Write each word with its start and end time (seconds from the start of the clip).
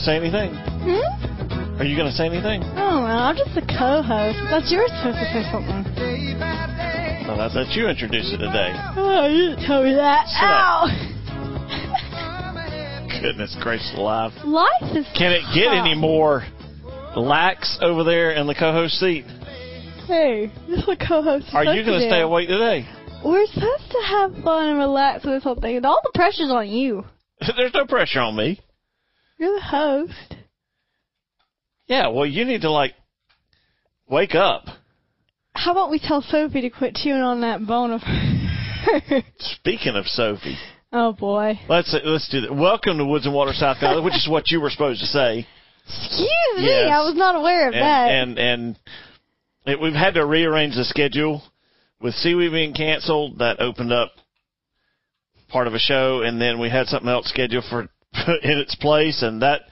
Gonna 0.00 0.16
say 0.16 0.16
anything? 0.16 0.54
Hmm? 0.56 1.76
Are 1.78 1.84
you 1.84 1.94
gonna 1.94 2.10
say 2.10 2.24
anything? 2.24 2.62
Oh, 2.64 3.04
well, 3.04 3.20
I'm 3.20 3.36
just 3.36 3.52
a 3.52 3.60
co-host. 3.60 4.38
That's 4.48 4.72
yours 4.72 4.88
supposed 4.96 5.20
to 5.20 5.28
say 5.28 5.44
something. 5.52 5.84
Well, 7.28 7.36
I 7.36 7.52
thought 7.52 7.76
you 7.76 7.86
introduced 7.86 8.32
it 8.32 8.38
today. 8.38 8.72
Oh, 8.96 9.28
you 9.28 9.50
didn't 9.50 9.66
tell 9.66 9.84
me 9.84 9.92
that. 9.92 10.24
Shut. 10.32 10.48
Ow! 10.48 10.88
Goodness 13.20 13.54
gracious 13.60 13.92
alive. 13.94 14.32
Life 14.42 14.96
is 14.96 15.04
Can 15.12 15.32
it 15.32 15.44
get 15.52 15.68
tough. 15.68 15.84
any 15.84 15.94
more 15.94 16.44
lax 17.14 17.76
over 17.82 18.02
there 18.02 18.32
in 18.32 18.46
the 18.46 18.54
co-host 18.54 18.94
seat? 18.94 19.26
Hey, 20.08 20.50
this 20.66 20.78
is 20.78 20.86
what 20.86 20.98
co-host 20.98 21.52
Are 21.52 21.64
you 21.64 21.84
supposed 21.84 21.86
gonna 21.86 22.08
stay 22.08 22.22
awake 22.22 22.48
today? 22.48 22.88
We're 23.22 23.44
supposed 23.52 23.90
to 23.90 24.00
have 24.08 24.32
fun 24.42 24.66
and 24.66 24.78
relax 24.78 25.26
with 25.26 25.34
this 25.34 25.42
whole 25.44 25.60
thing, 25.60 25.76
and 25.76 25.84
all 25.84 26.00
the 26.02 26.12
pressure's 26.14 26.48
on 26.50 26.68
you. 26.68 27.04
There's 27.54 27.74
no 27.74 27.84
pressure 27.84 28.20
on 28.20 28.34
me. 28.34 28.60
You're 29.40 29.54
the 29.54 29.62
host. 29.62 30.34
Yeah, 31.86 32.08
well, 32.08 32.26
you 32.26 32.44
need 32.44 32.60
to 32.60 32.70
like 32.70 32.92
wake 34.06 34.34
up. 34.34 34.66
How 35.54 35.72
about 35.72 35.90
we 35.90 35.98
tell 35.98 36.20
Sophie 36.20 36.60
to 36.60 36.68
quit 36.68 36.94
chewing 36.94 37.22
on 37.22 37.40
that 37.40 37.66
bone 37.66 37.90
of? 37.90 38.02
Speaking 39.38 39.96
of 39.96 40.04
Sophie, 40.04 40.58
oh 40.92 41.14
boy. 41.14 41.58
let's 41.70 41.96
let's 42.04 42.28
do 42.28 42.42
that. 42.42 42.54
Welcome 42.54 42.98
to 42.98 43.06
Woods 43.06 43.24
and 43.24 43.34
Water, 43.34 43.52
South 43.54 43.78
Carolina, 43.80 44.04
which 44.04 44.14
is 44.14 44.28
what 44.28 44.50
you 44.50 44.60
were 44.60 44.68
supposed 44.68 45.00
to 45.00 45.06
say. 45.06 45.46
Excuse 45.86 46.58
me, 46.58 46.84
I 46.84 47.02
was 47.02 47.14
not 47.16 47.34
aware 47.34 47.68
of 47.68 47.72
that. 47.72 48.10
and 48.10 48.38
and 48.38 48.76
and 49.64 49.72
it, 49.72 49.80
we've 49.80 49.94
had 49.94 50.14
to 50.14 50.26
rearrange 50.26 50.74
the 50.74 50.84
schedule 50.84 51.42
with 51.98 52.12
Seaweed 52.12 52.52
being 52.52 52.74
canceled. 52.74 53.38
That 53.38 53.58
opened 53.58 53.90
up 53.90 54.12
part 55.48 55.66
of 55.66 55.72
a 55.72 55.78
show, 55.78 56.20
and 56.20 56.38
then 56.38 56.60
we 56.60 56.68
had 56.68 56.88
something 56.88 57.08
else 57.08 57.30
scheduled 57.30 57.64
for 57.70 57.88
in 58.12 58.58
its 58.58 58.74
place, 58.74 59.22
and 59.22 59.42
that 59.42 59.62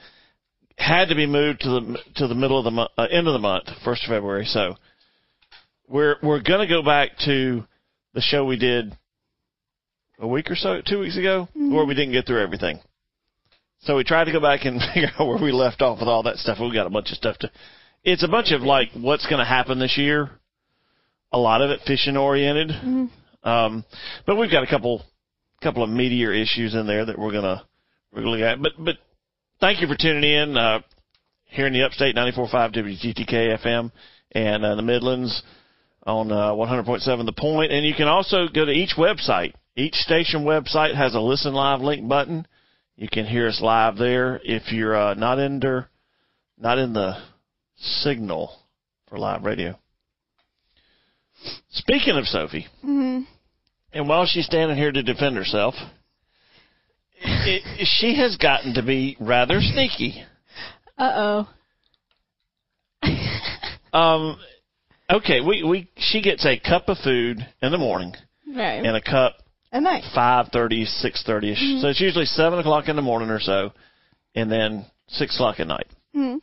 had 0.77 1.09
to 1.09 1.15
be 1.15 1.25
moved 1.25 1.61
to 1.61 1.69
the 1.69 1.97
to 2.15 2.27
the 2.27 2.35
middle 2.35 2.57
of 2.57 2.63
the 2.63 2.71
month, 2.71 2.91
uh, 2.97 3.07
end 3.11 3.27
of 3.27 3.33
the 3.33 3.39
month, 3.39 3.65
first 3.83 4.03
of 4.03 4.09
February. 4.09 4.45
So 4.45 4.75
we're 5.87 6.15
we're 6.23 6.41
gonna 6.41 6.67
go 6.67 6.83
back 6.83 7.11
to 7.25 7.65
the 8.13 8.21
show 8.21 8.45
we 8.45 8.57
did 8.57 8.97
a 10.19 10.27
week 10.27 10.49
or 10.49 10.55
so, 10.55 10.81
two 10.85 10.99
weeks 10.99 11.17
ago, 11.17 11.47
where 11.53 11.85
we 11.85 11.93
didn't 11.93 12.13
get 12.13 12.25
through 12.25 12.41
everything. 12.41 12.79
So 13.81 13.95
we 13.95 14.03
tried 14.03 14.25
to 14.25 14.31
go 14.31 14.41
back 14.41 14.65
and 14.65 14.81
figure 14.93 15.09
out 15.17 15.27
where 15.27 15.41
we 15.41 15.51
left 15.51 15.81
off 15.81 15.99
with 15.99 16.09
all 16.09 16.23
that 16.23 16.37
stuff. 16.37 16.57
We've 16.59 16.73
got 16.73 16.87
a 16.87 16.91
bunch 16.91 17.11
of 17.11 17.17
stuff 17.17 17.37
to. 17.39 17.51
It's 18.03 18.23
a 18.23 18.27
bunch 18.27 18.51
of 18.51 18.61
like 18.61 18.89
what's 18.93 19.25
going 19.25 19.39
to 19.39 19.45
happen 19.45 19.79
this 19.79 19.97
year. 19.97 20.29
A 21.31 21.37
lot 21.37 21.61
of 21.61 21.69
it 21.69 21.81
fishing 21.85 22.17
oriented, 22.17 22.71
um, 23.43 23.85
but 24.25 24.35
we've 24.35 24.49
got 24.49 24.63
a 24.63 24.67
couple 24.67 25.03
couple 25.61 25.83
of 25.83 25.89
meteor 25.89 26.33
issues 26.33 26.73
in 26.73 26.87
there 26.87 27.05
that 27.05 27.19
we're 27.19 27.33
gonna 27.33 27.61
we're 28.11 28.21
gonna 28.21 28.31
look 28.31 28.41
at. 28.41 28.61
But 28.61 28.73
but 28.77 28.95
thank 29.59 29.81
you 29.81 29.87
for 29.87 29.95
tuning 29.95 30.23
in 30.23 30.57
uh, 30.57 30.79
here 31.45 31.67
in 31.67 31.73
the 31.73 31.83
Upstate 31.83 32.15
94.5 32.15 32.75
WGTK 32.75 33.63
FM 33.63 33.91
and 34.31 34.65
uh, 34.65 34.75
the 34.75 34.81
Midlands 34.81 35.41
on 36.05 36.31
uh, 36.31 36.51
100.7 36.53 37.25
The 37.25 37.33
Point. 37.33 37.71
And 37.71 37.85
you 37.85 37.93
can 37.93 38.07
also 38.07 38.47
go 38.47 38.65
to 38.65 38.71
each 38.71 38.95
website. 38.97 39.53
Each 39.75 39.95
station 39.95 40.43
website 40.43 40.95
has 40.95 41.15
a 41.15 41.19
listen 41.19 41.53
live 41.53 41.81
link 41.81 42.07
button. 42.07 42.45
You 42.95 43.07
can 43.11 43.25
hear 43.25 43.47
us 43.47 43.61
live 43.61 43.97
there. 43.97 44.39
If 44.43 44.71
you're 44.71 44.95
uh, 44.95 45.13
not 45.13 45.39
under, 45.39 45.89
not 46.57 46.77
in 46.77 46.93
the 46.93 47.17
signal 47.77 48.51
for 49.07 49.17
live 49.17 49.43
radio. 49.43 49.77
Speaking 51.69 52.17
of 52.17 52.25
Sophie, 52.25 52.67
Mhm. 52.83 53.25
and 53.93 54.09
while 54.09 54.25
she's 54.25 54.45
standing 54.45 54.75
here 54.77 54.91
to 54.91 55.01
defend 55.01 55.37
herself, 55.37 55.75
it, 57.21 57.63
it, 57.79 57.87
she 57.99 58.15
has 58.17 58.37
gotten 58.37 58.73
to 58.75 58.83
be 58.83 59.17
rather 59.19 59.59
sneaky. 59.61 60.23
Uh 60.97 61.11
oh. 61.15 61.49
Um, 63.91 64.37
okay, 65.11 65.41
we, 65.41 65.63
we 65.63 65.89
she 65.97 66.21
gets 66.21 66.45
a 66.45 66.59
cup 66.59 66.89
of 66.89 66.99
food 66.99 67.39
in 67.61 67.71
the 67.71 67.77
morning 67.79 68.13
right. 68.55 68.85
and 68.85 68.95
a 68.95 69.01
cup 69.01 69.37
At 69.71 69.81
night. 69.81 70.03
five 70.13 70.49
thirty, 70.53 70.85
six 70.85 71.23
thirty 71.25 71.51
ish. 71.53 71.81
So 71.81 71.87
it's 71.87 71.99
usually 71.99 72.25
seven 72.25 72.59
o'clock 72.59 72.87
in 72.87 72.95
the 72.95 73.01
morning 73.01 73.31
or 73.31 73.39
so, 73.39 73.71
and 74.35 74.51
then 74.51 74.85
six 75.07 75.35
o'clock 75.35 75.59
at 75.59 75.65
night. 75.67 75.87
Mm. 76.15 76.39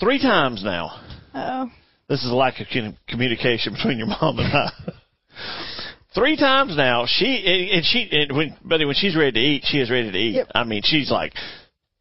Three 0.00 0.20
times 0.20 0.64
now. 0.64 0.86
Uh 1.32 1.66
oh. 1.66 1.70
This 2.08 2.24
is 2.24 2.32
a 2.32 2.34
lack 2.34 2.58
of 2.58 2.66
commu- 2.66 2.96
communication 3.06 3.74
between 3.74 3.98
your 3.98 4.08
mom 4.08 4.40
and 4.40 4.52
I. 4.52 4.72
Three 6.14 6.36
times 6.36 6.76
now, 6.76 7.06
she 7.06 7.70
and 7.72 7.84
she 7.84 8.08
and 8.10 8.36
when 8.36 8.56
Buddy 8.64 8.84
when 8.84 8.96
she's 8.96 9.16
ready 9.16 9.32
to 9.32 9.40
eat, 9.40 9.62
she 9.64 9.78
is 9.78 9.90
ready 9.90 10.10
to 10.10 10.18
eat. 10.18 10.34
Yep. 10.36 10.48
I 10.54 10.64
mean, 10.64 10.82
she's 10.84 11.10
like, 11.10 11.32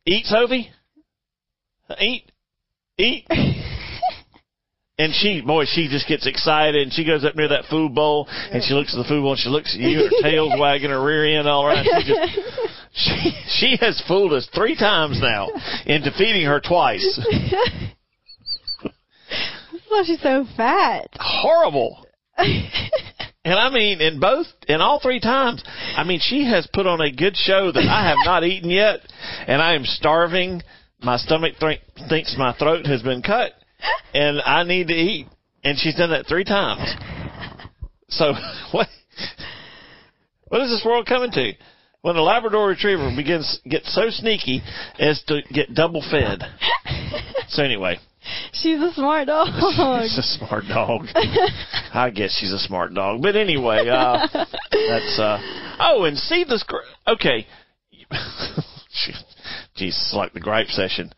"Eat, 0.05 0.25
Sophie, 0.25 0.71
eat, 1.99 2.31
eat." 2.97 3.25
And 4.99 5.13
she, 5.13 5.39
boy, 5.39 5.63
she 5.63 5.87
just 5.87 6.09
gets 6.09 6.27
excited 6.27 6.81
and 6.81 6.91
she 6.91 7.05
goes 7.05 7.23
up 7.23 7.33
near 7.33 7.47
that 7.47 7.63
food 7.69 7.95
bowl 7.95 8.27
and 8.29 8.61
she 8.61 8.73
looks 8.73 8.93
at 8.93 8.97
the 8.97 9.05
food 9.05 9.21
bowl 9.21 9.31
and 9.31 9.39
she 9.39 9.47
looks 9.47 9.73
at 9.73 9.79
you, 9.79 10.01
and 10.01 10.11
her 10.11 10.29
tail's 10.29 10.51
wagging, 10.59 10.89
her 10.89 11.01
rear 11.01 11.39
end 11.39 11.47
all 11.47 11.65
around. 11.65 11.85
She 11.85 12.03
just, 12.03 12.19
she, 12.91 13.31
she 13.47 13.77
has 13.79 14.03
fooled 14.09 14.33
us 14.33 14.49
three 14.53 14.75
times 14.75 15.21
now 15.21 15.47
into 15.85 16.11
feeding 16.17 16.45
her 16.45 16.59
twice. 16.59 17.17
That's 18.83 19.85
why 19.87 20.03
she's 20.05 20.21
so 20.21 20.45
fat. 20.57 21.07
Horrible. 21.13 22.05
And 23.45 23.55
I 23.55 23.69
mean, 23.69 24.01
in 24.01 24.19
both, 24.19 24.47
in 24.67 24.81
all 24.81 24.99
three 24.99 25.21
times, 25.21 25.63
I 25.95 26.03
mean, 26.03 26.19
she 26.21 26.45
has 26.45 26.67
put 26.73 26.85
on 26.85 26.99
a 26.99 27.11
good 27.11 27.37
show 27.37 27.71
that 27.71 27.87
I 27.87 28.09
have 28.09 28.17
not 28.25 28.43
eaten 28.43 28.69
yet, 28.69 28.99
and 29.47 29.61
I 29.61 29.75
am 29.75 29.85
starving. 29.85 30.61
My 31.01 31.15
stomach 31.17 31.53
th- 31.59 31.79
thinks 32.09 32.35
my 32.37 32.53
throat 32.57 32.85
has 32.85 33.01
been 33.01 33.21
cut, 33.21 33.53
and 34.13 34.41
I 34.41 34.63
need 34.63 34.89
to 34.89 34.93
eat. 34.93 35.27
And 35.63 35.77
she's 35.77 35.95
done 35.95 36.09
that 36.09 36.27
three 36.27 36.43
times. 36.43 36.93
So 38.09 38.33
what? 38.71 38.87
What 40.49 40.61
is 40.61 40.69
this 40.69 40.83
world 40.85 41.05
coming 41.05 41.31
to? 41.31 41.53
When 42.01 42.15
a 42.15 42.21
Labrador 42.21 42.67
Retriever 42.67 43.13
begins 43.15 43.59
gets 43.69 43.93
so 43.93 44.09
sneaky 44.09 44.61
as 44.99 45.21
to 45.27 45.41
get 45.53 45.73
double 45.73 46.01
fed. 46.01 46.41
So 47.49 47.63
anyway, 47.63 47.99
She's 48.53 48.79
a 48.81 48.91
smart 48.93 49.27
dog. 49.27 49.47
she's 50.03 50.17
a 50.17 50.23
smart 50.23 50.65
dog. 50.67 51.07
I 51.93 52.11
guess 52.13 52.35
she's 52.39 52.51
a 52.51 52.59
smart 52.59 52.93
dog. 52.93 53.21
But 53.21 53.35
anyway, 53.35 53.87
uh, 53.87 54.27
that's 54.33 55.19
uh. 55.19 55.39
Oh, 55.79 56.03
and 56.05 56.17
seedless. 56.17 56.63
Gra- 56.67 56.81
okay. 57.07 57.47
Jesus, 59.75 60.13
like 60.15 60.33
the 60.33 60.39
gripe 60.39 60.67
session. 60.67 61.13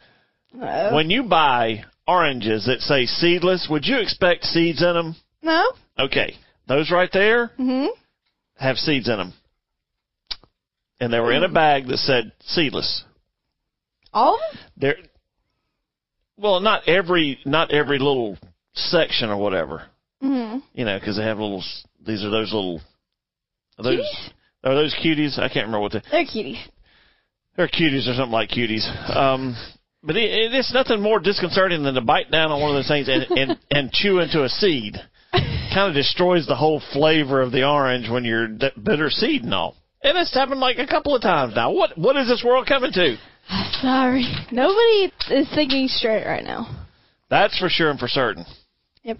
Uh, 0.61 0.91
When 0.91 1.09
you 1.09 1.23
buy 1.23 1.85
oranges 2.07 2.65
that 2.65 2.81
say 2.81 3.05
seedless, 3.05 3.67
would 3.69 3.85
you 3.85 3.99
expect 3.99 4.43
seeds 4.43 4.81
in 4.81 4.93
them? 4.93 5.15
no? 5.41 5.71
Okay, 5.97 6.33
those 6.67 6.91
right 6.91 7.09
there 7.11 7.47
hmm 7.57 7.87
have 8.55 8.77
seeds 8.77 9.07
in 9.09 9.17
them, 9.17 9.33
and 10.99 11.11
they 11.11 11.19
were 11.19 11.33
in 11.33 11.43
a 11.43 11.49
bag 11.49 11.87
that 11.87 11.97
said 11.97 12.31
seedless. 12.41 13.03
All 14.13 14.35
of 14.35 14.57
them? 14.77 14.93
Well, 16.41 16.59
not 16.59 16.87
every 16.87 17.39
not 17.45 17.71
every 17.71 17.99
little 17.99 18.37
section 18.73 19.29
or 19.29 19.37
whatever. 19.37 19.83
hmm 20.21 20.57
you 20.73 20.85
know, 20.85 20.97
because 20.99 21.17
they 21.17 21.23
have 21.23 21.39
little. 21.39 21.63
These 22.05 22.23
are 22.23 22.29
those 22.29 22.51
little. 22.53 22.81
Are 23.77 23.83
those 23.83 23.99
Cuties? 23.99 24.29
are 24.63 24.75
those 24.75 24.95
cuties? 25.03 25.39
I 25.39 25.47
can't 25.47 25.67
remember 25.67 25.79
what 25.81 25.93
they. 25.93 26.01
They're 26.11 26.25
cuties. 26.25 26.59
They're 27.57 27.67
cuties 27.67 28.07
or 28.09 28.13
something 28.13 28.31
like 28.31 28.49
cuties. 28.49 28.85
Um, 29.15 29.55
but 30.03 30.15
it, 30.15 30.31
it, 30.31 30.53
it's 30.53 30.73
nothing 30.73 31.01
more 31.01 31.19
disconcerting 31.19 31.83
than 31.83 31.93
to 31.95 32.01
bite 32.01 32.31
down 32.31 32.51
on 32.51 32.61
one 32.61 32.71
of 32.71 32.75
those 32.77 32.87
things 32.87 33.07
and 33.07 33.23
and, 33.37 33.59
and 33.71 33.91
chew 33.91 34.19
into 34.19 34.43
a 34.43 34.49
seed. 34.49 34.97
Kind 35.31 35.89
of 35.89 35.93
destroys 35.93 36.47
the 36.47 36.55
whole 36.55 36.81
flavor 36.91 37.41
of 37.41 37.51
the 37.51 37.65
orange 37.67 38.09
when 38.09 38.25
you're 38.25 38.47
that 38.57 38.83
bitter 38.83 39.09
seed 39.09 39.43
and 39.43 39.53
all. 39.53 39.75
And 40.03 40.17
it's 40.17 40.33
happened 40.33 40.59
like 40.59 40.77
a 40.79 40.87
couple 40.87 41.15
of 41.15 41.21
times 41.21 41.53
now. 41.55 41.71
What 41.71 41.97
what 41.97 42.15
is 42.17 42.27
this 42.27 42.43
world 42.45 42.67
coming 42.67 42.91
to? 42.93 43.17
Sorry. 43.81 44.25
Nobody 44.51 45.11
is 45.29 45.47
thinking 45.53 45.87
straight 45.87 46.25
right 46.25 46.43
now. 46.43 46.85
That's 47.29 47.57
for 47.57 47.69
sure 47.69 47.89
and 47.89 47.99
for 47.99 48.07
certain. 48.07 48.45
Yep. 49.03 49.19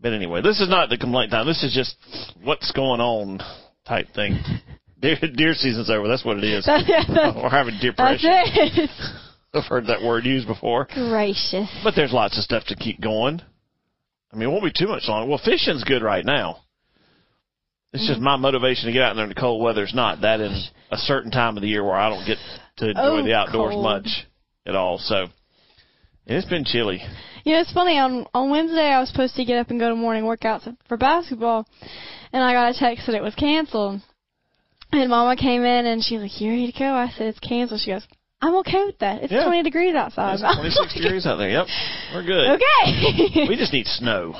But 0.00 0.12
anyway, 0.12 0.42
this 0.42 0.60
is 0.60 0.68
not 0.68 0.88
the 0.88 0.98
complaint 0.98 1.30
time. 1.30 1.46
This 1.46 1.62
is 1.62 1.72
just 1.74 1.96
what's 2.42 2.72
going 2.72 3.00
on 3.00 3.40
type 3.86 4.08
thing. 4.14 4.38
Deer, 5.00 5.16
deer 5.36 5.52
season's 5.52 5.90
over. 5.90 6.08
That's 6.08 6.24
what 6.24 6.38
it 6.38 6.44
is. 6.44 6.64
That's, 6.66 6.88
We're 7.36 7.50
having 7.50 7.74
that's 7.74 7.84
depression. 7.84 8.30
it. 8.32 8.90
I've 9.54 9.64
heard 9.64 9.86
that 9.88 10.02
word 10.02 10.24
used 10.24 10.46
before. 10.48 10.86
Gracious. 10.86 11.68
But 11.84 11.94
there's 11.94 12.12
lots 12.14 12.38
of 12.38 12.44
stuff 12.44 12.64
to 12.68 12.76
keep 12.76 12.98
going. 13.00 13.42
I 14.32 14.36
mean, 14.36 14.48
it 14.48 14.52
won't 14.52 14.64
be 14.64 14.72
too 14.72 14.88
much 14.88 15.02
longer. 15.06 15.28
Well, 15.28 15.40
fishing's 15.42 15.84
good 15.84 16.02
right 16.02 16.24
now. 16.24 16.62
It's 17.92 18.02
mm-hmm. 18.02 18.12
just 18.12 18.20
my 18.20 18.36
motivation 18.36 18.86
to 18.86 18.92
get 18.92 19.02
out 19.02 19.14
there 19.14 19.24
in 19.24 19.28
the 19.30 19.34
cold 19.34 19.62
weather 19.62 19.84
is 19.84 19.94
not 19.94 20.20
that 20.22 20.40
in 20.40 20.52
a 20.90 20.96
certain 20.96 21.30
time 21.30 21.56
of 21.56 21.62
the 21.62 21.68
year 21.68 21.84
where 21.84 21.94
I 21.94 22.08
don't 22.10 22.26
get 22.26 22.38
to 22.78 22.88
enjoy 22.90 23.00
Oh, 23.02 23.22
the 23.24 23.34
outdoors 23.34 23.72
cold. 23.72 23.84
much 23.84 24.26
at 24.66 24.74
all. 24.74 24.98
So 24.98 25.26
it's 26.26 26.46
been 26.48 26.64
chilly. 26.64 27.00
You 27.44 27.52
know, 27.54 27.60
it's 27.60 27.72
funny. 27.72 27.96
On 27.98 28.26
on 28.34 28.50
Wednesday, 28.50 28.90
I 28.92 28.98
was 29.00 29.08
supposed 29.08 29.36
to 29.36 29.44
get 29.44 29.58
up 29.58 29.70
and 29.70 29.78
go 29.78 29.88
to 29.88 29.94
morning 29.96 30.24
workouts 30.24 30.68
for 30.88 30.96
basketball, 30.96 31.66
and 32.32 32.42
I 32.42 32.52
got 32.52 32.74
a 32.74 32.78
text 32.78 33.06
that 33.06 33.14
it 33.14 33.22
was 33.22 33.34
canceled. 33.36 34.00
And 34.92 35.10
Mama 35.10 35.36
came 35.36 35.62
in 35.64 35.86
and 35.86 36.02
she's 36.02 36.20
like, 36.20 36.40
"You 36.40 36.50
ready 36.50 36.72
to 36.72 36.78
go?" 36.78 36.92
I 36.92 37.08
said, 37.16 37.28
"It's 37.28 37.38
canceled." 37.38 37.80
She 37.80 37.92
goes, 37.92 38.06
"I'm 38.42 38.56
okay 38.56 38.84
with 38.84 38.98
that. 38.98 39.22
It's 39.22 39.32
Yeah. 39.32 39.44
20 39.44 39.62
degrees 39.62 39.94
outside." 39.94 40.34
It's 40.34 40.42
26 40.42 40.94
degrees 41.00 41.26
out 41.26 41.36
there. 41.36 41.50
Yep, 41.50 41.66
we're 42.14 42.22
good. 42.24 42.50
Okay. 42.60 43.46
We 43.48 43.56
just 43.56 43.72
need 43.72 43.86
snow. 43.86 44.34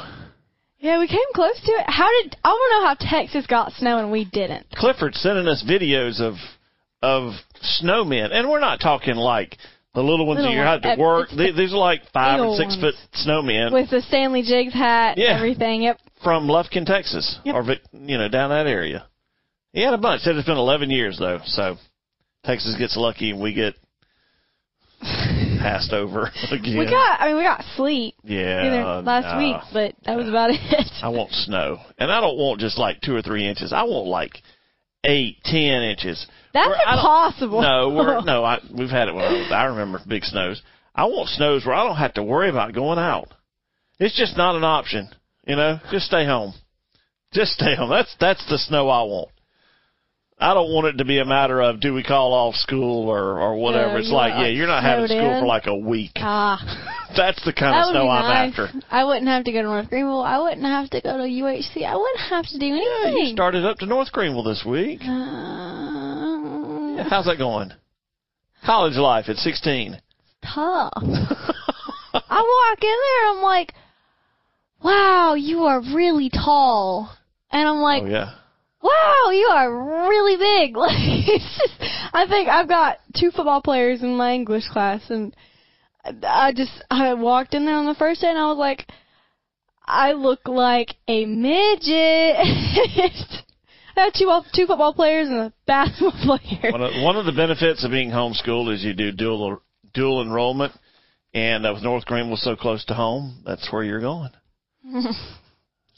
Yeah, 0.78 0.99
we 0.99 1.06
came 1.08 1.19
close 1.34 1.58
to 1.61 1.73
it. 1.73 1.84
How 1.87 2.08
did 2.23 2.37
I 2.44 2.49
want 2.49 2.73
to 2.73 2.78
know 2.81 2.87
how 3.08 3.20
Texas 3.20 3.46
got 3.46 3.73
snow 3.73 3.99
and 3.99 4.11
we 4.11 4.25
didn't? 4.25 4.67
Clifford's 4.73 5.20
sending 5.20 5.46
us 5.49 5.64
videos 5.69 6.20
of 6.20 6.34
of 7.02 7.34
snowmen, 7.82 8.32
and 8.32 8.49
we're 8.49 8.61
not 8.61 8.81
talking 8.81 9.14
like 9.17 9.56
the 9.94 10.02
little 10.02 10.26
ones 10.26 10.38
Little 10.38 10.52
that 10.52 10.56
you 10.56 10.62
have 10.62 10.82
to 10.82 11.00
work. 11.00 11.28
The 11.31 11.52
These, 11.56 11.73
are 11.73 11.76
like 11.78 12.02
five 12.12 12.40
and 12.40 12.56
six 12.56 12.76
foot 12.81 12.94
snowmen 13.26 13.73
With 13.73 13.90
the 13.90 14.02
Stanley 14.02 14.43
Jiggs 14.43 14.73
hat, 14.75 15.17
Yeah. 15.19 15.28
and 15.28 15.37
everything. 15.37 15.82
Yep. 15.82 15.99
from 16.23 16.49
Lufkin, 16.49 16.84
Texas, 16.87 17.38
Yep. 17.44 17.55
or 17.55 17.76
you 17.93 18.19
know 18.19 18.29
down 18.29 18.50
that 18.50 18.67
area. 18.67 19.06
He 19.72 19.82
had 19.82 19.93
a 19.94 19.99
bunch. 19.99 20.22
Said 20.22 20.37
it's 20.37 20.46
been 20.46 20.56
11 20.56 20.90
years 20.90 21.19
though, 21.19 21.40
so 21.44 21.76
Texas 22.44 22.75
gets 22.79 22.96
lucky 22.96 23.31
and 23.31 23.40
we 23.40 23.52
get 23.52 23.75
passed 25.58 25.93
over 25.93 26.31
again. 26.50 26.79
We 26.79 26.85
got. 26.85 27.20
I 27.20 27.29
mean, 27.29 27.37
we 27.37 27.43
got 27.43 27.64
sleet 27.76 28.14
yeah 28.23 29.03
last 29.05 29.25
nah. 29.25 29.38
week, 29.38 29.56
but 29.73 29.94
that 30.05 30.17
was 30.17 30.29
about 30.29 30.50
it. 30.53 30.93
I 31.03 31.08
want 31.08 31.32
snow, 31.32 31.79
and 31.99 32.11
I 32.11 32.20
don't 32.20 32.37
want 32.37 32.61
just 32.61 32.79
like 32.79 33.00
two 33.00 33.14
or 33.14 33.23
three 33.23 33.47
inches. 33.47 33.73
I 33.73 33.85
want 33.85 34.06
like 34.06 34.43
eight, 35.05 35.38
ten 35.44 35.82
inches. 35.82 36.26
That's 36.53 36.69
Where 36.69 36.76
impossible. 36.76 37.62
No, 37.62 37.91
we're, 37.91 38.20
no, 38.25 38.44
I, 38.44 38.61
we've 38.76 38.91
had 38.91 39.08
it 39.08 39.14
when 39.14 39.25
I, 39.25 39.32
was, 39.32 39.53
I 39.53 39.64
remember 39.64 40.00
big 40.06 40.25
snows. 40.25 40.62
I 40.94 41.05
want 41.05 41.29
snows 41.29 41.67
where 41.67 41.75
I 41.75 41.85
don't 41.87 41.97
have 41.97 42.14
to 42.14 42.23
worry 42.23 42.49
about 42.49 42.75
going 42.75 42.99
out. 42.99 43.29
It's 43.99 44.17
just 44.17 44.37
not 44.37 44.56
an 44.56 44.64
option, 44.64 45.08
you 45.47 45.56
know. 45.56 45.79
Just 45.91 46.06
stay 46.06 46.25
home. 46.25 46.55
Just 47.32 47.53
stay 47.53 47.75
home. 47.76 47.91
That's 47.91 48.14
that's 48.19 48.47
the 48.49 48.58
snow 48.58 48.88
I 48.88 49.03
want. 49.03 49.29
I 50.38 50.53
don't 50.53 50.71
want 50.71 50.88
it 50.88 50.99
to 50.99 51.06
be 51.06 51.19
a 51.19 51.25
matter 51.25 51.62
of 51.62 51.81
do 51.81 51.94
we 51.94 52.03
call 52.03 52.35
off 52.35 52.56
school 52.56 53.09
or 53.09 53.41
or 53.41 53.56
whatever. 53.56 53.93
No, 53.93 53.99
it's 53.99 54.11
like 54.11 54.33
yeah, 54.33 54.49
you're 54.49 54.67
not 54.67 54.83
having 54.83 55.06
school 55.06 55.33
in. 55.33 55.41
for 55.41 55.47
like 55.47 55.67
a 55.67 55.75
week. 55.75 56.11
Ah, 56.17 56.59
That's 57.17 57.43
the 57.47 57.55
kind 57.55 57.73
that 57.73 57.88
of 57.88 57.93
snow 57.93 58.09
I'm 58.09 58.50
nice. 58.50 58.59
after. 58.59 58.69
I 58.91 59.05
wouldn't 59.05 59.29
have 59.29 59.44
to 59.44 59.53
go 59.53 59.62
to 59.62 59.69
North 59.69 59.88
Greenville. 59.88 60.21
I 60.21 60.38
wouldn't 60.38 60.67
have 60.67 60.91
to 60.91 61.00
go 61.00 61.17
to 61.17 61.23
UHC. 61.25 61.85
I 61.87 61.97
wouldn't 61.97 62.21
have 62.29 62.44
to 62.49 62.59
do 62.59 62.67
anything. 62.67 63.17
Yeah, 63.17 63.29
you 63.29 63.33
started 63.33 63.65
up 63.65 63.79
to 63.79 63.87
North 63.87 64.12
Greenville 64.12 64.44
this 64.44 64.62
week. 64.67 65.00
Uh, 65.03 67.05
How's 67.09 67.25
that 67.25 67.37
going? 67.39 67.73
College 68.67 68.97
life 68.97 69.27
at 69.29 69.37
16. 69.37 69.97
tough. 70.43 70.93
I 72.12 72.43
walk 72.43 72.82
in 72.82 72.89
there, 72.89 73.31
and 73.31 73.39
I'm 73.39 73.43
like, 73.43 73.73
wow, 74.82 75.35
you 75.35 75.62
are 75.65 75.81
really 75.81 76.29
tall. 76.29 77.17
And 77.50 77.67
I'm 77.69 77.79
like, 77.79 78.03
oh 78.03 78.06
yeah. 78.06 78.35
Wow, 78.87 79.31
you 79.31 79.49
are 79.53 80.09
really 80.09 80.37
big. 80.37 80.77
Like, 80.87 80.93
it's 80.94 81.59
just, 81.59 82.15
I 82.15 82.27
think 82.29 82.49
I've 82.49 82.69
got 82.69 82.99
two 83.19 83.31
football 83.31 83.61
players 83.61 84.03
in 84.03 84.17
my 84.17 84.35
English 84.35 84.69
class, 84.69 85.03
and 85.11 85.35
I 86.05 86.53
just 86.55 86.73
I 86.91 87.15
walked 87.15 87.55
in 87.55 87.65
there 87.65 87.75
on 87.75 87.87
the 87.87 87.94
first 87.94 88.21
day, 88.21 88.29
and 88.29 88.38
I 88.38 88.47
was 88.47 88.59
like, 88.59 88.87
I 89.85 90.12
look 90.12 90.47
like 90.47 90.94
a 91.09 91.25
midget. 91.25 92.37
I 93.97 94.05
have 94.05 94.12
two 94.12 94.31
two 94.55 94.67
football 94.67 94.93
players 94.93 95.29
and 95.29 95.39
a 95.39 95.53
basketball 95.67 96.12
player. 96.25 96.73
One 96.73 96.82
of, 96.82 97.03
one 97.03 97.17
of 97.17 97.25
the 97.25 97.32
benefits 97.32 97.85
of 97.85 97.91
being 97.91 98.11
homeschooled 98.11 98.73
is 98.73 98.85
you 98.85 98.94
do 98.94 99.11
dual 99.12 99.62
dual 99.94 100.23
enrollment, 100.23 100.73
and 101.35 101.67
uh, 101.67 101.73
with 101.75 101.82
North 101.82 102.05
Greenville 102.05 102.37
so 102.37 102.56
close 102.56 102.85
to 102.87 102.94
home, 102.94 103.43
that's 103.44 103.73
where 103.73 103.82
you're 103.82 104.00
going. 104.00 104.31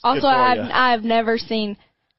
Also, 0.05 0.27
I've. 0.27 0.71
I've 0.73 1.05
never 1.05 1.39
seen 1.39 1.77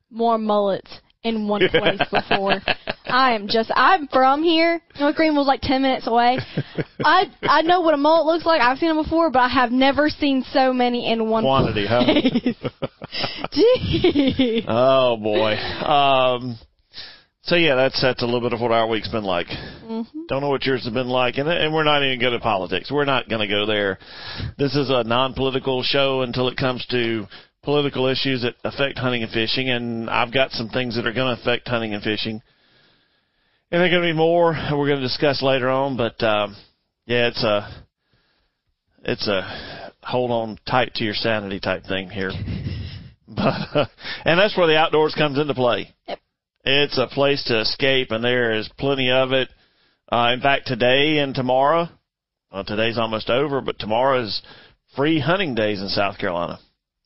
more 0.10 0.38
mullets 0.38 0.90
in 1.24 1.48
one 1.48 1.68
place 1.70 2.02
before. 2.12 2.62
I 3.06 3.34
am 3.34 3.48
just 3.48 3.72
I'm 3.76 4.08
from 4.08 4.44
here. 4.44 4.82
North 5.00 5.16
Greenville's 5.16 5.48
like 5.48 5.62
ten 5.62 5.82
minutes 5.82 6.08
away. 6.08 6.40
I 7.04 7.26
I 7.42 7.62
know 7.64 7.82
what 7.82 7.94
a 7.94 7.98
mullet 7.98 8.26
looks 8.26 8.46
like. 8.46 8.62
I've 8.62 8.78
seen 8.78 8.90
them 8.90 9.04
before, 9.04 9.30
but 9.32 9.40
I 9.40 9.50
have 9.50 9.72
never 9.72 10.10
seen 10.10 10.44
so 10.52 10.72
many 10.74 11.12
in 11.12 11.30
one 11.30 11.44
Quantity, 11.44 11.88
huh? 11.88 12.04
place. 12.04 12.56
Gee. 13.52 14.66
Oh 14.68 15.18
boy. 15.18 15.54
Um, 15.56 16.58
so 17.42 17.56
yeah, 17.56 17.76
that's 17.76 18.00
that's 18.02 18.22
a 18.22 18.26
little 18.26 18.42
bit 18.42 18.54
of 18.54 18.62
what 18.62 18.72
our 18.72 18.88
week's 18.88 19.08
been 19.10 19.24
like. 19.24 19.48
Mm-hmm. 19.48 20.20
Don't 20.28 20.42
know 20.42 20.50
what 20.50 20.64
yours 20.66 20.84
has 20.84 20.94
been 20.94 21.08
like, 21.08 21.38
and 21.38 21.50
and 21.50 21.74
we're 21.74 21.84
not 21.84 22.04
even 22.04 22.20
good 22.20 22.34
at 22.34 22.42
politics. 22.42 22.92
We're 22.92 23.06
not 23.06 23.28
going 23.28 23.42
to 23.42 23.48
go 23.48 23.66
there. 23.66 23.98
This 24.58 24.76
is 24.76 24.92
a 24.92 25.04
non-political 25.04 25.82
show 25.84 26.22
until 26.22 26.48
it 26.48 26.58
comes 26.58 26.86
to 26.92 27.26
political 27.64 28.08
issues 28.08 28.44
that 28.44 28.56
affect 28.64 28.98
hunting 28.98 29.24
and 29.24 29.32
fishing, 29.32 29.70
and 29.70 30.10
I've 30.10 30.34
got 30.34 30.52
some 30.52 30.70
things 30.70 30.96
that 30.96 31.06
are 31.06 31.14
going 31.14 31.36
to 31.36 31.42
affect 31.42 31.68
hunting 31.68 31.94
and 31.94 32.04
fishing. 32.04 32.42
And 33.72 33.82
there 33.82 33.86
are 33.86 33.90
going 33.90 34.02
to 34.02 34.14
be 34.14 34.18
more 34.18 34.52
we're 34.72 34.88
going 34.88 35.02
to 35.02 35.08
discuss 35.08 35.42
later 35.42 35.70
on, 35.70 35.98
but 35.98 36.22
um, 36.24 36.56
yeah, 37.06 37.28
it's 37.28 37.44
a 37.44 37.86
it's 39.04 39.28
a 39.28 39.92
hold 40.02 40.32
on 40.32 40.58
tight 40.68 40.94
to 40.96 41.04
your 41.04 41.14
sanity 41.14 41.60
type 41.60 41.84
thing 41.86 42.10
here. 42.10 42.32
But 43.32 43.90
and 44.26 44.40
that's 44.40 44.58
where 44.58 44.66
the 44.66 44.76
outdoors 44.76 45.14
comes 45.14 45.38
into 45.38 45.54
play. 45.54 45.94
Yep. 46.08 46.20
It's 46.66 46.98
a 46.98 47.06
place 47.06 47.44
to 47.46 47.62
escape, 47.62 48.10
and 48.10 48.24
there 48.24 48.54
is 48.54 48.68
plenty 48.80 49.12
of 49.12 49.32
it. 49.32 49.50
Uh, 50.12 50.32
in 50.34 50.42
fact, 50.42 50.66
today 50.66 51.20
and 51.20 51.36
tomorrow, 51.36 51.88
well, 52.52 52.64
today's 52.64 52.98
almost 52.98 53.30
over, 53.30 53.62
but 53.62 53.78
tomorrow 53.78 54.24
is 54.24 54.42
free 54.96 55.20
hunting 55.20 55.54
days 55.54 55.80
in 55.80 55.90
South 55.90 56.18
Carolina. 56.18 56.60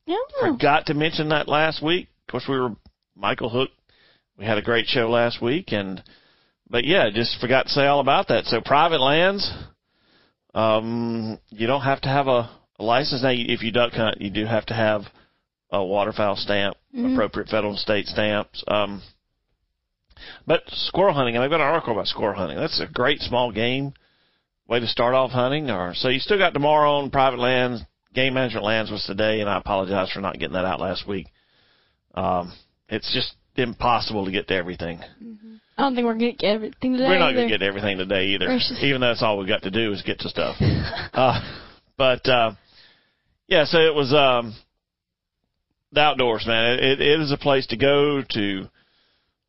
Yeah. 0.06 0.18
Forgot 0.42 0.88
to 0.88 0.94
mention 0.94 1.30
that 1.30 1.48
last 1.48 1.82
week. 1.82 2.10
Of 2.28 2.32
course, 2.32 2.46
we 2.48 2.60
were 2.60 2.76
Michael 3.16 3.50
Hook. 3.50 3.70
We 4.38 4.46
had 4.46 4.58
a 4.58 4.62
great 4.62 4.88
show 4.88 5.10
last 5.10 5.42
week, 5.42 5.72
and 5.72 6.04
but 6.70 6.86
yeah, 6.86 7.10
just 7.14 7.40
forgot 7.40 7.64
to 7.64 7.70
say 7.70 7.86
all 7.86 8.00
about 8.00 8.28
that. 8.30 8.46
So 8.46 8.62
private 8.62 9.00
lands, 9.00 9.50
um, 10.56 11.40
you 11.50 11.68
don't 11.68 11.82
have 11.82 12.02
to 12.02 12.10
have 12.10 12.28
a, 12.28 12.50
a 12.80 12.84
license 12.84 13.22
now. 13.22 13.30
If 13.32 13.62
you 13.62 13.72
duck 13.72 13.94
hunt, 13.94 14.20
you 14.20 14.32
do 14.32 14.46
have 14.46 14.66
to 14.68 14.74
have 14.74 15.04
a 15.70 15.84
waterfowl 15.84 16.36
stamp, 16.36 16.78
Mhm. 16.96 17.14
appropriate 17.14 17.50
federal 17.50 17.72
and 17.74 17.80
state 17.80 18.08
stamps. 18.08 18.64
Um, 18.68 19.02
but 20.46 20.64
squirrel 20.70 21.14
hunting, 21.14 21.36
and 21.36 21.44
I've 21.44 21.50
got 21.50 21.62
an 21.62 21.68
article 21.68 21.94
about 21.94 22.08
squirrel 22.08 22.36
hunting. 22.36 22.58
That's 22.58 22.80
a 22.80 22.88
great 22.88 23.20
small 23.22 23.52
game 23.52 23.94
way 24.68 24.80
to 24.80 24.88
start 24.88 25.14
off 25.14 25.32
hunting. 25.32 25.70
Or 25.70 25.94
so 25.94 26.10
you 26.10 26.20
still 26.20 26.38
got 26.38 26.54
tomorrow 26.54 26.98
on 26.98 27.10
private 27.12 27.40
lands. 27.40 27.82
Game 28.14 28.34
management 28.36 28.66
lands 28.66 28.92
was 28.92 29.04
today, 29.06 29.42
and 29.42 29.50
I 29.50 29.58
apologize 29.58 30.12
for 30.12 30.22
not 30.22 30.38
getting 30.38 30.54
that 30.54 30.66
out 30.66 30.80
last 30.80 31.08
week. 31.08 31.28
Um, 32.14 32.54
it's 32.90 33.12
just 33.14 33.34
impossible 33.56 34.26
to 34.26 34.32
get 34.32 34.48
to 34.50 34.56
everything. 34.56 35.00
I 35.78 35.82
don't 35.82 35.96
think 35.96 36.06
we're 36.06 36.14
gonna 36.14 36.34
get 36.34 36.44
everything 36.44 36.94
today. 36.94 37.08
We're 37.08 37.18
not 37.18 37.34
going 37.34 37.50
to 37.50 37.58
get 37.58 37.64
everything 37.64 37.98
today 37.98 38.28
either, 38.28 38.46
Gracious. 38.46 38.78
even 38.82 39.02
though 39.02 39.08
that's 39.08 39.24
all 39.24 39.40
we've 39.40 39.48
got 39.48 39.64
to 39.64 39.72
do 39.72 39.92
is 39.92 40.04
get 40.04 40.20
to 40.20 40.30
stuff. 40.30 40.56
uh, 41.14 41.42
but 41.98 42.28
uh, 42.28 42.52
yeah, 43.48 43.66
so 43.66 43.80
it 43.80 43.96
was 43.96 44.14
um, 44.14 44.56
the 45.92 46.02
outdoors, 46.02 46.46
man. 46.46 46.78
It, 46.80 47.02
it 47.02 47.22
is 47.22 47.32
a 47.32 47.38
place 47.38 47.66
to 47.68 47.78
go 47.78 48.22
to 48.22 48.70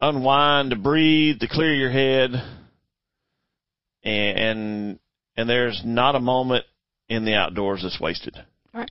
unwind, 0.01 0.71
to 0.71 0.77
breathe, 0.77 1.41
to 1.41 1.49
clear 1.49 1.75
your 1.75 1.91
head, 1.91 2.31
and 4.03 4.39
and, 4.39 4.99
and 5.37 5.49
there's 5.49 5.83
not 5.85 6.15
a 6.15 6.21
moment 6.21 6.65
in 7.09 7.27
the 7.27 7.35
outdoors 7.35 7.83
that's 7.83 8.01
wasted. 8.01 8.39
Right. 8.75 8.91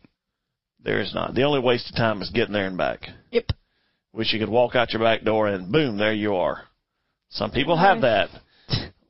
There 0.83 0.99
is 1.01 1.13
not. 1.13 1.35
The 1.35 1.43
only 1.43 1.59
waste 1.59 1.89
of 1.89 1.95
time 1.95 2.21
is 2.21 2.29
getting 2.29 2.53
there 2.53 2.67
and 2.67 2.77
back. 2.77 3.01
Yep. 3.31 3.51
Wish 4.13 4.33
you 4.33 4.39
could 4.39 4.49
walk 4.49 4.75
out 4.75 4.93
your 4.93 5.01
back 5.01 5.23
door 5.23 5.47
and 5.47 5.71
boom, 5.71 5.97
there 5.97 6.13
you 6.13 6.35
are. 6.35 6.63
Some 7.29 7.51
people 7.51 7.77
have 7.77 8.01
that. 8.01 8.29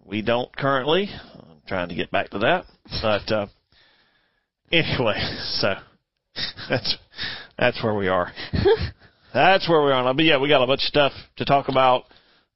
We 0.06 0.22
don't 0.22 0.56
currently. 0.56 1.10
I'm 1.36 1.62
trying 1.68 1.90
to 1.90 1.96
get 1.96 2.12
back 2.12 2.30
to 2.32 2.40
that. 2.40 2.66
But 3.02 3.32
uh, 3.32 3.48
anyway, 4.72 5.16
so 5.60 5.74
that's 6.70 6.98
that's 7.58 7.84
where 7.84 7.94
we 7.96 8.08
are. 8.08 8.32
That's 9.34 9.68
where 9.68 9.84
we 9.84 9.92
are. 9.92 10.14
But 10.14 10.26
yeah, 10.26 10.38
we 10.40 10.48
got 10.48 10.64
a 10.64 10.68
bunch 10.68 10.82
of 10.82 10.88
stuff 10.90 11.12
to 11.38 11.46
talk 11.46 11.68
about. 11.68 12.04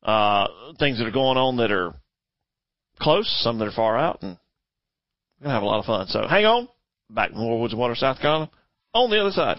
uh, 0.03 0.47
things 0.79 0.99
that 0.99 1.07
are 1.07 1.11
going 1.11 1.37
on 1.37 1.57
that 1.57 1.71
are 1.71 1.93
close, 2.99 3.27
some 3.43 3.57
that 3.59 3.67
are 3.67 3.71
far 3.71 3.97
out, 3.97 4.21
and 4.21 4.37
we're 5.39 5.45
gonna 5.45 5.53
have 5.55 5.63
a 5.63 5.65
lot 5.65 5.79
of 5.79 5.85
fun. 5.85 6.07
So 6.07 6.27
hang 6.27 6.45
on. 6.45 6.67
Back 7.09 7.31
in 7.31 7.37
More 7.37 7.59
Woods 7.59 7.73
Water, 7.73 7.95
South 7.95 8.19
Carolina, 8.19 8.51
on 8.93 9.09
the 9.09 9.19
other 9.19 9.31
side. 9.31 9.57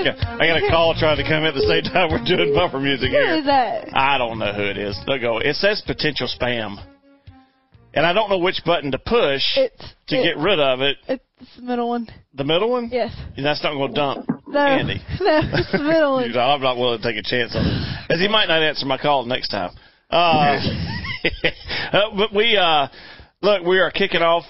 Okay. 0.00 0.18
I 0.20 0.46
got 0.46 0.62
a 0.62 0.68
call 0.70 0.94
trying 0.98 1.16
to 1.16 1.22
come 1.24 1.42
in 1.42 1.46
at 1.46 1.54
the 1.54 1.66
same 1.66 1.82
time 1.92 2.10
we're 2.10 2.24
doing 2.24 2.54
bumper 2.54 2.80
music 2.80 3.10
Who 3.10 3.16
here. 3.16 3.34
is 3.38 3.44
that? 3.46 3.88
I 3.94 4.18
don't 4.18 4.38
know 4.38 4.52
who 4.52 4.62
it 4.64 4.78
is. 4.78 4.98
They'll 5.06 5.20
go. 5.20 5.38
It 5.38 5.56
says 5.56 5.82
potential 5.86 6.28
spam, 6.28 6.76
and 7.94 8.06
I 8.06 8.12
don't 8.12 8.30
know 8.30 8.38
which 8.38 8.62
button 8.64 8.90
to 8.92 8.98
push 8.98 9.42
It's 9.56 9.94
to 10.08 10.16
get 10.22 10.36
rid 10.36 10.60
of 10.60 10.80
it. 10.80 10.96
It's 11.08 11.56
the 11.56 11.62
middle 11.62 11.88
one. 11.88 12.06
The 12.34 12.44
middle 12.44 12.70
one. 12.70 12.88
Yes. 12.92 13.12
And 13.36 13.44
that's 13.46 13.62
not 13.62 13.72
going 13.74 13.94
to 13.94 13.94
dump 13.94 14.26
No. 14.46 14.58
Andy. 14.60 15.00
No, 15.20 15.40
it's 15.54 15.72
the 15.72 15.78
middle 15.78 16.14
one. 16.14 16.24
I'm 16.38 16.60
not 16.60 16.76
willing 16.76 17.00
to 17.00 17.04
take 17.04 17.16
a 17.16 17.22
chance 17.28 17.54
on 17.54 17.64
it, 17.64 18.12
as 18.14 18.20
he 18.20 18.28
might 18.28 18.46
not 18.48 18.62
answer 18.62 18.86
my 18.86 18.98
call 18.98 19.24
next 19.24 19.48
time. 19.48 19.70
Uh, 20.10 20.58
uh, 21.92 22.00
but 22.16 22.34
we 22.34 22.56
uh, 22.56 22.88
look, 23.42 23.64
we 23.64 23.78
are 23.78 23.90
kicking 23.90 24.22
off 24.22 24.44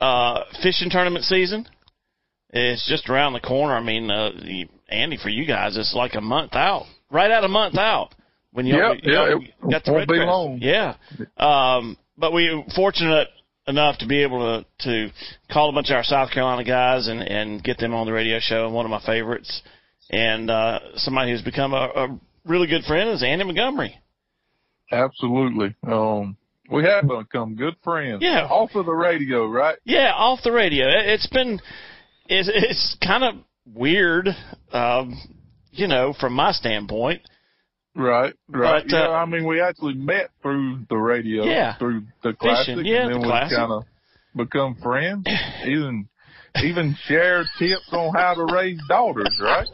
uh, 0.00 0.40
fishing 0.62 0.90
tournament 0.90 1.24
season. 1.24 1.66
It's 2.50 2.88
just 2.88 3.08
around 3.08 3.32
the 3.32 3.40
corner. 3.40 3.74
I 3.74 3.82
mean, 3.82 4.10
uh, 4.10 4.30
the- 4.30 4.68
Andy, 4.94 5.16
for 5.22 5.28
you 5.28 5.46
guys, 5.46 5.76
it's 5.76 5.94
like 5.94 6.14
a 6.14 6.20
month 6.20 6.54
out, 6.54 6.84
right 7.10 7.30
out 7.30 7.44
a 7.44 7.48
month 7.48 7.76
out 7.76 8.10
when 8.52 8.66
you 8.66 8.76
Yep, 8.76 8.96
yeah, 9.02 9.36
it 9.36 9.70
got 9.70 9.84
the 9.84 9.92
won't 9.92 10.08
be 10.08 10.14
crest. 10.16 10.26
long. 10.28 10.58
Yeah, 10.60 10.94
um, 11.38 11.96
but 12.16 12.32
we 12.32 12.54
were 12.54 12.62
fortunate 12.74 13.28
enough 13.66 13.98
to 13.98 14.06
be 14.06 14.22
able 14.22 14.40
to 14.40 14.84
to 14.86 15.12
call 15.50 15.70
a 15.70 15.72
bunch 15.72 15.90
of 15.90 15.96
our 15.96 16.04
South 16.04 16.30
Carolina 16.30 16.64
guys 16.64 17.08
and 17.08 17.20
and 17.20 17.62
get 17.64 17.78
them 17.78 17.94
on 17.94 18.06
the 18.06 18.12
radio 18.12 18.38
show. 18.40 18.66
And 18.66 18.74
one 18.74 18.84
of 18.86 18.90
my 18.90 19.00
favorites, 19.04 19.62
and 20.10 20.50
uh, 20.50 20.78
somebody 20.96 21.32
who's 21.32 21.42
become 21.42 21.72
a, 21.74 21.88
a 21.96 22.18
really 22.44 22.66
good 22.66 22.84
friend 22.84 23.10
is 23.10 23.22
Andy 23.22 23.44
Montgomery. 23.44 23.98
Absolutely. 24.92 25.74
Um, 25.86 26.36
we 26.70 26.84
have 26.84 27.06
become 27.08 27.56
good 27.56 27.74
friends. 27.82 28.18
Yeah. 28.22 28.46
Off 28.46 28.74
of 28.74 28.86
the 28.86 28.92
radio, 28.92 29.46
right? 29.46 29.76
Yeah, 29.84 30.12
off 30.14 30.40
the 30.42 30.52
radio. 30.52 30.86
It- 30.86 31.06
It's 31.08 31.26
been 31.26 31.60
it's 32.28 32.48
it's 32.52 32.96
kind 33.04 33.24
of 33.24 33.34
weird, 33.72 34.28
um, 34.72 35.20
you 35.72 35.86
know, 35.88 36.14
from 36.18 36.34
my 36.34 36.52
standpoint. 36.52 37.22
Right. 37.96 38.34
Right. 38.48 38.84
But, 38.84 38.92
yeah. 38.92 39.08
uh, 39.08 39.12
I 39.12 39.26
mean, 39.26 39.46
we 39.46 39.60
actually 39.60 39.94
met 39.94 40.30
through 40.42 40.86
the 40.88 40.96
radio. 40.96 41.44
Yeah. 41.44 41.76
Through 41.78 42.04
the 42.22 42.32
classic. 42.32 42.78
yeah, 42.82 43.02
and 43.02 43.14
then 43.14 43.20
the 43.20 43.28
we 43.28 43.56
kind 43.56 43.72
of 43.72 43.84
become 44.36 44.76
friends. 44.82 45.26
even, 45.66 46.08
even 46.62 46.96
share 47.06 47.44
tips 47.58 47.88
on 47.92 48.12
how 48.14 48.34
to 48.34 48.52
raise 48.52 48.80
daughters, 48.88 49.40
right? 49.40 49.68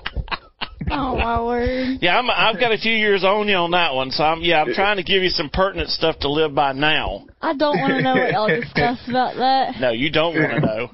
Oh 0.91 1.17
my 1.17 1.43
word. 1.43 1.99
Yeah, 2.01 2.19
I'm, 2.19 2.31
I've 2.31 2.59
got 2.59 2.73
a 2.73 2.79
few 2.79 2.93
years 2.93 3.23
on 3.23 3.49
you 3.49 3.55
on 3.55 3.71
that 3.73 3.95
one, 3.95 4.11
so 4.11 4.25
I'm 4.25 4.41
yeah, 4.41 4.63
I'm 4.63 4.73
trying 4.73 4.97
to 4.97 5.03
give 5.03 5.23
you 5.23 5.29
some 5.29 5.51
pertinent 5.51 5.91
stuff 5.91 6.19
to 6.21 6.31
live 6.31 6.55
by 6.55 6.73
now. 6.73 7.27
I 7.41 7.55
don't 7.55 7.79
want 7.79 7.93
to 7.93 8.03
know 8.03 8.15
what 8.15 8.33
y'all 8.33 8.49
discussed 8.61 9.09
about 9.09 9.37
that. 9.37 9.81
No, 9.81 9.91
you 9.91 10.11
don't 10.11 10.35
want 10.35 10.53
to 10.53 10.61
know. 10.61 10.91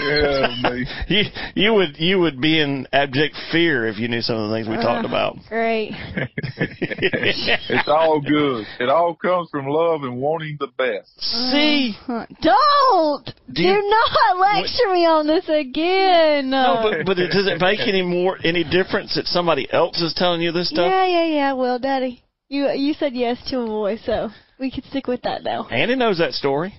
Yeah, 0.00 0.70
me. 0.70 0.86
You 1.08 1.22
you 1.54 1.74
would 1.74 1.96
you 1.98 2.18
would 2.20 2.40
be 2.40 2.60
in 2.60 2.86
abject 2.92 3.36
fear 3.50 3.86
if 3.86 3.98
you 3.98 4.08
knew 4.08 4.20
some 4.20 4.36
of 4.36 4.48
the 4.50 4.56
things 4.56 4.68
we 4.68 4.76
uh, 4.76 4.82
talked 4.82 5.06
about. 5.06 5.36
Great. 5.48 5.92
It's 6.64 7.88
all 7.88 8.20
good. 8.20 8.66
It 8.80 8.88
all 8.88 9.14
comes 9.14 9.48
from 9.50 9.66
love 9.66 10.02
and 10.02 10.16
wanting 10.18 10.56
the 10.60 10.68
best. 10.68 11.10
See, 11.20 11.94
Huh. 12.06 12.26
Don't 12.40 13.30
do, 13.52 13.62
you- 13.62 13.90
not 13.90 14.38
lecture 14.38 14.92
me 14.92 15.06
on 15.06 15.26
this 15.26 15.48
again. 15.48 16.50
no, 16.50 16.80
but 16.82 17.06
but 17.06 17.18
it, 17.18 17.30
does 17.30 17.46
it 17.46 17.60
make 17.60 17.80
any 17.80 18.02
more 18.02 18.38
any 18.44 18.64
difference 18.64 19.14
that 19.14 19.26
somebody 19.26 19.70
else 19.72 20.00
is 20.00 20.14
telling 20.14 20.40
you 20.40 20.52
this 20.52 20.68
stuff? 20.70 20.90
yeah, 20.90 21.06
yeah, 21.06 21.24
yeah. 21.26 21.52
Well, 21.52 21.78
Daddy, 21.78 22.22
you 22.48 22.68
you 22.70 22.94
said 22.94 23.14
yes 23.14 23.38
to 23.50 23.60
a 23.60 23.66
boy, 23.66 23.98
so 24.04 24.30
we 24.58 24.70
can 24.70 24.82
stick 24.84 25.06
with 25.06 25.22
that 25.22 25.42
now. 25.42 25.66
Andy 25.68 25.96
knows 25.96 26.18
that 26.18 26.32
story, 26.32 26.74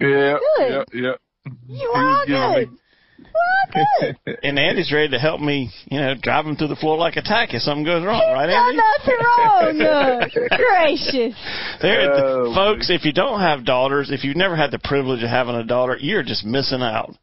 Yeah. 0.00 0.38
Good. 0.56 0.70
Yeah. 0.70 0.84
Yeah. 0.92 1.12
You 1.68 1.88
are 1.94 2.02
was 2.04 2.24
giving 2.26 2.42
good. 2.42 2.70
me- 2.72 2.78
We're 3.18 3.78
all 3.80 4.16
good. 4.26 4.38
and 4.44 4.58
Andy's 4.58 4.92
ready 4.92 5.08
to 5.10 5.18
help 5.18 5.40
me, 5.40 5.70
you 5.90 5.98
know, 6.00 6.14
drive 6.20 6.46
him 6.46 6.56
through 6.56 6.68
the 6.68 6.76
floor 6.76 6.96
like 6.96 7.16
a 7.16 7.22
tack 7.22 7.52
if 7.52 7.62
something 7.62 7.84
goes 7.84 8.04
wrong, 8.04 8.22
right, 8.32 8.46
Done 8.46 8.64
Andy? 8.64 9.78
nothing 9.78 10.28
wrong. 10.30 10.48
Gracious. 10.56 11.34
There, 11.82 12.10
Oh, 12.12 12.54
folks, 12.54 12.90
if 12.90 13.04
you 13.04 13.12
don't 13.12 13.40
have 13.40 13.64
daughters, 13.64 14.10
if 14.10 14.24
you've 14.24 14.36
never 14.36 14.56
had 14.56 14.70
the 14.70 14.78
privilege 14.78 15.22
of 15.22 15.28
having 15.30 15.54
a 15.56 15.64
daughter, 15.64 15.96
you're 16.00 16.22
just 16.22 16.44
missing 16.44 16.82
out. 16.82 17.14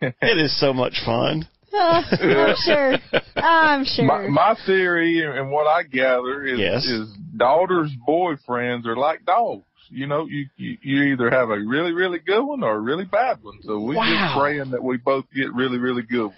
It 0.00 0.38
is 0.38 0.58
so 0.58 0.72
much 0.72 1.00
fun. 1.04 1.48
Uh, 1.72 2.02
I'm 2.10 2.54
sure. 2.64 2.94
I'm 3.36 3.84
sure. 3.84 4.04
My, 4.06 4.28
my 4.28 4.56
theory 4.64 5.22
and 5.22 5.50
what 5.50 5.66
I 5.66 5.82
gather 5.82 6.44
is, 6.44 6.58
Yes. 6.58 6.84
is 6.86 7.08
daughters' 7.36 7.90
boyfriends 8.08 8.86
are 8.86 8.96
like 8.96 9.26
dogs. 9.26 9.65
You 9.90 10.06
know, 10.06 10.26
you, 10.26 10.46
you 10.56 10.76
you 10.82 11.02
either 11.12 11.30
have 11.30 11.50
a 11.50 11.58
really 11.58 11.92
really 11.92 12.18
good 12.18 12.42
one 12.44 12.62
or 12.62 12.76
a 12.76 12.80
really 12.80 13.04
bad 13.04 13.42
one. 13.42 13.58
So 13.62 13.78
we're 13.78 13.94
Wow. 13.96 14.04
just 14.28 14.38
praying 14.40 14.70
that 14.72 14.82
we 14.82 14.96
both 14.96 15.24
get 15.34 15.52
really 15.54 15.78
really 15.78 16.02
good 16.02 16.26
ones. 16.26 16.34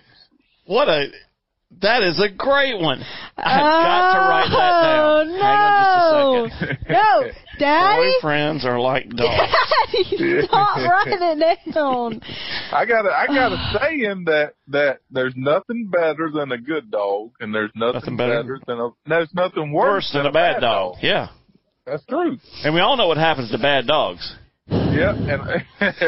What 0.66 0.88
a 0.88 1.08
that 1.80 2.02
is 2.02 2.18
a 2.18 2.30
great 2.34 2.80
one. 2.80 3.02
I've 3.36 3.60
got 3.60 4.12
to 4.14 4.18
write 4.20 4.50
that 4.50 4.84
oh, 4.84 5.24
down. 5.24 5.28
Oh, 5.28 5.38
Hang 5.38 5.58
on 5.60 6.48
just 6.48 6.62
a 6.62 6.66
second. 6.66 6.86
no, 6.88 7.30
Daddy. 7.58 8.14
Boyfriends 8.22 8.64
are 8.64 8.80
like 8.80 9.10
dogs. 9.10 9.52
Daddy, 9.92 10.42
stop 10.46 10.76
writing 10.78 11.18
it 11.20 11.74
down. 11.74 12.20
I 12.72 12.84
got 12.86 13.04
a, 13.04 13.10
I 13.10 13.26
got 13.26 13.52
a 13.52 13.78
saying 13.80 14.24
that 14.26 14.54
that 14.68 15.00
there's 15.10 15.34
nothing 15.36 15.90
better 15.92 16.30
than 16.32 16.52
a 16.52 16.58
good 16.58 16.90
dog, 16.90 17.32
and 17.40 17.54
there's 17.54 17.70
nothing, 17.74 18.00
Nothing 18.00 18.16
better. 18.16 18.42
better. 18.42 18.60
than 18.66 18.80
a 18.80 18.88
there's 19.06 19.34
nothing 19.34 19.72
worse, 19.72 19.88
Worse 19.92 20.10
than 20.14 20.24
a 20.26 20.32
bad 20.32 20.60
dog. 20.60 20.96
Yeah. 21.02 21.28
That's 21.88 22.04
true. 22.04 22.36
And 22.64 22.74
we 22.74 22.80
all 22.80 22.96
know 22.96 23.08
what 23.08 23.16
happens 23.16 23.50
to 23.50 23.58
bad 23.58 23.86
dogs. 23.86 24.34
Yeah, 24.68 25.14
and 25.16 25.64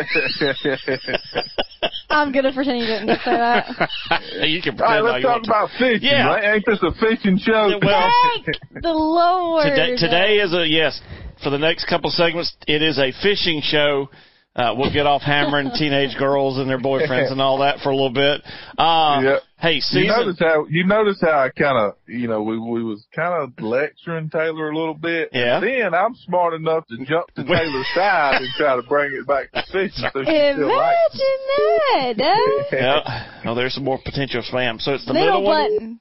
I'm 2.10 2.32
gonna 2.32 2.52
pretend 2.52 2.78
you 2.80 2.86
didn't 2.86 3.18
say 3.24 3.30
that. 3.36 3.88
you 4.48 4.60
can 4.60 4.78
all 4.80 4.86
right, 4.86 5.00
pretend 5.00 5.04
let's 5.04 5.12
like 5.12 5.22
talk 5.22 5.22
you 5.22 5.28
want 5.28 5.46
about 5.46 5.70
fishing. 5.78 6.00
Yeah. 6.02 6.26
right? 6.26 6.54
Ain't 6.54 6.66
this 6.66 6.82
a 6.82 6.92
fishing 6.92 7.38
show? 7.38 7.78
Well- 7.82 8.12
Thank 8.44 8.46
the 8.82 8.92
Lord. 8.92 9.64
Today, 9.64 9.96
today 9.96 10.34
is 10.38 10.52
a 10.52 10.66
yes. 10.68 11.00
For 11.42 11.48
the 11.48 11.58
next 11.58 11.86
couple 11.88 12.10
segments, 12.10 12.54
it 12.66 12.82
is 12.82 12.98
a 12.98 13.12
fishing 13.22 13.62
show. 13.64 14.10
Uh, 14.54 14.74
we'll 14.76 14.92
get 14.92 15.06
off 15.06 15.22
hammering 15.22 15.70
teenage 15.78 16.18
girls 16.18 16.58
and 16.58 16.68
their 16.68 16.78
boyfriends 16.80 17.30
and 17.32 17.40
all 17.40 17.58
that 17.58 17.78
for 17.78 17.90
a 17.90 17.94
little 17.94 18.12
bit. 18.12 18.42
Uh, 18.76 19.20
Yeah. 19.22 19.36
Hey, 19.60 19.80
You 19.92 20.06
notice 20.06 20.38
how 20.38 20.66
you 20.70 20.84
notice 20.86 21.18
how 21.20 21.38
I 21.38 21.50
kind 21.50 21.76
of 21.76 21.94
you 22.06 22.28
know 22.28 22.42
we 22.42 22.58
we 22.58 22.82
was 22.82 23.04
kind 23.14 23.34
of 23.42 23.62
lecturing 23.62 24.30
Taylor 24.30 24.70
a 24.70 24.76
little 24.76 24.94
bit. 24.94 25.28
Yeah. 25.32 25.56
And 25.58 25.66
then 25.66 25.94
I'm 25.94 26.14
smart 26.14 26.54
enough 26.54 26.86
to 26.88 26.96
jump 27.04 27.26
to 27.34 27.44
Taylor's 27.44 27.86
side 27.94 28.40
and 28.40 28.48
try 28.56 28.76
to 28.76 28.82
bring 28.82 29.12
it 29.12 29.26
back 29.26 29.52
to 29.52 29.62
fishing. 29.70 30.08
So 30.12 30.24
she 30.24 30.30
Imagine 30.30 30.56
still 30.56 30.76
likes 30.76 31.18
that. 31.18 32.14
Huh? 32.18 32.64
yeah. 32.72 33.50
Oh, 33.50 33.54
there's 33.54 33.74
some 33.74 33.84
more 33.84 33.98
potential 34.02 34.42
spam. 34.50 34.80
So 34.80 34.94
it's 34.94 35.04
the 35.06 35.12
Middle 35.12 35.40
middle 35.40 35.44
one. 35.44 35.72
button. 35.74 36.00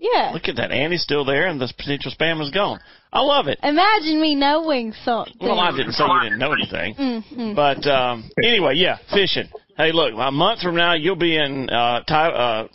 Yeah. 0.00 0.30
Look 0.32 0.46
at 0.46 0.56
that. 0.56 0.70
Andy's 0.70 1.02
still 1.02 1.24
there, 1.24 1.48
and 1.48 1.60
this 1.60 1.72
potential 1.72 2.12
spam 2.16 2.40
is 2.40 2.50
gone. 2.50 2.78
I 3.12 3.20
love 3.20 3.48
it. 3.48 3.58
Imagine 3.64 4.20
me 4.20 4.34
knowing 4.36 4.92
something. 5.04 5.34
Well, 5.40 5.58
I 5.58 5.70
didn't 5.72 5.92
say 5.94 6.04
you 6.04 6.22
didn't 6.22 6.38
know 6.38 6.52
anything. 6.52 6.94
Mhm. 6.94 7.56
But 7.56 7.84
um, 7.88 8.30
anyway, 8.44 8.74
yeah, 8.76 8.98
fishing. 9.12 9.48
Hey, 9.78 9.92
look, 9.92 10.12
a 10.18 10.32
month 10.32 10.60
from 10.60 10.74
now 10.74 10.94
you'll 10.94 11.14
be 11.14 11.36
in 11.36 11.70
uh, 11.70 12.02
Ty- 12.02 12.30
uh, 12.32 12.68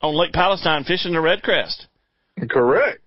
on 0.00 0.14
Lake 0.18 0.32
Palestine 0.32 0.84
fishing 0.84 1.12
the 1.12 1.18
REDCREST. 1.18 1.86
Correct. 2.50 3.00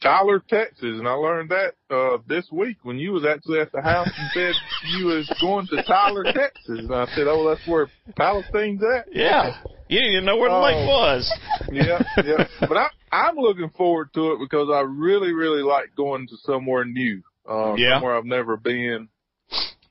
Tyler, 0.00 0.40
Texas, 0.48 0.78
and 0.98 1.06
I 1.06 1.12
learned 1.12 1.50
that 1.50 1.74
uh 1.94 2.18
this 2.26 2.46
week 2.50 2.78
when 2.84 2.98
you 2.98 3.12
was 3.12 3.26
actually 3.26 3.58
at 3.60 3.70
the 3.70 3.82
house 3.82 4.08
and 4.16 4.30
said 4.32 4.54
you 4.98 5.06
was 5.06 5.30
going 5.42 5.66
to 5.66 5.82
Tyler, 5.82 6.22
Texas, 6.24 6.78
and 6.78 6.94
I 6.94 7.04
said, 7.14 7.26
"Oh, 7.26 7.46
that's 7.48 7.66
where 7.68 7.88
Palestine's 8.16 8.80
at." 8.82 9.14
Yeah, 9.14 9.60
you 9.88 9.98
didn't 9.98 10.12
even 10.12 10.24
know 10.24 10.38
where 10.38 10.48
the 10.48 10.56
Oh. 10.56 10.62
lake 10.62 10.88
was. 10.88 11.30
yeah, 11.72 12.02
yeah. 12.24 12.46
But 12.60 12.76
I, 12.78 12.86
I'm 13.12 13.36
looking 13.36 13.68
forward 13.76 14.08
to 14.14 14.32
it 14.32 14.38
because 14.38 14.68
I 14.72 14.80
really, 14.80 15.32
really 15.34 15.62
like 15.62 15.94
going 15.94 16.28
to 16.28 16.36
somewhere 16.44 16.84
new. 16.86 17.22
Um, 17.46 17.76
Yeah. 17.76 17.96
Somewhere 17.96 18.16
I've 18.16 18.24
never 18.24 18.56
been. 18.56 19.08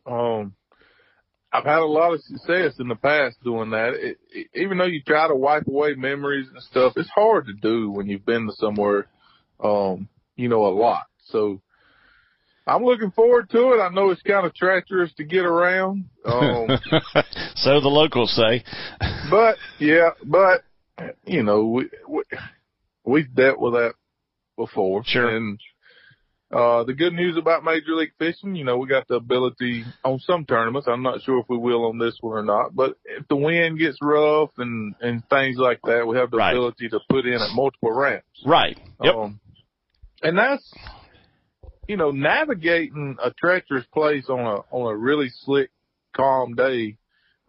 Um, 0.07 0.55
I've 1.51 1.65
had 1.65 1.79
a 1.79 1.85
lot 1.85 2.13
of 2.13 2.21
success 2.21 2.73
in 2.79 2.87
the 2.87 2.95
past 2.95 3.37
doing 3.43 3.71
that. 3.71 3.93
It, 3.95 4.17
it, 4.31 4.47
even 4.53 4.77
though 4.77 4.85
you 4.85 5.01
try 5.01 5.27
to 5.27 5.35
wipe 5.35 5.67
away 5.67 5.95
memories 5.95 6.47
and 6.53 6.61
stuff, 6.63 6.93
it's 6.95 7.09
hard 7.09 7.47
to 7.47 7.53
do 7.53 7.89
when 7.89 8.07
you've 8.07 8.25
been 8.25 8.47
to 8.47 8.53
somewhere, 8.53 9.07
um, 9.59 10.07
you 10.35 10.47
know, 10.47 10.65
a 10.65 10.73
lot. 10.73 11.05
So 11.25 11.61
I'm 12.67 12.83
looking 12.83 13.11
forward 13.11 13.49
to 13.49 13.73
it. 13.73 13.81
I 13.81 13.89
know 13.89 14.11
it's 14.11 14.21
kind 14.21 14.45
of 14.45 14.53
treacherous 14.53 15.11
to 15.15 15.23
get 15.23 15.43
around. 15.43 16.05
Um, 16.23 16.67
so 17.55 17.81
the 17.81 17.87
locals 17.87 18.35
say. 18.35 18.63
but 19.31 19.57
yeah, 19.79 20.11
but 20.23 20.61
you 21.25 21.41
know, 21.41 21.65
we, 21.65 21.89
we 22.07 22.23
we've 23.05 23.33
dealt 23.33 23.59
with 23.59 23.73
that 23.73 23.93
before. 24.55 25.03
Sure. 25.05 25.35
And 25.35 25.59
uh 26.51 26.83
the 26.83 26.93
good 26.93 27.13
news 27.13 27.37
about 27.37 27.63
Major 27.63 27.93
League 27.93 28.13
Fishing, 28.17 28.55
you 28.55 28.63
know, 28.65 28.77
we 28.77 28.87
got 28.87 29.07
the 29.07 29.15
ability 29.15 29.85
on 30.03 30.19
some 30.19 30.45
tournaments. 30.45 30.87
I'm 30.87 31.03
not 31.03 31.21
sure 31.21 31.39
if 31.39 31.45
we 31.47 31.57
will 31.57 31.85
on 31.85 31.99
this 31.99 32.17
one 32.21 32.37
or 32.37 32.43
not, 32.43 32.75
but 32.75 32.97
if 33.05 33.27
the 33.27 33.35
wind 33.35 33.77
gets 33.77 33.97
rough 34.01 34.49
and 34.57 34.95
and 34.99 35.23
things 35.29 35.57
like 35.57 35.79
that, 35.83 36.07
we 36.07 36.17
have 36.17 36.31
the 36.31 36.37
Right. 36.37 36.51
ability 36.53 36.89
to 36.89 36.99
put 37.09 37.25
in 37.25 37.35
at 37.35 37.53
multiple 37.53 37.91
ramps. 37.91 38.25
Right. 38.45 38.79
Yep. 39.03 39.15
Um, 39.15 39.39
and 40.23 40.37
that's, 40.37 40.73
you 41.87 41.97
know, 41.97 42.11
navigating 42.11 43.17
a 43.23 43.31
treacherous 43.31 43.85
place 43.93 44.27
on 44.29 44.39
a, 44.39 44.59
on 44.75 44.91
a 44.91 44.95
really 44.97 45.29
slick, 45.29 45.69
calm 46.15 46.55
day, 46.55 46.97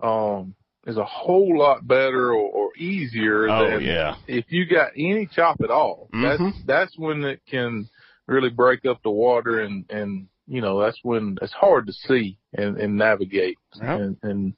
um, 0.02 0.54
is 0.86 0.96
a 0.96 1.04
whole 1.04 1.58
lot 1.58 1.86
better 1.86 2.32
or, 2.32 2.50
or 2.50 2.70
easier 2.76 3.48
oh 3.48 3.70
than 3.70 3.82
yeah. 3.82 4.14
if 4.26 4.46
you 4.48 4.66
got 4.66 4.92
any 4.96 5.26
chop 5.26 5.60
at 5.62 5.70
all. 5.70 6.08
Mhm. 6.14 6.38
That's, 6.38 6.66
that's 6.66 6.98
when 6.98 7.24
it 7.24 7.40
can 7.50 7.88
really 8.30 8.50
break 8.50 8.84
up 8.86 9.02
the 9.02 9.10
water 9.10 9.60
and, 9.60 9.84
and, 9.90 10.26
you 10.46 10.60
know, 10.60 10.80
that's 10.80 10.98
when 11.02 11.36
it's 11.42 11.52
hard 11.52 11.86
to 11.86 11.92
see 11.92 12.38
and, 12.54 12.76
and 12.78 12.96
navigate 12.96 13.58
Yep. 13.76 14.00
and, 14.00 14.16
and 14.22 14.54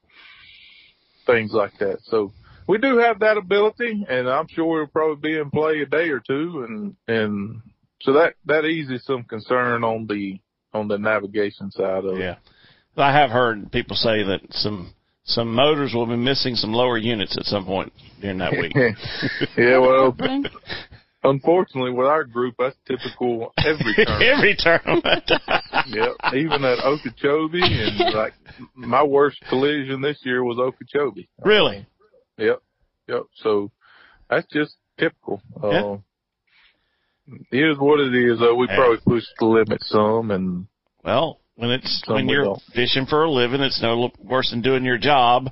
things 1.27 1.53
like 1.53 1.79
that. 1.79 1.99
So, 2.05 2.33
we 2.69 2.79
do 2.79 2.99
have 2.99 3.19
that 3.21 3.37
ability, 3.37 4.07
and 4.09 4.29
I'm 4.29 4.47
sure 4.49 4.83
it'll 4.83 4.93
probably 4.93 5.31
be 5.31 5.39
in 5.39 5.51
play 5.51 5.81
a 5.81 5.87
day 5.87 6.09
or 6.11 6.21
two, 6.21 6.65
and 6.67 6.97
and 7.09 7.61
so 8.03 8.13
that 8.13 8.35
that 8.47 8.65
eases 8.65 9.05
some 9.05 9.25
concern 9.25 9.85
on 9.85 10.07
the 10.07 10.41
on 10.73 10.89
the 10.89 10.99
navigation 10.99 11.71
side 11.71 12.05
of 12.05 12.17
it. 12.17 12.21
Yeah. 12.21 12.37
I 12.97 13.13
have 13.13 13.31
heard 13.31 13.73
people 13.73 13.97
say 13.97 14.23
that 14.23 14.41
some 14.51 14.95
some 15.25 15.55
motors 15.55 15.93
will 15.95 16.07
be 16.07 16.17
missing 16.17 16.55
some 16.57 16.73
lower 16.73 16.99
units 16.99 17.37
at 17.39 17.45
some 17.45 17.65
point 17.65 17.93
during 18.21 18.39
that 18.39 18.53
week. 18.53 18.73
yeah, 19.57 19.79
well, 19.79 20.17
unfortunately, 21.25 21.93
with 21.93 22.07
our 22.07 22.25
group, 22.25 22.55
that's 22.59 22.77
typical 22.87 23.53
every 23.59 23.95
term. 24.07 24.23
Every 24.23 24.57
tournament. 24.59 25.25
yep, 25.89 26.13
even 26.35 26.65
at 26.65 26.79
Okeechobee, 26.85 27.63
and 27.63 28.15
like 28.15 28.35
my 28.75 29.03
worst 29.03 29.39
collision 29.49 30.01
this 30.01 30.19
year 30.25 30.43
was 30.45 30.59
Okeechobee. 30.59 31.29
really? 31.45 31.87
Yep, 32.39 32.63
yep. 33.09 33.23
So 33.37 33.71
that's 34.31 34.47
just 34.53 34.75
typical. 34.99 35.41
Yeah. 35.63 35.69
Uh, 35.69 35.99
it 37.51 37.57
is 37.71 37.79
what 37.79 38.01
it 38.01 38.15
is. 38.15 38.39
Though 38.41 38.55
we 38.57 38.67
Yeah. 38.69 38.77
probably 38.77 38.99
pushed 39.07 39.29
the 39.39 39.47
limit 39.47 39.81
some, 39.85 40.31
and 40.31 40.67
Well, 41.05 41.39
when 41.55 41.71
it's 41.71 42.03
when 42.07 42.29
you're 42.29 42.45
don't. 42.45 42.63
fishing 42.75 43.07
for 43.07 43.25
a 43.25 43.31
living, 43.31 43.61
it's 43.61 43.81
no 43.81 44.11
worse 44.19 44.51
than 44.51 44.61
doing 44.63 44.85
your 44.85 44.99
job. 44.99 45.51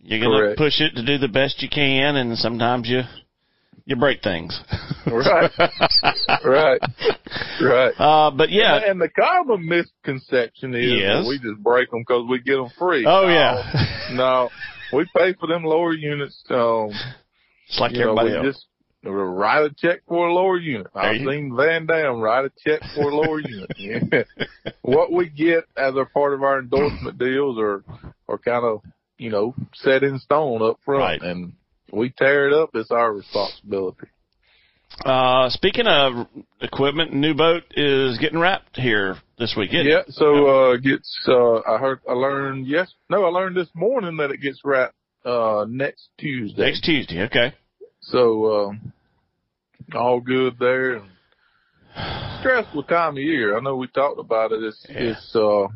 You're 0.00 0.18
gonna 0.20 0.38
Correct. 0.40 0.58
push 0.58 0.80
it 0.80 0.96
to 0.96 1.02
do 1.04 1.18
the 1.18 1.28
best 1.28 1.62
you 1.62 1.68
can, 1.68 2.16
and 2.16 2.36
sometimes 2.36 2.88
you 2.88 3.02
you 3.84 3.96
break 3.96 4.22
things. 4.22 4.58
Right. 5.06 5.50
right, 6.44 6.80
right. 7.60 7.92
Uh, 7.98 8.30
but 8.30 8.50
yeah. 8.50 8.80
And 8.86 9.00
the 9.00 9.08
common 9.08 9.66
misconception 9.68 10.74
is 10.74 10.92
Yes. 11.00 11.26
we 11.28 11.38
just 11.38 11.62
break 11.62 11.90
them 11.90 12.00
because 12.06 12.24
we 12.28 12.38
get 12.40 12.56
them 12.56 12.70
free. 12.78 13.04
Oh 13.06 13.26
No, 13.26 13.28
yeah. 13.28 13.86
no, 14.12 14.48
we 14.92 15.06
pay 15.16 15.34
for 15.34 15.46
them 15.46 15.64
lower 15.64 15.92
units. 15.92 16.42
Um, 16.50 16.90
it's 17.68 17.80
like 17.80 17.92
know, 17.92 18.02
everybody 18.02 18.30
we 18.30 18.36
else. 18.36 18.46
just 18.46 18.66
write 19.04 19.64
a 19.64 19.74
check 19.76 20.02
for 20.06 20.28
a 20.28 20.32
lower 20.32 20.56
unit. 20.58 20.86
I've 20.94 21.16
seen 21.16 21.50
VanDam 21.52 22.22
write 22.22 22.44
a 22.44 22.52
check 22.64 22.80
for 22.94 23.10
a 23.10 23.14
lower 23.16 23.40
unit. 23.40 23.70
Yeah. 23.78 24.22
What 24.82 25.10
we 25.12 25.28
get 25.28 25.64
as 25.76 25.94
a 25.96 26.04
part 26.04 26.34
of 26.34 26.42
our 26.42 26.60
endorsement 26.60 27.18
deals 27.18 27.58
are 27.58 27.82
are 28.28 28.38
kind 28.38 28.64
of 28.64 28.82
you 29.18 29.30
know 29.30 29.54
set 29.74 30.02
in 30.04 30.18
stone 30.20 30.62
up 30.62 30.78
front, 30.84 31.00
Right. 31.00 31.22
and 31.22 31.52
we 31.92 32.10
tear 32.10 32.48
it 32.48 32.54
up. 32.54 32.70
It's 32.74 32.90
our 32.90 33.12
responsibility. 33.12 34.08
Uh, 35.04 35.48
speaking 35.50 35.86
of 35.86 36.26
equipment, 36.60 37.12
new 37.12 37.34
boat 37.34 37.62
is 37.74 38.18
getting 38.18 38.38
wrapped 38.38 38.76
here 38.76 39.16
this 39.38 39.54
weekend. 39.56 39.88
Yeah, 39.88 40.02
so 40.08 40.46
uh 40.46 40.76
gets 40.76 41.18
uh 41.26 41.60
I 41.60 41.78
heard 41.78 42.00
I 42.08 42.12
learned 42.12 42.66
yes 42.66 42.92
no, 43.08 43.24
I 43.24 43.28
learned 43.28 43.56
this 43.56 43.70
morning 43.74 44.16
that 44.18 44.30
it 44.30 44.38
gets 44.38 44.60
wrapped 44.64 44.94
uh 45.24 45.64
next 45.68 46.08
Tuesday. 46.18 46.62
Next 46.62 46.84
Tuesday. 46.84 47.22
Okay. 47.24 47.54
So 48.02 48.68
um 48.68 48.92
all 49.94 50.20
good 50.20 50.58
there. 50.58 51.02
Stressful 52.40 52.84
time 52.84 53.16
of 53.16 53.22
year. 53.22 53.56
I 53.56 53.60
know 53.60 53.76
we 53.76 53.86
talked 53.88 54.20
about 54.20 54.52
it. 54.52 54.62
It's 54.62 54.86
Yeah. 54.88 54.96
it's 54.98 55.34
uh 55.34 55.68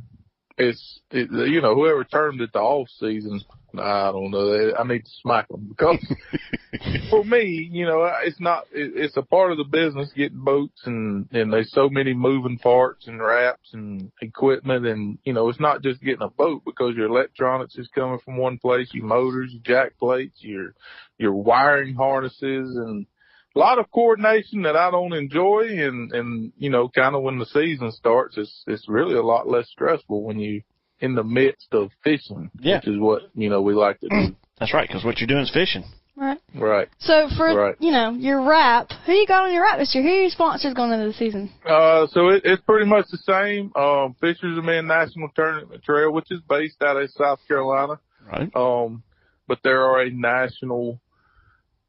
it's 0.58 1.00
it, 1.10 1.30
you 1.50 1.60
know 1.62 1.74
whoever 1.74 2.04
termed 2.04 2.40
it 2.42 2.52
the 2.52 2.60
off 2.60 2.88
season. 3.00 3.40
I 3.78 4.12
don't 4.12 4.30
know. 4.30 4.72
I 4.78 4.84
need 4.84 5.04
to 5.04 5.10
smack 5.22 5.48
them 5.48 5.66
because 5.68 6.04
for 7.10 7.24
me, 7.24 7.68
you 7.70 7.86
know, 7.86 8.10
it's 8.24 8.40
not. 8.40 8.64
It, 8.72 8.92
it's 8.94 9.16
a 9.16 9.22
part 9.22 9.52
of 9.52 9.58
the 9.58 9.64
business 9.64 10.12
getting 10.14 10.44
boats 10.44 10.80
and 10.84 11.28
and 11.32 11.52
there's 11.52 11.72
so 11.72 11.88
many 11.88 12.14
moving 12.14 12.58
parts 12.58 13.06
and 13.06 13.22
wraps 13.22 13.70
and 13.72 14.10
equipment 14.20 14.86
and 14.86 15.18
you 15.24 15.32
know 15.32 15.48
it's 15.48 15.60
not 15.60 15.82
just 15.82 16.02
getting 16.02 16.22
a 16.22 16.28
boat 16.28 16.62
because 16.64 16.94
your 16.96 17.06
electronics 17.06 17.76
is 17.76 17.88
coming 17.94 18.18
from 18.24 18.36
one 18.36 18.58
place, 18.58 18.90
your 18.92 19.06
motors, 19.06 19.52
your 19.52 19.62
jack 19.62 19.98
plates, 19.98 20.38
your 20.40 20.74
your 21.18 21.32
wiring 21.32 21.94
harnesses 21.94 22.76
and 22.76 23.06
a 23.54 23.58
lot 23.58 23.78
of 23.78 23.90
coordination 23.90 24.62
that 24.62 24.76
I 24.76 24.90
don't 24.90 25.14
enjoy 25.14 25.66
and 25.68 26.12
and 26.12 26.52
you 26.58 26.70
know 26.70 26.88
kind 26.88 27.14
of 27.14 27.22
when 27.22 27.38
the 27.38 27.46
season 27.46 27.90
starts 27.90 28.36
it's 28.36 28.64
it's 28.66 28.88
really 28.88 29.14
a 29.14 29.22
lot 29.22 29.48
less 29.48 29.68
stressful 29.70 30.22
when 30.22 30.38
you 30.38 30.62
in 31.00 31.14
the 31.14 31.22
midst 31.24 31.68
of 31.72 31.90
fishing 32.02 32.50
Yeah. 32.60 32.76
which 32.78 32.88
is 32.88 32.98
what 32.98 33.22
you 33.34 33.48
know 33.50 33.60
we 33.62 33.74
like 33.74 34.00
to 34.00 34.08
do 34.08 34.36
That's 34.58 34.72
right, 34.72 34.88
because 34.88 35.04
what 35.04 35.18
you're 35.18 35.26
doing 35.26 35.42
is 35.42 35.50
fishing. 35.50 35.84
Right. 36.16 36.38
right 36.54 36.88
So 36.98 37.28
for 37.36 37.54
Right. 37.54 37.74
you 37.78 37.90
know 37.90 38.12
your 38.12 38.40
wrap, 38.48 38.90
who 39.04 39.12
you 39.12 39.26
got 39.26 39.44
on 39.44 39.52
your 39.52 39.62
wrap 39.62 39.78
this 39.78 39.94
year? 39.94 40.02
Who 40.02 40.08
are 40.10 40.20
your 40.22 40.30
sponsors 40.30 40.72
going 40.72 40.92
into 40.92 41.06
the 41.08 41.12
season? 41.12 41.50
uh 41.68 42.06
so 42.08 42.28
it, 42.30 42.42
it's 42.44 42.62
pretty 42.62 42.86
much 42.86 43.04
the 43.10 43.18
same 43.18 43.70
um 43.76 44.14
Fishers 44.20 44.56
of 44.56 44.64
Men 44.64 44.86
National 44.86 45.28
Tournament 45.36 45.82
Trail 45.84 46.10
which 46.12 46.30
is 46.30 46.40
based 46.48 46.80
out 46.82 46.96
of 46.96 47.10
South 47.10 47.40
Carolina 47.46 48.00
Right. 48.26 48.50
Um, 48.56 49.02
but 49.46 49.58
there 49.62 49.82
are 49.84 50.02
a 50.02 50.10
national 50.10 51.00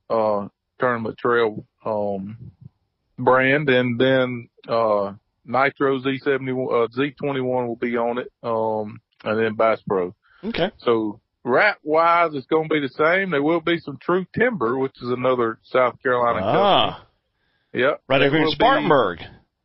uh 0.09 0.47
tournament 0.79 1.17
trail 1.17 1.65
um 1.85 2.37
brand, 3.17 3.69
and 3.69 3.99
then 3.99 4.49
uh 4.67 5.13
Nitro 5.47 5.99
Z 5.99 6.19
seventy 6.23 6.51
one 6.51 6.73
uh, 6.83 6.87
Z 6.93 7.11
twenty 7.19 7.41
one 7.41 7.67
will 7.67 7.75
be 7.75 7.97
on 7.97 8.17
it. 8.19 8.31
Um, 8.43 8.99
and 9.23 9.39
then 9.39 9.55
Bass 9.55 9.79
Pro. 9.87 10.13
Okay. 10.43 10.69
So 10.79 11.19
wrap 11.43 11.79
wise, 11.83 12.31
it's 12.33 12.45
going 12.47 12.69
to 12.69 12.73
be 12.73 12.81
the 12.81 12.89
same. 12.89 13.31
There 13.31 13.41
will 13.41 13.61
be 13.61 13.79
some 13.79 13.97
True 14.01 14.25
Timber, 14.37 14.77
which 14.77 14.95
is 15.01 15.09
another 15.09 15.57
South 15.63 16.01
Carolina 16.03 16.39
company. 16.39 16.61
Ah, 16.61 17.05
Yep. 17.73 18.01
right 18.07 18.21
over 18.21 18.37
in 18.37 18.45
be- 18.45 18.51
Spartanburg. 18.51 19.19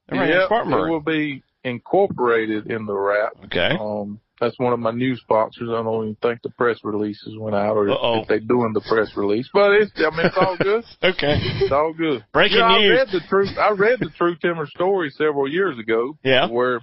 They're 0.08 0.18
right 0.20 0.28
here 0.28 0.40
in 0.40 0.46
Spartanburg. 0.46 0.88
It 0.88 0.90
will 0.90 1.00
be 1.00 1.42
incorporated 1.64 2.70
in 2.70 2.86
the 2.86 2.94
wrap. 2.94 3.32
Okay. 3.46 3.76
Um, 3.78 4.20
that's 4.42 4.58
one 4.58 4.72
of 4.72 4.80
my 4.80 4.90
new 4.90 5.14
sponsors. 5.16 5.68
I 5.70 5.82
don't 5.82 6.02
even 6.02 6.16
think 6.20 6.42
the 6.42 6.50
press 6.50 6.78
releases 6.82 7.36
went 7.38 7.54
out 7.54 7.76
or 7.76 7.88
Uh-oh. 7.90 8.22
if 8.22 8.28
they're 8.28 8.40
doing 8.40 8.72
the 8.74 8.80
press 8.80 9.16
release, 9.16 9.48
but 9.54 9.70
it's, 9.72 9.92
I 9.96 10.10
mean, 10.10 10.26
it's 10.26 10.36
all 10.36 10.56
good. 10.58 10.84
Okay. 11.02 11.36
It's 11.60 11.72
all 11.72 11.92
good. 11.96 12.24
Breaking 12.32 12.58
You 12.58 12.62
know, 12.64 12.78
news. 12.78 12.90
I 12.90 12.94
read 13.04 13.08
the 13.12 13.20
true, 13.28 13.46
I 13.58 13.70
read 13.70 14.00
the 14.00 14.10
True 14.18 14.34
Timber 14.36 14.66
story 14.66 15.10
several 15.10 15.48
years 15.48 15.78
ago. 15.78 16.18
Yeah. 16.24 16.48
Where 16.48 16.80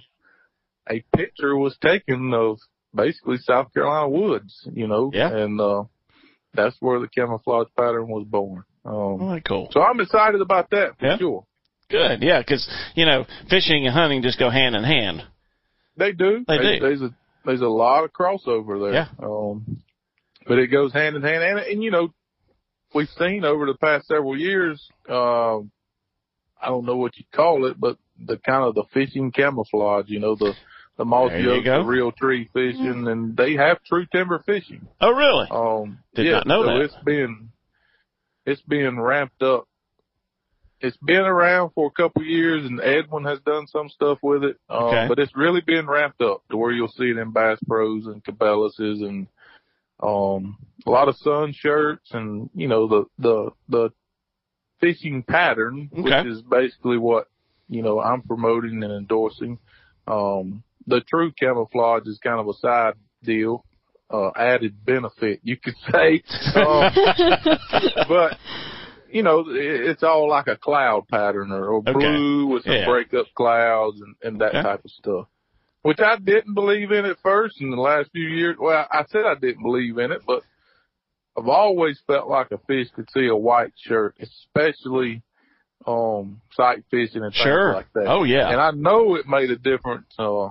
a 0.90 1.04
picture 1.14 1.54
was 1.56 1.76
taken 1.82 2.32
of 2.34 2.58
basically 2.94 3.36
South 3.38 3.72
Carolina 3.74 4.08
woods, 4.08 4.66
you 4.72 4.88
know, 4.88 5.10
Yeah. 5.12 5.28
and, 5.30 5.60
uh, 5.60 5.84
that's 6.54 6.76
where 6.80 6.98
the 6.98 7.08
camouflage 7.08 7.68
pattern 7.76 8.08
was 8.08 8.26
born. 8.26 8.64
Um, 8.84 9.18
right, 9.28 9.44
cool. 9.44 9.68
so 9.72 9.82
I'm 9.82 10.00
excited 10.00 10.40
about 10.40 10.70
that 10.70 10.98
for 10.98 11.06
Yeah. 11.06 11.18
sure. 11.18 11.44
Good. 11.90 12.22
Yeah, 12.22 12.40
because 12.40 12.66
you 12.94 13.04
know, 13.04 13.26
fishing 13.50 13.84
and 13.84 13.92
hunting 13.94 14.22
just 14.22 14.38
go 14.38 14.48
hand 14.48 14.74
in 14.76 14.82
hand. 14.84 15.22
They 15.96 16.12
do. 16.12 16.44
They 16.48 16.56
There- 16.58 16.74
do. 16.76 16.80
There's 16.80 17.02
a 17.02 17.14
there's 17.44 17.60
a 17.60 17.68
lot 17.68 18.04
of 18.04 18.12
crossover 18.12 18.90
there. 18.90 18.92
Yeah. 18.92 19.08
Um, 19.22 19.82
but 20.46 20.58
it 20.58 20.68
goes 20.68 20.92
hand 20.92 21.16
in 21.16 21.22
hand, 21.22 21.42
and 21.42 21.58
and 21.58 21.82
you 21.82 21.90
know, 21.90 22.12
we've 22.94 23.08
seen 23.18 23.44
over 23.44 23.66
the 23.66 23.76
past 23.78 24.06
several 24.06 24.36
years. 24.38 24.82
Uh, 25.08 25.58
I 26.62 26.66
don't 26.66 26.84
know 26.84 26.96
what 26.96 27.16
you 27.16 27.24
call 27.34 27.66
it, 27.66 27.78
but 27.80 27.96
the 28.18 28.36
kind 28.36 28.64
of 28.64 28.74
the 28.74 28.84
fishing 28.92 29.32
camouflage. 29.32 30.06
You 30.08 30.20
know, 30.20 30.34
the 30.36 30.54
the 30.96 31.04
moss 31.04 31.30
There 31.30 31.40
you 31.40 31.52
yokes, 31.52 31.64
go. 31.64 31.82
the 31.82 31.88
Realtree 31.88 32.50
fishing, 32.52 33.08
and 33.08 33.36
they 33.36 33.54
have 33.54 33.82
true 33.84 34.06
timber 34.12 34.42
fishing. 34.44 34.86
Oh, 35.00 35.12
really? 35.12 35.46
Um, 35.50 35.98
Did 36.14 36.26
yeah, 36.26 36.32
not 36.32 36.46
know 36.46 36.62
so 36.64 36.66
that. 36.66 36.80
It's 36.82 37.04
been 37.04 37.50
it's 38.44 38.60
being 38.62 39.00
ramped 39.00 39.42
up. 39.42 39.66
It's 40.80 40.96
been 40.98 41.24
around 41.26 41.70
for 41.74 41.86
a 41.88 41.90
couple 41.90 42.22
of 42.22 42.28
years, 42.28 42.64
and 42.64 42.80
Edwin 42.80 43.24
has 43.24 43.38
done 43.40 43.66
some 43.66 43.88
stuff 43.90 44.18
with 44.22 44.44
it. 44.44 44.56
Um, 44.68 44.84
Okay. 44.84 45.06
But 45.08 45.18
it's 45.18 45.36
really 45.36 45.60
been 45.60 45.86
ramped 45.86 46.22
up 46.22 46.42
to 46.50 46.56
where 46.56 46.72
you'll 46.72 46.88
see 46.88 47.10
it 47.10 47.18
in 47.18 47.32
Bass 47.32 47.58
Pros 47.66 48.06
and 48.06 48.24
Cabelases 48.24 49.02
and 49.06 49.26
um, 50.02 50.56
a 50.86 50.90
lot 50.90 51.08
of 51.08 51.16
sun 51.18 51.52
shirts 51.52 52.08
and 52.12 52.48
you 52.54 52.68
know 52.68 52.86
the 52.88 53.04
the 53.18 53.50
the 53.68 53.90
fishing 54.80 55.22
pattern, 55.22 55.90
Okay. 55.92 56.02
which 56.02 56.26
is 56.26 56.40
basically 56.42 56.96
what 56.96 57.26
you 57.68 57.82
know 57.82 58.00
I'm 58.00 58.22
promoting 58.22 58.82
and 58.82 58.92
endorsing. 58.92 59.58
Um, 60.08 60.62
the 60.86 61.02
true 61.02 61.30
camouflage 61.38 62.06
is 62.06 62.18
kind 62.18 62.40
of 62.40 62.48
a 62.48 62.54
side 62.54 62.94
deal, 63.22 63.64
uh, 64.10 64.30
added 64.34 64.82
benefit, 64.84 65.40
you 65.42 65.56
could 65.58 65.76
say. 65.92 66.22
Um, 66.56 66.90
but 68.08 68.38
you 69.12 69.22
know, 69.22 69.40
it- 69.50 69.88
it's 69.90 70.02
all 70.02 70.28
like 70.28 70.46
a 70.46 70.56
cloud 70.56 71.08
pattern 71.08 71.52
or, 71.52 71.64
or 71.66 71.78
Okay. 71.78 71.92
blue 71.92 72.46
with 72.46 72.64
some 72.64 72.72
Yeah. 72.72 72.86
breakup 72.86 73.26
clouds 73.34 74.00
and, 74.00 74.14
and 74.22 74.40
that 74.40 74.50
Okay. 74.54 74.62
type 74.62 74.84
of 74.84 74.90
stuff. 74.90 75.26
Which 75.82 76.00
I 76.00 76.16
didn't 76.16 76.54
believe 76.54 76.92
in 76.92 77.06
at 77.06 77.18
first 77.22 77.60
in 77.60 77.70
the 77.70 77.76
last 77.80 78.10
few 78.12 78.28
years. 78.28 78.56
Well, 78.58 78.86
I 78.90 79.04
said 79.08 79.24
I 79.24 79.34
didn't 79.34 79.62
believe 79.62 79.96
in 79.98 80.12
it, 80.12 80.22
but 80.26 80.42
I've 81.38 81.48
always 81.48 81.98
felt 82.06 82.28
like 82.28 82.50
a 82.50 82.58
fish 82.58 82.88
could 82.90 83.08
see 83.10 83.28
a 83.28 83.36
white 83.36 83.72
shirt, 83.76 84.16
especially 84.20 85.22
um 85.86 86.42
sight 86.52 86.84
fishing 86.90 87.22
and 87.22 87.32
things 87.32 87.42
Sure. 87.42 87.72
like 87.72 87.90
that. 87.94 88.06
Oh, 88.06 88.24
yeah. 88.24 88.50
And 88.50 88.60
I 88.60 88.70
know 88.72 89.14
it 89.14 89.26
made 89.26 89.50
a 89.50 89.56
difference 89.56 90.12
uh 90.18 90.50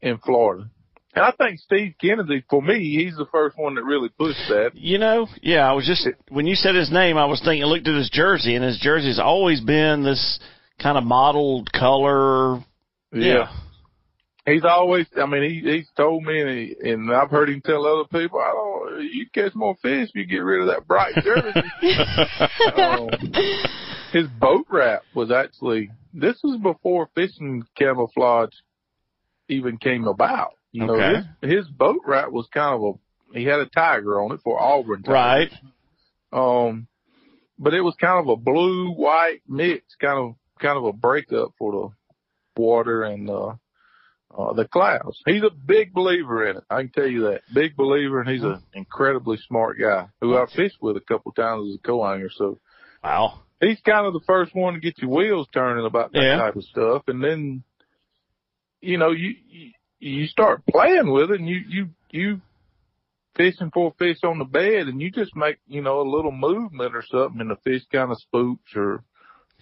in 0.00 0.18
Florida. 0.18 0.68
And 1.14 1.24
I 1.24 1.32
think 1.32 1.60
Steve 1.60 1.94
Kennedy, 2.00 2.42
for 2.48 2.62
me, 2.62 2.96
he's 2.96 3.16
the 3.16 3.26
first 3.30 3.58
one 3.58 3.74
that 3.74 3.84
really 3.84 4.08
pushed 4.08 4.48
that. 4.48 4.70
You 4.74 4.96
know, 4.98 5.26
yeah, 5.42 5.68
I 5.68 5.72
was 5.72 5.86
just 5.86 6.08
when 6.30 6.46
you 6.46 6.54
said 6.54 6.74
his 6.74 6.90
name, 6.90 7.18
I 7.18 7.26
was 7.26 7.40
thinking, 7.44 7.64
looked 7.64 7.86
at 7.86 7.94
his 7.94 8.10
jersey, 8.10 8.54
and 8.54 8.64
his 8.64 8.78
jersey's 8.78 9.18
always 9.18 9.60
been 9.60 10.02
this 10.02 10.40
kind 10.80 10.96
of 10.96 11.04
mottled 11.04 11.70
color. 11.72 12.64
Yeah. 13.12 13.52
He's 14.46 14.64
always, 14.64 15.06
I 15.16 15.26
mean, 15.26 15.42
he, 15.42 15.70
he's 15.70 15.88
told 15.96 16.24
me, 16.24 16.40
and, 16.40 16.50
he, 16.50 16.90
and 16.90 17.14
I've 17.14 17.30
heard 17.30 17.48
him 17.48 17.60
tell 17.60 17.86
other 17.86 18.08
people, 18.08 18.40
I 18.40 18.50
don't, 18.50 19.04
you 19.04 19.26
catch 19.32 19.54
more 19.54 19.76
fish 19.80 20.08
if 20.08 20.14
you 20.14 20.26
get 20.26 20.38
rid 20.38 20.62
of 20.62 20.68
that 20.68 20.88
bright 20.88 21.14
jersey. 21.22 21.60
um, 22.76 23.08
his 24.12 24.26
boat 24.40 24.66
wrap 24.68 25.02
was 25.14 25.30
actually, 25.30 25.90
this 26.12 26.40
was 26.42 26.58
before 26.60 27.08
fishing 27.14 27.62
camouflage 27.78 28.54
even 29.48 29.76
came 29.78 30.08
about. 30.08 30.54
You 30.72 30.86
know, 30.86 30.94
Okay. 30.94 31.26
his, 31.40 31.50
his 31.50 31.68
boat 31.68 32.00
wrap 32.06 32.30
was 32.30 32.48
kind 32.52 32.74
of 32.74 32.82
a, 32.82 33.38
he 33.38 33.44
had 33.44 33.60
a 33.60 33.66
tiger 33.66 34.20
on 34.20 34.32
it 34.32 34.40
for 34.42 34.60
Auburn. 34.60 35.02
Tiger. 35.02 35.12
Right. 35.12 35.52
Um, 36.32 36.88
but 37.58 37.74
it 37.74 37.82
was 37.82 37.94
kind 38.00 38.18
of 38.18 38.28
a 38.28 38.36
blue 38.36 38.92
white 38.92 39.42
mix, 39.46 39.84
kind 40.00 40.18
of 40.18 40.34
kind 40.60 40.78
of 40.78 40.84
a 40.84 40.92
breakup 40.92 41.52
for 41.58 41.72
the 41.72 42.60
water 42.60 43.02
and 43.04 43.28
uh, 43.28 43.54
uh 44.36 44.52
the 44.54 44.66
clouds. 44.66 45.20
He's 45.26 45.42
a 45.42 45.50
big 45.50 45.92
believer 45.92 46.48
in 46.48 46.56
it. 46.56 46.64
I 46.70 46.82
can 46.82 46.90
tell 46.92 47.06
you 47.06 47.22
that. 47.24 47.42
Big 47.54 47.76
believer, 47.76 48.20
and 48.20 48.28
he's 48.30 48.42
an 48.42 48.62
incredibly 48.72 49.38
smart 49.48 49.78
guy 49.78 50.08
who 50.20 50.36
I 50.36 50.46
fished 50.46 50.78
with 50.80 50.96
a 50.96 51.00
couple 51.00 51.32
times 51.32 51.68
as 51.68 51.74
a 51.76 51.86
co-angler. 51.86 52.30
So 52.34 52.58
Wow. 53.04 53.42
he's 53.60 53.80
kind 53.80 54.06
of 54.06 54.14
the 54.14 54.24
first 54.26 54.54
one 54.54 54.74
to 54.74 54.80
get 54.80 54.98
your 54.98 55.10
wheels 55.10 55.48
turning 55.52 55.84
about 55.84 56.12
that 56.12 56.22
Yeah. 56.22 56.36
type 56.36 56.56
of 56.56 56.64
stuff, 56.64 57.02
and 57.08 57.22
then 57.22 57.62
you 58.80 58.96
know 58.96 59.10
you. 59.10 59.34
you 59.48 59.72
you 60.02 60.26
start 60.26 60.62
playing 60.66 61.10
with 61.12 61.30
it 61.30 61.40
and 61.40 61.48
you, 61.48 61.60
you, 61.68 61.88
you 62.10 62.40
fishing 63.36 63.70
for 63.72 63.88
a 63.90 63.94
fish 64.04 64.18
on 64.24 64.38
the 64.38 64.44
bed 64.44 64.88
and 64.88 65.00
you 65.00 65.10
just 65.10 65.34
make, 65.36 65.58
you 65.66 65.80
know, 65.80 66.00
a 66.00 66.08
little 66.10 66.32
movement 66.32 66.94
or 66.94 67.02
something 67.10 67.40
and 67.40 67.50
the 67.50 67.56
fish 67.64 67.82
kind 67.90 68.10
of 68.10 68.18
spooks 68.18 68.72
or, 68.76 69.02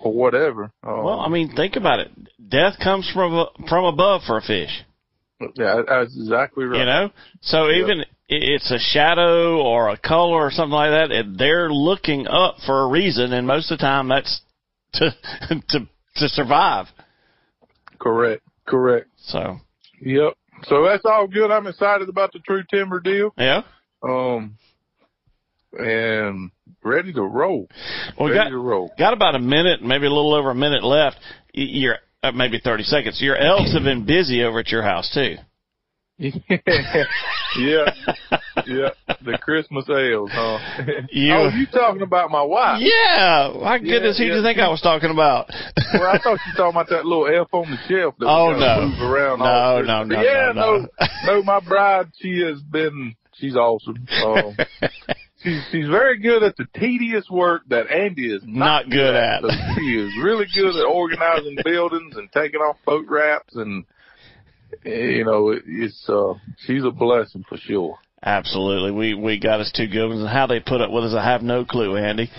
or 0.00 0.12
whatever. 0.12 0.72
Um, 0.82 1.04
Well, 1.04 1.20
I 1.20 1.28
mean, 1.28 1.54
think 1.54 1.76
about 1.76 2.00
it. 2.00 2.10
Death 2.48 2.74
comes 2.82 3.08
from 3.12 3.46
from 3.68 3.84
above 3.84 4.22
for 4.26 4.38
a 4.38 4.42
fish. 4.42 4.70
yeah, 5.54 5.82
that's 5.86 6.16
exactly 6.18 6.64
right. 6.64 6.78
You 6.80 6.84
know, 6.86 7.10
so 7.42 7.70
even 7.70 8.00
i- 8.00 8.04
it's 8.28 8.70
a 8.70 8.78
shadow 8.78 9.60
or 9.60 9.88
a 9.90 9.96
color 9.98 10.44
or 10.46 10.50
something 10.50 10.72
like 10.72 10.90
that, 10.90 11.34
they're 11.38 11.70
looking 11.70 12.26
up 12.26 12.56
for 12.66 12.82
a 12.82 12.88
reason, 12.88 13.32
and 13.32 13.46
most 13.46 13.70
of 13.70 13.78
the 13.78 13.82
time 13.82 14.08
that's 14.08 14.40
to 14.94 15.10
to 15.68 15.80
to 16.16 16.28
survive. 16.28 16.86
Correct. 17.98 18.42
Correct. 18.66 19.08
So 19.18 19.58
Yep. 20.00 20.32
So 20.64 20.84
that's 20.84 21.04
all 21.04 21.26
good. 21.26 21.50
I'm 21.50 21.66
excited 21.66 22.08
about 22.08 22.32
the 22.32 22.38
True 22.40 22.62
Timber 22.70 23.00
deal. 23.00 23.32
yeah, 23.38 23.62
Um, 24.02 24.56
and 25.72 26.50
ready 26.82 27.12
to 27.12 27.22
roll. 27.22 27.68
well, 28.18 28.28
we 28.28 28.34
ready 28.36 28.44
got 28.44 28.50
to 28.50 28.58
roll. 28.58 28.92
got 28.98 29.12
about 29.12 29.34
a 29.34 29.38
minute, 29.38 29.82
maybe 29.82 30.06
a 30.06 30.10
little 30.10 30.34
over 30.34 30.50
a 30.50 30.54
minute 30.54 30.82
left. 30.84 31.16
Y- 31.54 31.62
Your 31.68 31.96
uh, 32.22 32.32
maybe 32.32 32.60
thirty 32.62 32.82
seconds. 32.82 33.20
Your 33.22 33.36
elves 33.36 33.72
have 33.72 33.82
been 33.84 34.04
busy 34.04 34.42
over 34.42 34.58
at 34.60 34.68
your 34.68 34.82
house 34.82 35.10
too. 35.14 35.36
yeah. 37.58 37.90
Yeah. 38.66 38.90
The 39.24 39.38
Christmas 39.40 39.88
ales, 39.88 40.30
huh? 40.32 40.58
You- 41.10 41.34
oh, 41.34 41.48
you 41.48 41.66
talking 41.66 42.02
about 42.02 42.30
my 42.30 42.42
wife? 42.42 42.80
Yeah, 42.82 43.52
my 43.60 43.78
goodness, 43.78 44.18
who 44.18 44.24
do 44.28 44.34
you 44.36 44.42
think 44.42 44.58
I 44.58 44.68
was 44.68 44.80
talking 44.82 45.10
about? 45.10 45.48
Well, 45.92 46.06
I 46.08 46.18
thought 46.18 46.38
you 46.46 46.52
were 46.52 46.56
talking 46.56 46.76
about 46.80 46.88
that 46.90 47.04
little 47.04 47.26
elf 47.26 47.48
on 47.52 47.68
the 47.68 47.76
shelf 47.88 48.14
that 48.20 48.26
Oh, 48.26 48.52
no. 48.52 48.86
move 48.86 49.00
around. 49.10 49.40
No, 49.40 49.44
all 49.44 49.82
no, 49.82 50.04
no, 50.04 50.22
Yeah, 50.22 50.52
no, 50.54 50.86
no. 51.00 51.06
no, 51.26 51.42
my 51.42 51.58
bride, 51.58 52.12
she 52.20 52.40
has 52.42 52.60
been, 52.62 53.16
she's 53.34 53.56
awesome. 53.56 53.96
Um, 54.24 54.56
she's 55.42 55.60
she's 55.72 55.88
very 55.88 56.18
good 56.20 56.44
at 56.44 56.56
the 56.56 56.66
tedious 56.78 57.28
work 57.28 57.62
that 57.70 57.90
Andy 57.90 58.32
is 58.32 58.42
not, 58.44 58.86
Not 58.86 58.90
good 58.90 59.16
at. 59.16 59.42
So 59.42 59.48
she 59.76 59.96
is 59.96 60.12
really 60.22 60.46
good 60.54 60.76
at 60.76 60.84
organizing 60.86 61.56
buildings 61.64 62.14
and 62.16 62.30
taking 62.32 62.60
off 62.60 62.76
boat 62.86 63.06
wraps 63.08 63.56
and. 63.56 63.84
You 64.84 65.24
know, 65.24 65.50
it, 65.50 65.62
it's 65.66 66.08
uh, 66.08 66.34
she's 66.66 66.84
a 66.84 66.90
blessing 66.90 67.44
for 67.48 67.56
sure. 67.58 67.98
Absolutely. 68.22 68.90
We 68.90 69.14
we 69.14 69.38
got 69.40 69.60
us 69.60 69.72
two 69.72 69.88
good 69.88 70.08
ones 70.08 70.20
and 70.20 70.28
how 70.28 70.46
they 70.46 70.60
put 70.60 70.82
up 70.82 70.90
with 70.90 71.04
us 71.04 71.14
I 71.16 71.24
have 71.24 71.40
no 71.40 71.64
clue, 71.64 71.96
Andy. 71.96 72.30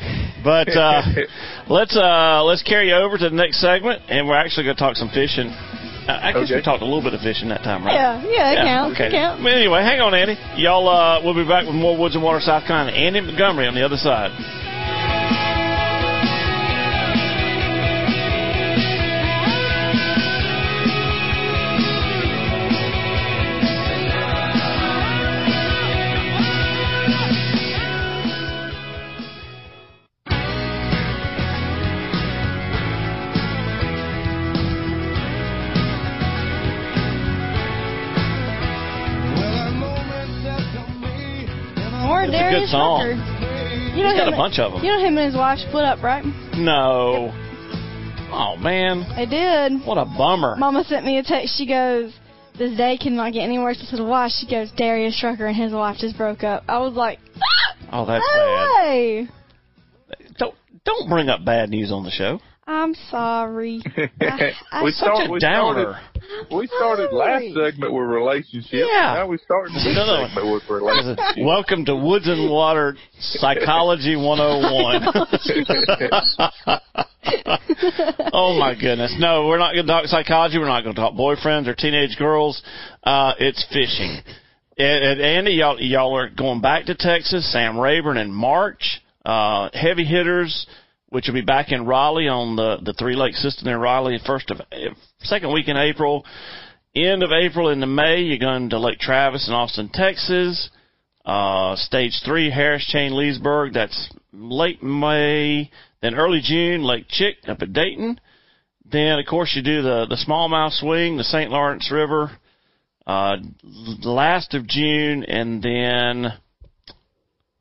But 0.43 0.69
uh 0.77 1.01
let's 1.69 1.97
uh 1.97 2.43
let's 2.43 2.61
carry 2.61 2.89
you 2.89 2.95
over 2.95 3.17
to 3.17 3.29
the 3.29 3.35
next 3.35 3.59
segment 3.61 4.03
and 4.07 4.27
we're 4.27 4.37
actually 4.37 4.65
gonna 4.65 4.77
talk 4.77 4.95
some 4.95 5.09
fishing. 5.09 5.47
Uh, 5.49 6.19
I 6.21 6.33
guess 6.33 6.51
we 6.53 6.61
talked 6.61 6.81
a 6.81 6.85
little 6.85 7.01
bit 7.01 7.13
of 7.13 7.21
fishing 7.21 7.49
that 7.49 7.61
time, 7.61 7.85
right? 7.85 7.93
Yeah, 7.93 8.21
yeah, 8.25 8.51
it 8.53 8.65
counts. 8.65 8.93
Okay. 8.93 9.07
It 9.09 9.11
counts. 9.11 9.41
But 9.41 9.53
anyway, 9.53 9.81
hang 9.81 10.01
on, 10.01 10.13
Andy. 10.13 10.37
Y'all 10.61 10.85
uh 10.85 11.17
we'll 11.25 11.33
be 11.33 11.49
back 11.49 11.65
with 11.65 11.73
more 11.73 11.97
Woods 11.97 12.13
and 12.13 12.23
Water 12.23 12.41
South 12.41 12.61
Carolina. 12.67 12.93
Andy 12.93 13.21
Montgomery 13.21 13.65
on 13.65 13.73
the 13.73 13.81
other 13.81 13.97
side. 13.97 14.29
Good 42.61 42.69
song. 42.71 43.07
You 43.95 44.03
know 44.03 44.09
He's 44.11 44.19
got 44.19 44.33
a 44.33 44.37
bunch 44.37 44.59
of 44.59 44.71
them. 44.73 44.83
You 44.83 44.91
know 44.91 44.99
him 44.99 45.17
and 45.17 45.25
his 45.27 45.35
wife 45.35 45.59
split 45.59 45.83
up, 45.83 46.01
right? 46.03 46.23
No. 46.55 47.31
Oh 48.33 48.55
man, 48.57 49.03
They 49.15 49.25
did. 49.25 49.85
what 49.85 49.97
a 49.97 50.05
bummer. 50.05 50.55
Mama 50.55 50.83
sent 50.85 51.05
me 51.05 51.17
a 51.17 51.23
text. 51.23 51.57
She 51.57 51.65
goes, 51.67 52.13
"This 52.57 52.77
day 52.77 52.97
cannot 52.97 53.33
get 53.33 53.41
any 53.43 53.59
worse." 53.59 53.77
I 53.81 53.85
said, 53.85 53.99
"Why?" 53.99 54.29
She 54.29 54.47
goes, 54.49 54.71
"Darius 54.71 55.21
Rucker 55.21 55.47
and 55.47 55.55
his 55.55 55.73
wife 55.73 55.97
just 55.99 56.15
broke 56.17 56.43
up." 56.43 56.63
I 56.69 56.77
was 56.79 56.93
like, 56.93 57.19
Oh, 57.91 58.05
that's 58.05 58.23
"No 58.23 58.39
bad. 58.39 58.85
way." 58.85 59.27
Don't 60.37 60.55
don't 60.85 61.09
bring 61.09 61.27
up 61.27 61.43
bad 61.43 61.69
news 61.69 61.91
on 61.91 62.03
the 62.05 62.11
show. 62.11 62.39
I'm 62.71 62.93
sorry. 63.09 63.81
I, 64.21 64.51
I, 64.71 64.83
we 64.83 64.91
Such 64.91 65.03
start, 65.05 65.27
a 65.27 65.31
we 65.31 65.39
downer. 65.39 65.99
started, 66.15 66.55
we 66.55 66.67
started 66.67 67.11
last 67.11 67.43
segment 67.53 67.93
with 67.93 68.07
relationships. 68.07 68.71
Yeah. 68.89 69.13
Now 69.15 69.27
we 69.27 69.37
starting 69.39 69.73
this 69.75 69.83
No, 69.93 70.05
no. 70.05 70.25
segment 70.25 70.53
with 70.53 70.63
relationships. 70.69 71.21
Welcome 71.39 71.83
to 71.85 71.95
Woods 71.97 72.29
and 72.29 72.49
Water 72.49 72.95
Psychology 73.19 74.15
101. 74.15 75.03
oh 78.33 78.57
my 78.57 78.73
goodness. 78.79 79.13
No, 79.19 79.47
we're 79.47 79.57
not 79.57 79.73
going 79.73 79.85
to 79.85 79.91
talk 79.91 80.05
psychology. 80.05 80.57
We're 80.57 80.65
not 80.67 80.83
going 80.83 80.95
to 80.95 81.01
talk 81.01 81.13
boyfriends 81.13 81.67
or 81.67 81.75
teenage 81.75 82.15
girls. 82.17 82.63
Uh, 83.03 83.33
it's 83.37 83.65
fishing. 83.67 84.17
And, 84.77 85.03
and 85.03 85.19
Andy, 85.21 85.51
y'all, 85.55 85.77
y'all 85.77 86.15
are 86.15 86.29
going 86.29 86.61
back 86.61 86.85
to 86.85 86.95
Texas. 86.95 87.51
Sam 87.51 87.77
Rayburn 87.77 88.15
in 88.15 88.31
March. 88.31 89.01
Uh, 89.23 89.69
heavy 89.73 90.03
hitters, 90.03 90.65
which 91.11 91.27
will 91.27 91.33
be 91.33 91.41
back 91.41 91.73
in 91.73 91.85
Raleigh 91.85 92.29
on 92.29 92.55
the, 92.55 92.77
the 92.81 92.93
three 92.93 93.15
lake 93.15 93.35
system 93.35 93.67
in 93.67 93.77
Raleigh, 93.77 94.17
first 94.25 94.49
of, 94.49 94.61
second 95.19 95.53
week 95.53 95.67
in 95.67 95.75
April. 95.75 96.25
End 96.95 97.21
of 97.21 97.31
April 97.31 97.67
into 97.69 97.85
May, 97.85 98.21
you're 98.21 98.37
going 98.37 98.69
to 98.69 98.79
Lake 98.79 98.97
Travis 98.97 99.47
in 99.47 99.53
Austin, 99.53 99.89
Texas. 99.93 100.69
Uh, 101.25 101.75
stage 101.75 102.21
three, 102.25 102.49
Harris 102.49 102.85
Chain, 102.85 103.15
Leesburg. 103.15 103.73
That's 103.73 104.09
late 104.31 104.81
May. 104.81 105.69
Then 106.01 106.15
early 106.15 106.39
June, 106.41 106.81
Lake 106.81 107.05
Chick 107.09 107.35
up 107.45 107.61
at 107.61 107.73
Dayton. 107.73 108.19
Then, 108.89 109.19
of 109.19 109.25
course, 109.25 109.53
you 109.53 109.61
do 109.61 109.81
the, 109.81 110.05
the 110.09 110.17
smallmouth 110.27 110.79
swing, 110.79 111.17
the 111.17 111.25
St. 111.25 111.51
Lawrence 111.51 111.91
River, 111.91 112.31
uh, 113.05 113.35
last 114.03 114.53
of 114.53 114.65
June, 114.65 115.25
and 115.25 115.61
then, 115.61 116.33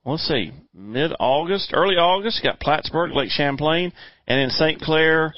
let's 0.05 0.27
see, 0.27 0.53
mid 0.75 1.13
August, 1.19 1.71
early 1.75 1.97
August, 1.97 2.41
you 2.43 2.51
got 2.51 2.61
Plattsburgh, 2.61 3.13
Lake 3.13 3.31
Champlain, 3.31 3.93
and 4.27 4.41
in 4.41 4.51
St. 4.51 4.81
Clair, 4.81 5.35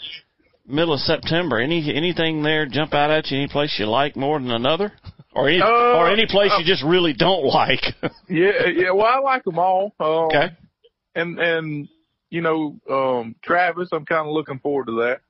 middle 0.66 0.94
of 0.94 1.00
September. 1.00 1.58
Any 1.60 1.94
anything 1.94 2.42
there 2.42 2.66
jump 2.66 2.94
out 2.94 3.10
at 3.10 3.30
you? 3.30 3.38
Any 3.38 3.48
place 3.48 3.76
you 3.78 3.86
like 3.86 4.16
more 4.16 4.38
than 4.38 4.50
another, 4.50 4.92
or 5.34 5.48
any 5.48 5.60
Uh, 5.60 5.66
or 5.66 6.10
any 6.10 6.26
place 6.26 6.52
you 6.58 6.64
just 6.64 6.84
really 6.84 7.12
don't 7.12 7.44
like? 7.44 7.82
Yeah, 8.28 8.66
yeah. 8.74 8.90
Well, 8.92 9.06
I 9.06 9.18
like 9.18 9.44
them 9.44 9.58
all. 9.58 9.92
Um, 10.00 10.06
okay. 10.06 10.48
and 11.14 11.38
and 11.38 11.88
you 12.30 12.40
know, 12.40 12.78
um, 12.90 13.34
Travis, 13.44 13.90
I'm 13.92 14.06
kind 14.06 14.26
of 14.26 14.32
looking 14.32 14.58
forward 14.58 14.86
to 14.86 14.92
that. 15.02 15.20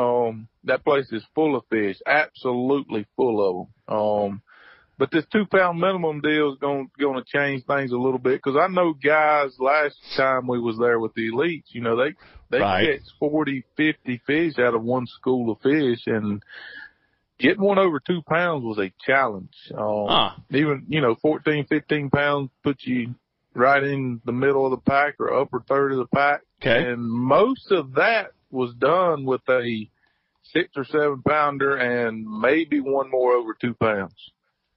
Um, 0.00 0.48
that 0.64 0.84
place 0.84 1.10
is 1.12 1.22
full 1.34 1.56
of 1.56 1.64
fish, 1.70 1.96
absolutely 2.06 3.06
full 3.16 3.40
of 3.40 3.66
them. 3.88 3.98
Um, 3.98 4.42
but 4.98 5.10
this 5.10 5.24
two 5.32 5.44
pound 5.46 5.78
minimum 5.80 6.20
deal 6.20 6.52
is 6.52 6.58
going 6.58 6.86
to, 6.88 7.02
going 7.02 7.22
to 7.22 7.30
change 7.30 7.64
things 7.66 7.92
a 7.92 7.96
little 7.96 8.18
bit 8.18 8.40
because 8.42 8.56
I 8.60 8.68
know 8.68 8.92
guys 8.94 9.50
last 9.58 9.96
time 10.16 10.46
we 10.46 10.58
was 10.60 10.78
there 10.78 10.98
with 10.98 11.14
the 11.14 11.30
elites, 11.30 11.64
you 11.68 11.80
know, 11.82 11.96
they 11.96 12.14
they 12.50 12.60
Right. 12.60 13.00
catch 13.00 13.02
40, 13.18 13.64
50 13.76 14.22
fish 14.26 14.58
out 14.58 14.74
of 14.74 14.82
one 14.82 15.06
school 15.06 15.50
of 15.50 15.60
fish, 15.60 16.00
and 16.06 16.42
getting 17.38 17.62
one 17.62 17.78
over 17.78 18.00
two 18.00 18.22
pounds 18.22 18.64
was 18.64 18.78
a 18.78 18.92
challenge. 19.04 19.54
Um, 19.76 20.06
Huh. 20.08 20.30
even 20.50 20.84
you 20.88 21.00
know 21.00 21.16
14 21.20 21.66
15 21.66 22.10
pounds 22.10 22.50
puts 22.62 22.86
you 22.86 23.14
right 23.54 23.82
in 23.82 24.20
the 24.24 24.32
middle 24.32 24.64
of 24.64 24.70
the 24.70 24.90
pack 24.90 25.16
or 25.18 25.34
upper 25.40 25.60
third 25.68 25.92
of 25.92 25.98
the 25.98 26.06
pack 26.06 26.42
Okay. 26.62 26.84
and 26.88 27.02
most 27.02 27.70
of 27.72 27.94
that 27.94 28.32
was 28.50 28.72
done 28.74 29.24
with 29.24 29.40
a 29.48 29.88
six 30.42 30.68
or 30.76 30.84
seven 30.84 31.20
pounder 31.26 31.76
and 31.76 32.24
maybe 32.24 32.80
one 32.80 33.10
more 33.10 33.32
over 33.32 33.54
two 33.60 33.74
pounds 33.74 34.14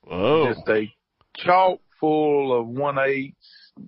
Whoa. 0.09 0.53
just 0.53 0.67
a 0.67 0.91
chalk 1.37 1.79
full 1.99 2.57
of 2.59 2.67
one 2.67 2.97
eights 2.99 3.35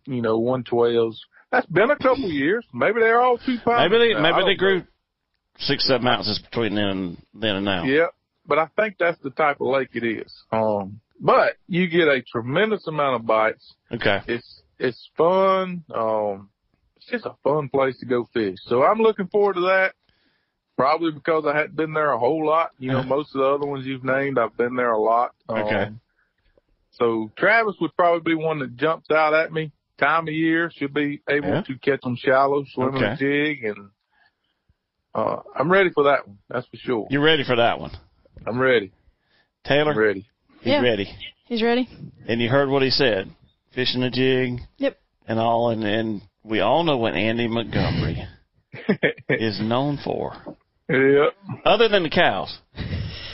you 0.05 0.21
know 0.21 0.37
one 0.37 0.63
twelves 0.63 1.19
that's 1.51 1.65
been 1.67 1.89
a 1.91 1.97
couple 1.97 2.29
years 2.29 2.65
maybe 2.73 2.99
they're 2.99 3.21
all 3.21 3.37
two 3.37 3.57
pounds 3.63 3.89
Maybe 3.91 3.97
they 4.09 4.13
now. 4.13 4.21
Maybe 4.21 4.43
they 4.45 4.53
know. 4.53 4.57
grew 4.57 4.83
six 5.57 5.87
seven 5.87 6.07
ounces 6.07 6.39
between 6.39 6.75
then 6.75 6.85
and 6.85 7.17
then 7.33 7.55
and 7.57 7.65
now. 7.65 7.83
Yeah, 7.83 8.07
but 8.47 8.57
I 8.57 8.67
think 8.75 8.95
that's 8.99 9.19
the 9.21 9.29
type 9.31 9.61
of 9.61 9.67
lake 9.67 9.89
it 9.93 10.03
is. 10.03 10.33
Um, 10.51 11.01
but 11.19 11.53
you 11.67 11.87
get 11.87 12.07
a 12.07 12.21
tremendous 12.23 12.87
amount 12.87 13.15
of 13.21 13.25
bites. 13.27 13.73
Okay. 13.91 14.19
It's 14.27 14.61
it's 14.79 15.09
fun. 15.17 15.83
Um, 15.93 16.49
it's 16.97 17.07
just 17.11 17.25
a 17.25 17.35
fun 17.43 17.69
place 17.69 17.99
to 17.99 18.05
go 18.05 18.27
fish. 18.33 18.57
So 18.63 18.83
I'm 18.83 18.99
looking 18.99 19.27
forward 19.27 19.53
to 19.55 19.61
that. 19.61 19.93
Probably 20.77 21.11
because 21.11 21.45
I 21.45 21.55
hadn't 21.55 21.75
been 21.75 21.93
there 21.93 22.11
a 22.11 22.17
whole 22.17 22.45
lot. 22.45 22.71
You 22.79 22.91
know, 22.93 23.03
most 23.17 23.35
of 23.35 23.39
the 23.41 23.45
other 23.45 23.67
ones 23.67 23.85
you've 23.85 24.03
named, 24.03 24.39
I've 24.39 24.57
been 24.57 24.75
there 24.75 24.91
a 24.91 24.99
lot. 24.99 25.31
Um, 25.47 25.57
Okay. 25.59 25.89
So 27.01 27.31
Travis 27.35 27.75
would 27.81 27.95
probably 27.95 28.35
be 28.35 28.35
one 28.35 28.59
that 28.59 28.75
jumps 28.77 29.09
out 29.09 29.33
at 29.33 29.51
me. 29.51 29.71
Time 29.97 30.27
of 30.27 30.33
year 30.33 30.71
should 30.75 30.93
be 30.93 31.21
able 31.27 31.47
Yeah. 31.49 31.61
to 31.61 31.77
catch 31.79 32.01
them 32.01 32.15
shallow, 32.15 32.63
swimming 32.73 33.03
Okay. 33.03 33.13
a 33.13 33.15
jig, 33.17 33.63
and 33.65 33.89
uh, 35.15 35.37
I'm 35.55 35.71
ready 35.71 35.89
for 35.89 36.03
that 36.05 36.27
one. 36.27 36.37
That's 36.47 36.67
for 36.67 36.77
sure. 36.77 37.07
You're 37.09 37.23
ready 37.23 37.43
for 37.43 37.55
that 37.55 37.79
one, 37.79 37.91
I'm 38.45 38.59
ready. 38.59 38.91
Taylor? 39.65 39.91
I'm 39.93 39.97
ready. 39.97 40.27
He's 40.61 40.73
Yeah. 40.73 40.81
ready. 40.81 41.09
He's 41.45 41.63
ready. 41.63 41.89
And 42.27 42.39
you 42.39 42.49
heard 42.49 42.69
what 42.69 42.83
he 42.83 42.91
said. 42.91 43.29
Fishing 43.73 44.03
a 44.03 44.11
jig 44.11 44.59
Yep. 44.77 44.99
and 45.27 45.39
all, 45.39 45.69
and 45.71 45.83
and 45.83 46.21
we 46.43 46.59
all 46.59 46.83
know 46.83 46.97
what 46.97 47.13
Andy 47.15 47.47
Montgomery 47.47 48.23
is 49.29 49.59
known 49.59 49.97
for. 50.03 50.35
yeah. 50.87 51.29
Other 51.65 51.87
than 51.89 52.03
the 52.03 52.09
cows. 52.09 52.59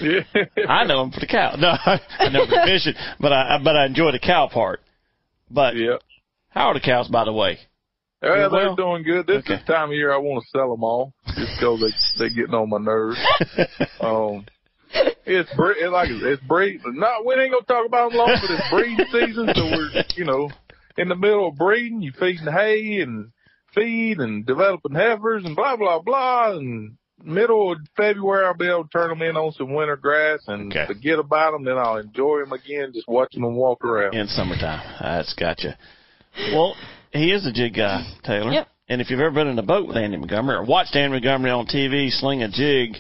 Yeah. 0.02 0.46
I 0.68 0.84
know 0.86 1.04
him 1.04 1.12
for 1.12 1.20
the 1.20 1.28
cow. 1.28 1.56
No, 1.58 1.70
I 1.86 2.30
know 2.30 2.46
for 2.46 2.62
fishing, 2.66 2.94
but 3.20 3.32
I 3.34 3.60
but 3.64 3.76
I 3.76 3.86
enjoy 3.86 4.12
the 4.12 4.20
cow 4.20 4.48
part. 4.52 4.82
But 5.50 5.76
Yeah. 5.76 5.98
how 6.50 6.68
are 6.68 6.74
the 6.74 6.80
cows, 6.80 7.08
by 7.08 7.24
the 7.26 7.34
way? 7.34 7.60
Yeah, 8.22 8.48
Well, 8.48 8.52
they're 8.52 8.76
doing 8.76 9.04
good. 9.04 9.28
This 9.28 9.44
okay. 9.46 9.54
is 9.56 9.60
the 9.66 9.74
time 9.74 9.90
of 9.90 9.96
year 9.96 10.12
I 10.12 10.18
want 10.18 10.44
to 10.44 10.50
sell 10.50 10.72
them 10.72 10.84
all, 10.84 11.14
just 11.36 11.52
because 11.60 11.80
they 12.18 12.30
they 12.30 12.34
getting 12.36 12.56
on 12.56 12.70
my 12.70 12.80
nerves. 12.80 13.20
um, 14.02 14.46
it's 15.26 15.54
bre- 15.56 15.72
it's 15.78 15.92
like 15.92 16.10
it's 16.10 16.42
breeding. 16.44 16.82
Not 17.00 17.26
we 17.26 17.36
ain't 17.36 17.52
gonna 17.52 17.66
talk 17.66 17.86
about 17.86 18.10
them 18.10 18.18
long, 18.18 18.36
but 18.42 18.50
it's 18.50 18.70
breeding 18.72 19.06
season, 19.12 19.50
so 19.54 19.66
we're 19.66 20.04
you 20.16 20.26
know 20.26 20.50
in 20.98 21.10
the 21.10 21.16
middle 21.16 21.48
of 21.50 21.56
breeding. 21.58 22.02
You 22.02 22.12
feeding 22.20 22.52
hay 22.52 23.02
and 23.02 23.32
feed 23.76 24.18
and 24.20 24.46
developing 24.46 24.96
heifers 24.96 25.46
and 25.46 25.56
blah 25.56 25.76
blah 25.78 26.00
blah. 26.00 26.54
And 26.58 26.98
middle 27.24 27.72
of 27.72 27.80
February, 27.96 28.46
I'll 28.46 28.54
be 28.54 28.68
able 28.68 28.84
to 28.84 28.90
turn 28.90 29.10
them 29.10 29.22
in 29.22 29.36
on 29.36 29.52
some 29.54 29.74
winter 29.74 29.96
grass 29.98 30.40
and 30.48 30.72
Okay. 30.72 30.86
forget 30.86 31.20
about 31.20 31.52
them. 31.52 31.64
Then 31.66 31.78
I'll 31.78 31.98
enjoy 31.98 32.40
them 32.40 32.54
again, 32.54 32.92
just 32.94 33.08
watching 33.08 33.42
them 33.42 33.56
walk 33.56 33.84
around. 33.84 34.14
In 34.16 34.28
summertime. 34.28 34.82
That's 35.02 35.34
gotcha. 35.34 35.78
Well, 36.54 36.76
he 37.12 37.32
is 37.32 37.46
a 37.46 37.52
jig 37.52 37.76
guy, 37.76 38.06
Taylor. 38.24 38.52
Yep. 38.52 38.68
And 38.90 39.02
if 39.02 39.10
you've 39.10 39.20
ever 39.20 39.32
been 39.32 39.48
in 39.48 39.60
a 39.60 39.64
boat 39.64 39.88
with 39.88 39.98
Andy 39.98 40.18
Montgomery 40.18 40.56
or 40.56 40.64
watched 40.64 40.96
Andy 40.96 41.14
Montgomery 41.14 41.52
on 41.52 41.66
TV 41.66 42.10
sling 42.10 42.44
a 42.44 42.50
jig, 42.50 42.96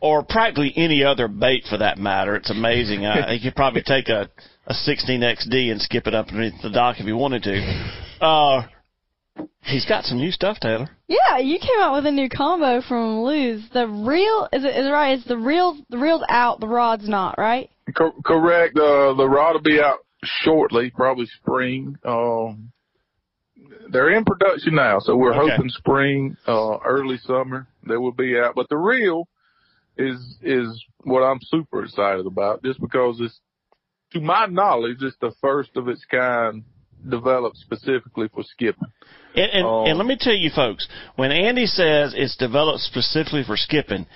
or 0.00 0.22
practically 0.22 0.72
any 0.76 1.02
other 1.04 1.28
bait 1.28 1.64
for 1.68 1.78
that 1.78 1.98
matter, 1.98 2.36
it's 2.36 2.50
amazing. 2.50 3.04
Uh, 3.06 3.28
he 3.30 3.40
could 3.40 3.54
probably 3.56 3.82
take 3.82 4.08
a, 4.08 4.28
a 4.66 4.74
16XD 4.74 5.70
and 5.72 5.80
skip 5.80 6.06
it 6.06 6.14
up 6.14 6.28
underneath 6.28 6.60
the 6.62 6.70
dock 6.70 6.96
if 7.00 7.06
he 7.06 7.12
wanted 7.12 7.42
to. 7.44 7.90
Uh, 8.20 8.66
he's 9.62 9.86
got 9.86 10.04
some 10.04 10.18
new 10.18 10.30
stuff, 10.30 10.58
Taylor. 10.60 10.88
Yeah, 11.08 11.38
you 11.38 11.58
came 11.58 11.78
out 11.80 11.94
with 11.94 12.06
a 12.06 12.10
new 12.12 12.28
combo 12.28 12.80
from 12.86 13.22
Lew's. 13.22 13.62
The 13.72 13.86
reel 13.86 14.48
is 14.52 14.64
it 14.64 14.76
is 14.76 14.86
it 14.86 14.90
right? 14.90 15.18
It's 15.18 15.26
the 15.26 15.36
reel 15.36 15.78
the 15.88 15.98
reel's 15.98 16.24
out, 16.28 16.60
the 16.60 16.68
rod's 16.68 17.08
not, 17.08 17.36
right? 17.38 17.70
Cor- 17.96 18.14
correct. 18.24 18.76
Uh, 18.76 19.14
the 19.14 19.28
rod 19.28 19.54
will 19.54 19.62
be 19.62 19.80
out 19.80 19.98
shortly, 20.24 20.90
probably 20.90 21.26
spring. 21.40 21.96
Um, 22.04 22.70
they're 23.90 24.10
in 24.10 24.24
production 24.24 24.74
now, 24.74 24.98
so 25.00 25.16
we're 25.16 25.34
Okay. 25.34 25.50
hoping 25.56 25.68
spring, 25.70 26.36
uh, 26.46 26.78
early 26.84 27.18
summer 27.18 27.66
they 27.86 27.96
will 27.96 28.12
be 28.12 28.38
out. 28.38 28.54
But 28.54 28.68
the 28.68 28.76
reel 28.76 29.28
is 29.96 30.38
is 30.42 30.84
what 31.04 31.22
I'm 31.22 31.40
super 31.42 31.82
excited 31.84 32.26
about, 32.26 32.62
just 32.62 32.80
because 32.80 33.20
it's, 33.20 33.40
to 34.12 34.20
my 34.20 34.46
knowledge, 34.46 34.98
it's 35.02 35.16
the 35.20 35.32
first 35.40 35.70
of 35.76 35.88
its 35.88 36.04
kind 36.04 36.62
developed 37.08 37.56
specifically 37.56 38.28
for 38.28 38.44
skipping. 38.44 38.92
And, 39.34 39.50
and, 39.52 39.64
Oh. 39.66 39.84
and 39.86 39.98
let 39.98 40.06
me 40.06 40.16
tell 40.18 40.34
you, 40.34 40.50
folks, 40.50 40.86
when 41.16 41.32
Andy 41.32 41.66
says 41.66 42.14
it's 42.16 42.36
developed 42.36 42.80
specifically 42.80 43.42
for 43.44 43.56
skipping, 43.56 44.06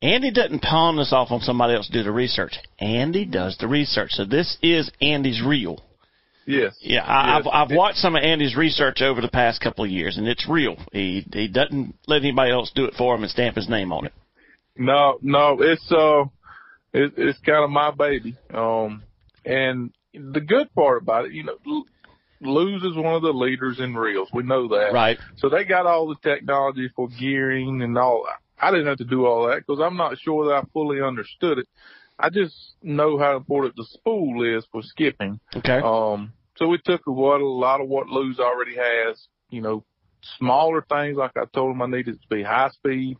Andy 0.00 0.30
doesn't 0.32 0.60
pawn 0.62 0.96
this 0.96 1.12
off 1.12 1.30
on 1.30 1.40
somebody 1.40 1.74
else 1.74 1.86
to 1.86 1.92
do 1.92 2.02
the 2.02 2.10
research. 2.10 2.58
Andy 2.80 3.24
does 3.24 3.56
the 3.58 3.68
research. 3.68 4.10
So 4.12 4.24
this 4.24 4.56
is 4.62 4.90
Andy's 5.00 5.40
reel. 5.42 5.82
Yes. 6.44 6.74
Yeah, 6.80 7.04
I, 7.04 7.38
Yes. 7.38 7.46
I've 7.46 7.70
I've 7.70 7.76
watched 7.76 7.98
some 7.98 8.16
of 8.16 8.22
Andy's 8.24 8.56
research 8.56 9.00
over 9.00 9.20
the 9.20 9.28
past 9.28 9.60
couple 9.60 9.84
of 9.84 9.90
years, 9.90 10.18
and 10.18 10.26
it's 10.26 10.48
real. 10.48 10.76
He 10.90 11.24
he 11.32 11.46
doesn't 11.46 11.94
let 12.08 12.22
anybody 12.22 12.50
else 12.50 12.72
do 12.74 12.84
it 12.86 12.94
for 12.94 13.14
him 13.14 13.22
and 13.22 13.30
stamp 13.30 13.54
his 13.54 13.68
name 13.68 13.92
on 13.92 14.06
it. 14.06 14.12
No, 14.76 15.18
no, 15.22 15.58
it's 15.60 15.92
uh, 15.92 16.22
it, 16.92 17.12
it's 17.16 17.38
kind 17.46 17.62
of 17.62 17.70
my 17.70 17.92
baby. 17.92 18.34
Um, 18.52 19.04
and 19.44 19.92
the 20.12 20.40
good 20.40 20.74
part 20.74 21.00
about 21.00 21.26
it, 21.26 21.32
you 21.32 21.44
know, 21.44 21.84
L- 22.44 22.54
Lew's 22.54 22.82
is 22.82 22.96
one 22.96 23.14
of 23.14 23.22
the 23.22 23.32
leaders 23.32 23.80
in 23.80 23.94
reels. 23.94 24.28
We 24.32 24.42
know 24.42 24.68
that, 24.68 24.92
Right. 24.92 25.18
So 25.36 25.48
they 25.48 25.64
got 25.64 25.86
all 25.86 26.08
the 26.08 26.16
technology 26.22 26.90
for 26.94 27.08
gearing 27.08 27.82
and 27.82 27.96
all. 27.98 28.26
I 28.60 28.70
didn't 28.70 28.86
have 28.86 28.98
to 28.98 29.04
do 29.04 29.26
all 29.26 29.48
that 29.48 29.64
because 29.66 29.80
I'm 29.80 29.96
not 29.96 30.18
sure 30.18 30.46
that 30.46 30.54
I 30.54 30.62
fully 30.72 31.00
understood 31.02 31.58
it. 31.58 31.68
I 32.18 32.30
just 32.30 32.54
know 32.82 33.18
how 33.18 33.36
important 33.36 33.74
the 33.76 33.84
spool 33.84 34.56
is 34.56 34.64
for 34.70 34.82
skipping. 34.82 35.40
Okay. 35.56 35.78
Um, 35.78 36.32
so 36.56 36.68
we 36.68 36.78
took 36.78 37.00
what 37.06 37.40
a 37.40 37.46
lot 37.46 37.80
of 37.80 37.88
what 37.88 38.08
Lew's 38.08 38.38
already 38.38 38.76
has, 38.76 39.26
you 39.50 39.60
know, 39.60 39.84
smaller 40.38 40.84
things 40.88 41.16
like 41.16 41.32
I 41.36 41.44
told 41.52 41.72
him 41.72 41.82
I 41.82 41.86
needed 41.86 42.20
to 42.20 42.28
be 42.28 42.42
high 42.42 42.70
speed. 42.70 43.16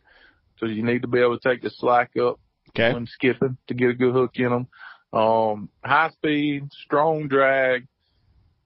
So 0.59 0.67
you 0.67 0.85
need 0.85 1.03
to 1.03 1.09
be 1.09 1.19
able 1.19 1.39
to 1.39 1.49
take 1.49 1.63
the 1.63 1.71
slack 1.71 2.17
up 2.17 2.39
Okay. 2.71 2.93
when 2.93 3.07
skipping 3.07 3.57
to 3.67 3.75
get 3.75 3.91
a 3.91 3.95
good 3.95 4.15
hook 4.15 4.33
in 4.35 4.51
them. 4.51 4.69
Um, 5.13 5.69
high 5.85 6.11
speed, 6.11 6.69
strong 6.85 7.29
drag, 7.29 7.87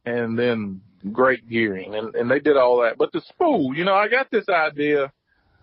and 0.06 0.38
then 0.38 0.80
great 1.12 1.48
gearing. 1.48 1.94
And, 1.94 2.14
and 2.14 2.30
they 2.30 2.40
did 2.40 2.56
all 2.56 2.80
that. 2.82 2.96
But 2.96 3.12
the 3.12 3.20
spool, 3.28 3.74
you 3.74 3.84
know, 3.84 3.94
I 3.94 4.08
got 4.08 4.30
this 4.30 4.48
idea. 4.48 5.12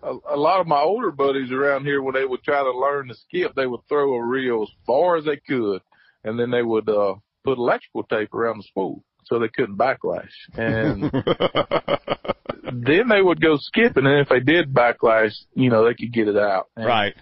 A, 0.02 0.14
a 0.30 0.36
lot 0.36 0.60
of 0.60 0.66
my 0.66 0.80
older 0.80 1.10
buddies 1.10 1.50
around 1.50 1.84
here, 1.84 2.02
when 2.02 2.14
they 2.14 2.26
would 2.26 2.42
try 2.42 2.62
to 2.62 2.70
learn 2.70 3.08
to 3.08 3.14
skip, 3.14 3.54
they 3.54 3.66
would 3.66 3.80
throw 3.88 4.14
a 4.14 4.24
reel 4.24 4.62
as 4.62 4.68
far 4.86 5.16
as 5.16 5.24
they 5.24 5.38
could, 5.38 5.80
and 6.22 6.38
then 6.38 6.50
they 6.50 6.62
would 6.62 6.88
uh, 6.88 7.14
put 7.42 7.58
electrical 7.58 8.04
tape 8.04 8.34
around 8.34 8.58
the 8.58 8.64
spool 8.64 9.02
so 9.24 9.38
they 9.38 9.48
couldn't 9.48 9.78
backlash. 9.78 10.28
And 10.52 11.04
then 12.84 13.08
they 13.08 13.22
would 13.22 13.40
go 13.40 13.56
skipping, 13.56 14.06
and 14.06 14.20
if 14.20 14.28
they 14.28 14.40
did 14.40 14.74
backlash, 14.74 15.32
you 15.54 15.70
know, 15.70 15.86
they 15.86 15.94
could 15.94 16.12
get 16.12 16.28
it 16.28 16.36
out. 16.36 16.68
And, 16.76 16.86
right. 16.86 17.14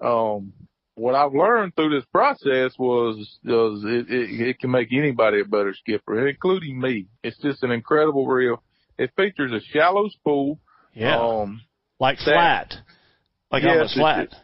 um, 0.00 0.54
what 0.94 1.14
I've 1.14 1.32
learned 1.32 1.74
through 1.74 1.94
this 1.96 2.04
process 2.12 2.72
was, 2.78 3.16
was 3.44 3.82
it, 3.84 4.10
it, 4.12 4.48
it 4.48 4.58
can 4.58 4.70
make 4.70 4.88
anybody 4.92 5.40
a 5.40 5.44
better 5.44 5.74
skipper, 5.74 6.26
including 6.28 6.80
me. 6.80 7.06
It's 7.22 7.38
just 7.38 7.62
an 7.62 7.70
incredible 7.70 8.26
reel. 8.26 8.62
It 8.98 9.10
features 9.16 9.52
a 9.52 9.60
shallow 9.72 10.08
spool. 10.08 10.58
Yeah. 10.94 11.18
Um, 11.18 11.62
like 11.98 12.18
that- 12.18 12.24
flat. 12.24 12.74
Like 13.52 13.62
Yes, 13.64 13.72
almost 13.74 13.94
flat. 13.94 14.18
it- 14.28 14.34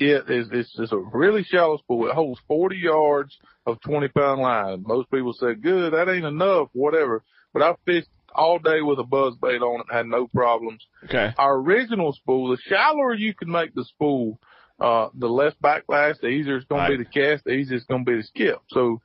it 0.00 0.30
is, 0.30 0.48
it's 0.52 0.72
just 0.76 0.92
a 0.92 0.96
really 0.96 1.42
shallow 1.42 1.76
spool. 1.78 2.06
It 2.08 2.14
holds 2.14 2.40
40 2.46 2.76
yards 2.76 3.36
of 3.66 3.80
20 3.80 4.06
pound 4.08 4.40
line. 4.40 4.84
Most 4.86 5.10
people 5.10 5.32
say, 5.32 5.54
good, 5.54 5.92
that 5.92 6.08
ain't 6.08 6.24
enough, 6.24 6.68
whatever. 6.72 7.24
But 7.52 7.62
I've 7.62 7.80
fished 7.84 8.06
all 8.32 8.60
day 8.60 8.80
with 8.80 9.00
a 9.00 9.04
buzz 9.04 9.34
bait 9.42 9.60
on 9.60 9.80
it, 9.80 9.86
had 9.92 10.06
no 10.06 10.28
problems. 10.28 10.86
Okay. 11.04 11.32
Our 11.36 11.56
original 11.56 12.12
spool, 12.12 12.48
the 12.50 12.58
shallower 12.68 13.12
you 13.12 13.34
can 13.34 13.50
make 13.50 13.74
the 13.74 13.84
spool, 13.84 14.38
uh, 14.80 15.08
the 15.14 15.28
less 15.28 15.54
backlash, 15.62 16.20
the 16.20 16.28
easier 16.28 16.56
it's 16.56 16.66
going 16.66 16.82
Right. 16.82 16.90
to 16.92 16.98
be 16.98 17.04
to 17.04 17.10
cast, 17.10 17.44
the 17.44 17.50
easier 17.52 17.76
it's 17.76 17.86
going 17.86 18.04
to 18.04 18.10
be 18.10 18.16
to 18.20 18.26
skip. 18.26 18.60
So 18.68 19.00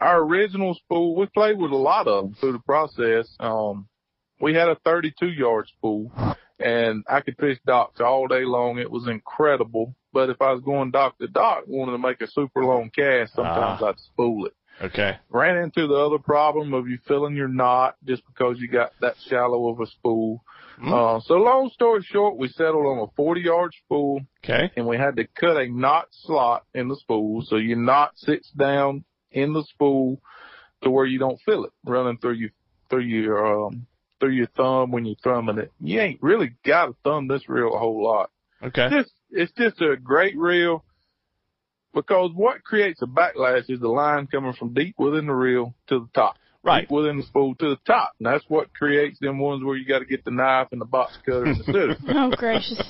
our 0.00 0.20
original 0.22 0.74
spool, 0.74 1.16
we 1.16 1.26
played 1.26 1.58
with 1.58 1.72
a 1.72 1.76
lot 1.76 2.06
of 2.08 2.24
them 2.24 2.34
through 2.34 2.52
the 2.52 2.58
process. 2.60 3.34
Um, 3.40 3.88
we 4.40 4.54
had 4.54 4.68
a 4.68 4.76
32 4.84 5.26
yard 5.28 5.66
spool 5.68 6.12
and 6.60 7.04
I 7.08 7.20
could 7.20 7.36
fish 7.36 7.58
docks 7.66 8.00
all 8.00 8.26
day 8.28 8.44
long. 8.44 8.78
It 8.78 8.90
was 8.90 9.06
incredible. 9.08 9.94
But 10.12 10.30
if 10.30 10.40
I 10.40 10.52
was 10.52 10.62
going 10.62 10.90
dock 10.92 11.18
to 11.18 11.28
dock, 11.28 11.64
wanted 11.66 11.92
to 11.92 11.98
make 11.98 12.20
a 12.22 12.26
super 12.26 12.64
long 12.64 12.90
cast, 12.90 13.34
sometimes 13.34 13.82
Ah. 13.82 13.88
I'd 13.88 13.98
spool 14.00 14.46
it 14.46 14.54
Okay. 14.80 15.18
ran 15.30 15.56
into 15.58 15.86
the 15.88 15.94
other 15.94 16.18
problem 16.18 16.72
of 16.72 16.88
you 16.88 16.98
filling 17.06 17.34
your 17.36 17.48
knot 17.48 17.96
just 18.04 18.22
because 18.26 18.58
you 18.60 18.68
got 18.68 18.92
that 19.00 19.16
shallow 19.28 19.68
of 19.68 19.80
a 19.80 19.86
spool. 19.86 20.42
Mm. 20.82 21.16
Uh, 21.16 21.20
so 21.20 21.34
long 21.34 21.70
story 21.70 22.02
short, 22.02 22.36
we 22.36 22.48
settled 22.48 22.86
on 22.86 22.98
a 23.08 23.10
40 23.16 23.40
yard 23.40 23.72
spool 23.84 24.20
Okay. 24.44 24.70
and 24.76 24.86
we 24.86 24.96
had 24.96 25.16
to 25.16 25.26
cut 25.26 25.56
a 25.56 25.68
knot 25.68 26.06
slot 26.10 26.64
in 26.74 26.88
the 26.88 26.96
spool. 26.96 27.42
So 27.42 27.56
your 27.56 27.78
knot 27.78 28.12
sits 28.16 28.50
down 28.50 29.04
in 29.32 29.52
the 29.52 29.64
spool 29.64 30.20
to 30.82 30.90
where 30.90 31.06
you 31.06 31.18
don't 31.18 31.40
feel 31.40 31.64
it 31.64 31.72
running 31.84 32.18
through 32.18 32.34
your, 32.34 32.50
through 32.90 33.02
your, 33.02 33.66
um, 33.66 33.86
through 34.20 34.30
your 34.32 34.46
thumb 34.56 34.90
when 34.92 35.04
you're 35.04 35.16
thumbing 35.22 35.58
it. 35.58 35.72
You 35.80 36.00
ain't 36.00 36.22
really 36.22 36.54
got 36.64 36.86
to 36.86 36.96
thumb 37.04 37.28
this 37.28 37.48
reel 37.48 37.74
a 37.74 37.78
whole 37.78 38.02
lot 38.02 38.30
Okay. 38.62 38.88
just 38.90 39.12
it's 39.30 39.52
just 39.52 39.80
a 39.80 39.96
great 39.96 40.36
reel 40.36 40.84
because 41.94 42.30
what 42.34 42.64
creates 42.64 43.00
a 43.02 43.06
backlash 43.06 43.70
is 43.70 43.80
the 43.80 43.88
line 43.88 44.26
coming 44.26 44.52
from 44.52 44.74
deep 44.74 44.94
within 44.98 45.26
the 45.26 45.32
reel 45.32 45.74
to 45.88 46.00
the 46.00 46.08
top. 46.14 46.36
Right. 46.64 46.82
Deep 46.82 46.90
within 46.90 47.18
the 47.18 47.22
spool 47.22 47.54
to 47.56 47.68
the 47.70 47.78
top. 47.86 48.12
And 48.18 48.26
that's 48.26 48.44
what 48.48 48.72
creates 48.74 49.18
them 49.20 49.38
ones 49.38 49.62
where 49.64 49.76
you 49.76 49.86
got 49.86 50.00
to 50.00 50.04
get 50.04 50.24
the 50.24 50.30
knife 50.32 50.68
and 50.72 50.80
the 50.80 50.84
box 50.86 51.16
cutter 51.24 51.44
and 51.44 51.60
the 51.60 51.64
scissors. 51.64 51.96
Oh 52.08 52.30
gracious. 52.36 52.82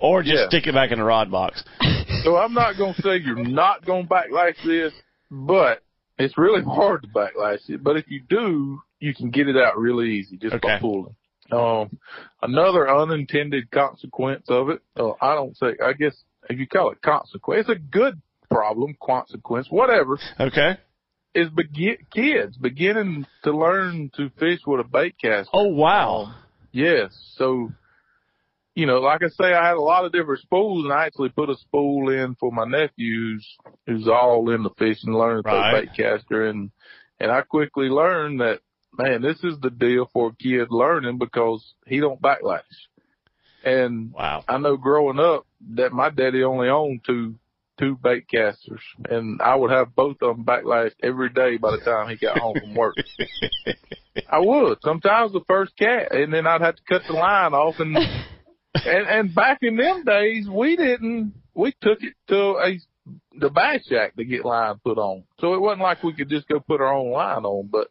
Or 0.00 0.22
just 0.22 0.34
Yeah. 0.34 0.48
stick 0.48 0.66
it 0.66 0.74
back 0.74 0.90
in 0.92 0.98
the 0.98 1.04
rod 1.04 1.30
box. 1.30 1.62
so 2.24 2.36
I'm 2.36 2.52
not 2.54 2.76
going 2.76 2.94
to 2.94 3.02
say 3.02 3.16
you're 3.16 3.36
not 3.42 3.84
going 3.84 4.06
to 4.06 4.08
backlash 4.12 4.54
this, 4.64 4.92
but 5.30 5.82
it's 6.18 6.36
really 6.38 6.62
hard 6.62 7.02
to 7.02 7.08
backlash 7.08 7.68
it. 7.68 7.82
But 7.82 7.96
if 7.96 8.04
you 8.08 8.22
do, 8.28 8.80
you 9.00 9.14
can 9.14 9.30
get 9.30 9.48
it 9.48 9.56
out 9.56 9.78
really 9.78 10.10
easy 10.12 10.36
just 10.36 10.52
by 10.60 10.68
Okay. 10.74 10.78
pulling. 10.80 11.14
Um, 11.52 11.98
another 12.42 12.88
unintended 12.90 13.70
consequence 13.70 14.44
of 14.48 14.68
it, 14.70 14.80
uh, 14.98 15.12
I 15.20 15.34
don't 15.34 15.56
say, 15.56 15.74
I 15.84 15.92
guess 15.92 16.16
if 16.50 16.58
you 16.58 16.66
call 16.66 16.90
it 16.90 17.00
consequence, 17.02 17.66
it's 17.68 17.78
a 17.78 17.80
good 17.80 18.20
problem, 18.50 18.96
consequence, 19.02 19.68
whatever, 19.70 20.18
Okay. 20.40 20.76
Is 21.36 21.50
begin, 21.50 21.98
kids 22.12 22.56
beginning 22.56 23.26
to 23.44 23.56
learn 23.56 24.10
to 24.16 24.30
fish 24.38 24.60
with 24.66 24.80
a 24.80 24.88
bait 24.88 25.14
cast. 25.22 25.50
Oh 25.52 25.68
wow. 25.68 26.24
Um, 26.24 26.34
yes. 26.72 27.12
So, 27.36 27.70
you 28.74 28.86
know, 28.86 28.98
like 29.00 29.22
I 29.22 29.28
say, 29.28 29.52
I 29.52 29.66
had 29.68 29.76
a 29.76 29.80
lot 29.80 30.04
of 30.04 30.12
different 30.12 30.40
spools 30.42 30.84
and 30.84 30.92
I 30.92 31.06
actually 31.06 31.28
put 31.30 31.50
a 31.50 31.56
spool 31.56 32.10
in 32.10 32.36
for 32.40 32.50
my 32.50 32.64
nephews 32.64 33.46
who's 33.86 34.08
all 34.08 34.50
into 34.50 34.70
fishing, 34.78 35.12
learning 35.12 35.44
to 35.44 35.48
Right. 35.50 35.70
play 35.72 35.80
bait 35.82 35.90
caster. 35.96 36.46
And, 36.46 36.70
and 37.20 37.30
I 37.30 37.42
quickly 37.42 37.86
learned 37.86 38.40
that, 38.40 38.60
man, 38.98 39.22
this 39.22 39.42
is 39.44 39.58
the 39.60 39.70
deal 39.70 40.08
for 40.12 40.28
a 40.28 40.36
kid 40.36 40.68
learning 40.70 41.18
because 41.18 41.74
he 41.86 42.00
don't 42.00 42.20
backlash. 42.20 42.62
And 43.64 44.12
Wow. 44.12 44.44
I 44.48 44.58
know 44.58 44.76
growing 44.76 45.18
up 45.18 45.46
that 45.74 45.92
my 45.92 46.10
daddy 46.10 46.42
only 46.44 46.68
owned 46.68 47.00
two 47.06 47.34
two 47.78 47.98
bait 48.02 48.28
casters, 48.28 48.80
and 49.08 49.40
I 49.40 49.54
would 49.54 49.70
have 49.70 49.94
both 49.94 50.16
of 50.22 50.36
them 50.36 50.44
backlashed 50.44 50.94
every 51.02 51.30
day 51.30 51.56
by 51.56 51.72
the 51.72 51.84
time 51.84 52.08
he 52.08 52.16
got 52.16 52.38
home 52.38 52.56
from 52.58 52.74
work. 52.74 52.96
I 54.30 54.38
would 54.38 54.78
sometimes 54.82 55.32
the 55.32 55.44
first 55.46 55.76
cat, 55.76 56.12
and 56.12 56.32
then 56.32 56.46
I'd 56.46 56.62
have 56.62 56.76
to 56.76 56.82
cut 56.88 57.02
the 57.06 57.14
line 57.14 57.54
off, 57.54 57.76
and 57.78 57.96
and 58.74 59.06
and 59.08 59.34
back 59.34 59.58
in 59.62 59.76
them 59.76 60.04
days 60.04 60.48
we 60.48 60.76
didn't 60.76 61.34
we 61.54 61.74
took 61.80 62.02
it 62.02 62.14
to 62.28 62.58
a 62.58 62.80
the 63.38 63.50
bass 63.50 63.86
shack 63.86 64.16
to 64.16 64.24
get 64.24 64.44
line 64.44 64.76
put 64.82 64.98
on, 64.98 65.24
so 65.38 65.54
it 65.54 65.60
wasn't 65.60 65.82
like 65.82 66.02
we 66.02 66.14
could 66.14 66.28
just 66.28 66.48
go 66.48 66.60
put 66.60 66.80
our 66.80 66.92
own 66.92 67.12
line 67.12 67.44
on. 67.44 67.68
But 67.70 67.88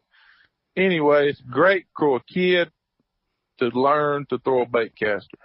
anyway, 0.76 1.28
it's 1.28 1.40
great 1.40 1.86
for 1.96 2.16
a 2.16 2.32
kid 2.32 2.70
to 3.58 3.66
learn 3.68 4.26
to 4.30 4.38
throw 4.38 4.62
a 4.62 4.66
bait 4.66 4.92
caster. 4.98 5.38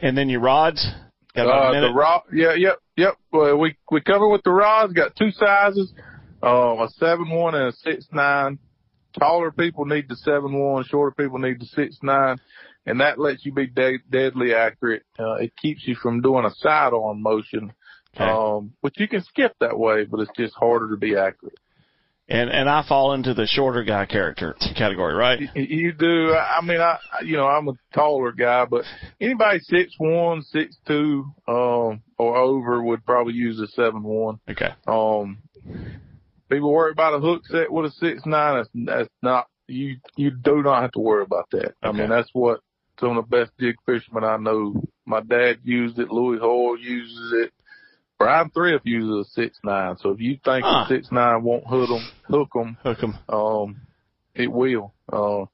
And 0.00 0.16
then 0.16 0.28
your 0.28 0.40
rods. 0.40 0.86
Got 1.34 1.46
about 1.46 1.74
a 1.74 1.78
Uh, 1.78 1.80
the 1.80 1.94
rod, 1.94 2.22
yeah, 2.32 2.54
yep, 2.54 2.78
yep. 2.96 3.14
Well, 3.32 3.56
we 3.58 3.76
we 3.90 4.00
cover 4.00 4.28
with 4.28 4.42
the 4.44 4.50
rods. 4.50 4.92
Got 4.92 5.16
two 5.16 5.30
sizes, 5.30 5.92
uh, 6.42 6.76
a 6.84 6.88
seven 6.98 7.30
one 7.30 7.54
and 7.54 7.68
a 7.68 7.72
six 7.72 8.06
nine. 8.12 8.58
Taller 9.18 9.50
people 9.52 9.84
need 9.84 10.08
the 10.08 10.16
seven 10.16 10.58
one. 10.58 10.84
Shorter 10.84 11.14
people 11.14 11.38
need 11.38 11.60
the 11.60 11.66
six 11.66 11.98
nine, 12.02 12.38
and 12.86 13.00
that 13.00 13.18
lets 13.18 13.44
you 13.44 13.52
be 13.52 13.66
de- 13.66 13.98
deadly 14.10 14.54
accurate. 14.54 15.02
Uh, 15.18 15.34
it 15.34 15.52
keeps 15.56 15.86
you 15.86 15.94
from 15.94 16.22
doing 16.22 16.44
a 16.46 16.50
sidearm 16.56 17.20
motion, 17.22 17.72
Okay. 18.16 18.24
um, 18.24 18.72
which 18.80 18.98
you 18.98 19.08
can 19.08 19.22
skip 19.22 19.54
that 19.60 19.78
way, 19.78 20.04
but 20.04 20.20
it's 20.20 20.30
just 20.36 20.54
harder 20.54 20.90
to 20.90 20.96
be 20.96 21.16
accurate. 21.16 21.58
And 22.28 22.50
and 22.50 22.68
I 22.68 22.84
fall 22.86 23.12
into 23.12 23.34
the 23.34 23.46
shorter 23.46 23.82
guy 23.82 24.06
character 24.06 24.54
category, 24.76 25.14
right? 25.14 25.40
You- 25.54 25.92
do. 25.92 26.34
I 26.34 26.60
mean, 26.62 26.80
I 26.80 26.98
you 27.24 27.36
know 27.36 27.46
I'm 27.46 27.68
a 27.68 27.72
taller 27.94 28.32
guy, 28.32 28.64
but 28.64 28.84
anybody 29.20 29.58
six 29.60 29.92
one, 29.98 30.42
six 30.42 30.76
two, 30.86 31.26
um, 31.48 32.02
or 32.18 32.36
over 32.36 32.82
would 32.82 33.04
probably 33.04 33.34
use 33.34 33.60
a 33.60 33.66
seven 33.68 34.02
one. 34.02 34.38
Okay. 34.48 34.70
Um, 34.86 35.38
people 36.48 36.72
worry 36.72 36.92
about 36.92 37.14
a 37.14 37.20
hook 37.20 37.42
set 37.46 37.70
with 37.70 37.86
a 37.86 37.90
six 37.90 38.24
nine. 38.24 38.56
That's, 38.56 38.68
that's 38.74 39.10
not 39.22 39.46
you. 39.66 39.96
You 40.16 40.30
do 40.30 40.62
not 40.62 40.82
have 40.82 40.92
to 40.92 41.00
worry 41.00 41.24
about 41.24 41.50
that. 41.52 41.74
I 41.82 41.92
mean, 41.92 42.08
that's 42.08 42.30
what 42.32 42.60
some 43.00 43.16
of 43.18 43.28
the 43.28 43.36
best 43.36 43.52
jig 43.58 43.76
fishermen 43.84 44.24
I 44.24 44.36
know. 44.36 44.80
My 45.04 45.20
dad 45.20 45.58
used 45.64 45.98
it. 45.98 46.10
Louis 46.10 46.38
Hall 46.38 46.78
uses 46.78 47.32
it. 47.44 47.52
Bryan 48.24 48.50
Thrift 48.50 48.86
uses 48.86 49.26
a 49.26 49.30
six 49.30 49.58
nine. 49.64 49.96
So 49.98 50.10
if 50.10 50.20
you 50.20 50.38
think 50.44 50.64
Huh. 50.64 50.84
a 50.84 50.88
six 50.88 51.10
nine 51.12 51.42
won't 51.42 51.66
hook 51.66 51.88
them, 51.88 52.06
hook 52.28 52.48
'em, 52.56 52.76
Hook 52.82 53.02
'em. 53.02 53.14
um, 53.28 53.76
it 54.34 54.50
will. 54.50 54.92
Uh, 55.12 55.44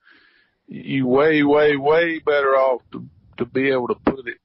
you 0.67 1.07
way, 1.07 1.43
way, 1.43 1.77
way 1.77 2.19
better 2.19 2.55
off 2.57 2.83
to 2.93 3.05
to 3.39 3.45
be 3.45 3.71
able 3.71 3.89
to 3.89 3.95
put 3.95 4.27
it 4.27 4.37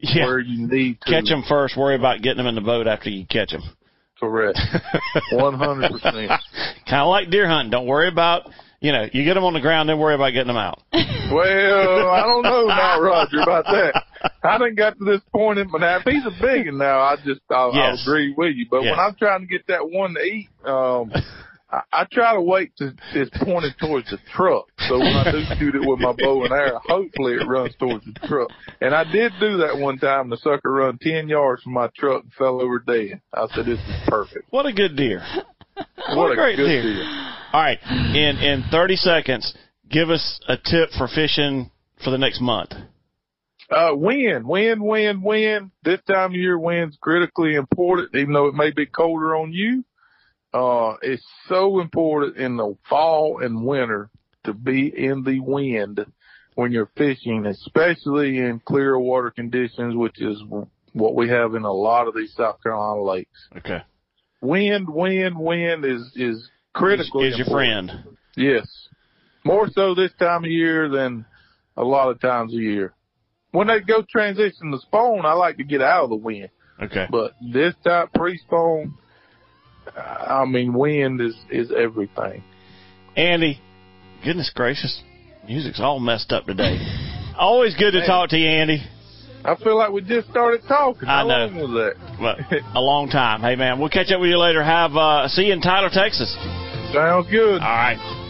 Yeah. 0.00 0.24
where 0.26 0.38
you 0.40 0.66
need 0.66 1.00
to 1.02 1.10
Catch 1.10 1.28
them 1.28 1.42
first. 1.48 1.76
Worry 1.76 1.94
about 1.94 2.22
getting 2.22 2.38
them 2.38 2.46
in 2.46 2.54
the 2.54 2.60
boat 2.60 2.86
after 2.86 3.10
you 3.10 3.24
catch 3.26 3.50
them. 3.52 3.62
Correct. 4.18 4.58
One 5.32 5.54
hundred 5.54 5.92
percent. 5.92 6.14
kind 6.88 7.02
of 7.02 7.08
like 7.08 7.30
deer 7.30 7.46
hunting. 7.48 7.70
Don't 7.70 7.86
worry 7.86 8.08
about, 8.08 8.48
you 8.80 8.92
know, 8.92 9.06
you 9.12 9.24
get 9.24 9.34
them 9.34 9.44
on 9.44 9.52
the 9.52 9.60
ground, 9.60 9.88
then 9.88 9.98
worry 9.98 10.14
about 10.14 10.30
getting 10.32 10.46
them 10.48 10.56
out. 10.56 10.80
Well, 10.92 12.10
I 12.10 12.20
don't 12.22 12.42
know 12.42 12.66
now, 12.66 13.00
Roger, 13.00 13.40
about 13.40 13.64
that. 13.66 14.04
I 14.44 14.58
didn't 14.58 14.76
got 14.76 14.98
to 14.98 15.04
this 15.04 15.20
point 15.32 15.58
in, 15.58 15.70
my 15.70 15.78
life. 15.78 16.02
he's 16.04 16.24
a 16.26 16.30
big 16.40 16.66
one 16.66 16.78
now, 16.78 17.00
I 17.00 17.16
just 17.24 17.40
I'll, 17.50 17.72
I'll 17.72 17.98
agree 18.02 18.34
with 18.36 18.54
you. 18.56 18.66
But 18.70 18.82
Yes. 18.82 18.90
when 18.92 19.00
I'm 19.00 19.14
trying 19.16 19.40
to 19.40 19.46
get 19.46 19.66
that 19.68 19.88
one 19.88 20.14
to 20.14 20.20
eat, 20.20 20.48
um, 20.64 21.12
I, 21.70 21.80
I 21.92 22.06
try 22.12 22.34
to 22.34 22.40
wait 22.42 22.76
to 22.78 22.92
it's 23.14 23.30
pointed 23.42 23.74
towards 23.80 24.10
the 24.10 24.18
truck. 24.34 24.66
So 24.88 24.98
when 24.98 25.06
I 25.14 25.30
do 25.30 25.42
shoot 25.58 25.74
it 25.74 25.80
with 25.88 26.00
my 26.00 26.12
bow 26.18 26.44
and 26.44 26.52
arrow, 26.52 26.80
hopefully 26.84 27.34
it 27.34 27.46
runs 27.48 27.74
towards 27.78 28.04
the 28.04 28.12
truck. 28.28 28.50
And 28.80 28.94
I 28.94 29.04
did 29.04 29.32
do 29.40 29.58
that 29.58 29.78
one 29.78 29.98
time. 29.98 30.28
The 30.28 30.36
sucker 30.36 30.70
run 30.72 30.98
ten 31.00 31.28
yards 31.28 31.62
from 31.62 31.72
my 31.72 31.88
truck 31.96 32.24
and 32.24 32.32
fell 32.34 32.60
over 32.60 32.78
dead. 32.80 33.20
I 33.32 33.46
said, 33.54 33.66
"This 33.66 33.78
is 33.78 33.94
perfect." 34.08 34.44
What 34.50 34.66
a 34.66 34.72
good 34.72 34.96
deer. 34.96 35.22
What, 36.14 36.32
a 36.32 36.34
great 36.34 36.56
good 36.56 36.66
deer. 36.66 36.82
deal. 36.82 37.04
All 37.52 37.62
right. 37.62 37.78
In 37.90 38.36
in 38.38 38.64
30 38.70 38.96
seconds, 38.96 39.54
give 39.88 40.10
us 40.10 40.40
a 40.48 40.56
tip 40.56 40.90
for 40.98 41.08
fishing 41.08 41.70
for 42.04 42.10
the 42.10 42.18
next 42.18 42.40
month. 42.42 42.72
Uh, 43.72 43.94
wind, 43.94 44.46
wind, 44.46 44.82
wind, 44.82 45.22
wind. 45.22 45.70
This 45.82 46.00
time 46.06 46.32
of 46.32 46.36
year, 46.36 46.58
wind's 46.58 46.98
critically 47.00 47.54
important, 47.54 48.14
even 48.14 48.34
though 48.34 48.48
it 48.48 48.54
may 48.54 48.70
be 48.70 48.86
colder 48.86 49.34
on 49.34 49.52
you. 49.52 49.84
Uh, 50.52 50.96
it's 51.00 51.24
so 51.48 51.80
important 51.80 52.36
in 52.36 52.56
the 52.58 52.76
fall 52.88 53.42
and 53.42 53.64
winter 53.64 54.10
to 54.44 54.52
be 54.52 54.92
in 54.94 55.22
the 55.22 55.40
wind 55.40 56.04
when 56.54 56.72
you're 56.72 56.90
fishing, 56.98 57.46
especially 57.46 58.38
in 58.38 58.60
clear 58.62 58.98
water 58.98 59.30
conditions, 59.30 59.96
which 59.96 60.20
is 60.20 60.42
what 60.92 61.14
we 61.14 61.30
have 61.30 61.54
in 61.54 61.62
a 61.62 61.72
lot 61.72 62.06
of 62.06 62.14
these 62.14 62.34
South 62.34 62.62
Carolina 62.62 63.02
lakes. 63.02 63.48
Okay. 63.56 63.82
Wind, 64.42 64.90
wind, 64.90 65.38
wind 65.38 65.86
is, 65.86 66.12
is 66.14 66.50
critical. 66.74 67.24
Is, 67.24 67.32
is 67.32 67.38
your 67.38 67.46
friend. 67.46 67.90
Yes. 68.36 68.66
More 69.44 69.68
so 69.70 69.94
this 69.94 70.12
time 70.18 70.44
of 70.44 70.50
year 70.50 70.90
than 70.90 71.24
a 71.76 71.84
lot 71.84 72.10
of 72.10 72.20
times 72.20 72.52
a 72.52 72.58
year. 72.58 72.92
When 73.52 73.68
they 73.68 73.80
go 73.80 74.02
transition 74.02 74.70
to 74.72 74.78
spawn, 74.78 75.24
I 75.24 75.34
like 75.34 75.58
to 75.58 75.64
get 75.64 75.80
out 75.82 76.04
of 76.04 76.10
the 76.10 76.16
wind. 76.16 76.48
Okay. 76.82 77.06
But 77.10 77.32
this 77.52 77.74
type 77.84 78.08
pre-spawn, 78.14 78.94
I 79.96 80.44
mean, 80.46 80.72
wind 80.72 81.20
is, 81.20 81.34
is 81.50 81.70
everything. 81.70 82.42
Andy, 83.16 83.60
goodness 84.24 84.50
gracious, 84.54 85.02
music's 85.46 85.80
all 85.80 86.00
messed 86.00 86.32
up 86.32 86.46
today. 86.46 86.78
Always 87.38 87.74
good 87.76 87.92
to 87.92 87.98
Man. 87.98 88.06
talk 88.08 88.30
to 88.30 88.38
you, 88.38 88.48
Andy. 88.48 88.82
I 89.44 89.56
feel 89.56 89.76
like 89.76 89.90
we 89.90 90.02
just 90.02 90.30
started 90.30 90.62
talking. 90.68 91.08
I 91.08 91.18
How 91.18 91.26
know. 91.26 91.46
long 91.46 91.56
was 91.56 91.94
that? 92.20 92.62
A 92.74 92.80
long 92.80 93.08
time. 93.08 93.40
Hey, 93.40 93.56
man, 93.56 93.80
we'll 93.80 93.88
catch 93.90 94.10
up 94.12 94.20
with 94.20 94.30
you 94.30 94.38
later. 94.38 94.62
Have 94.62 94.96
uh, 94.96 95.28
see 95.28 95.42
you 95.46 95.52
in 95.52 95.60
Tyler, 95.60 95.90
Texas. 95.92 96.32
Sounds 96.94 97.28
good. 97.28 97.60
All 97.60 97.68
right. 97.68 98.21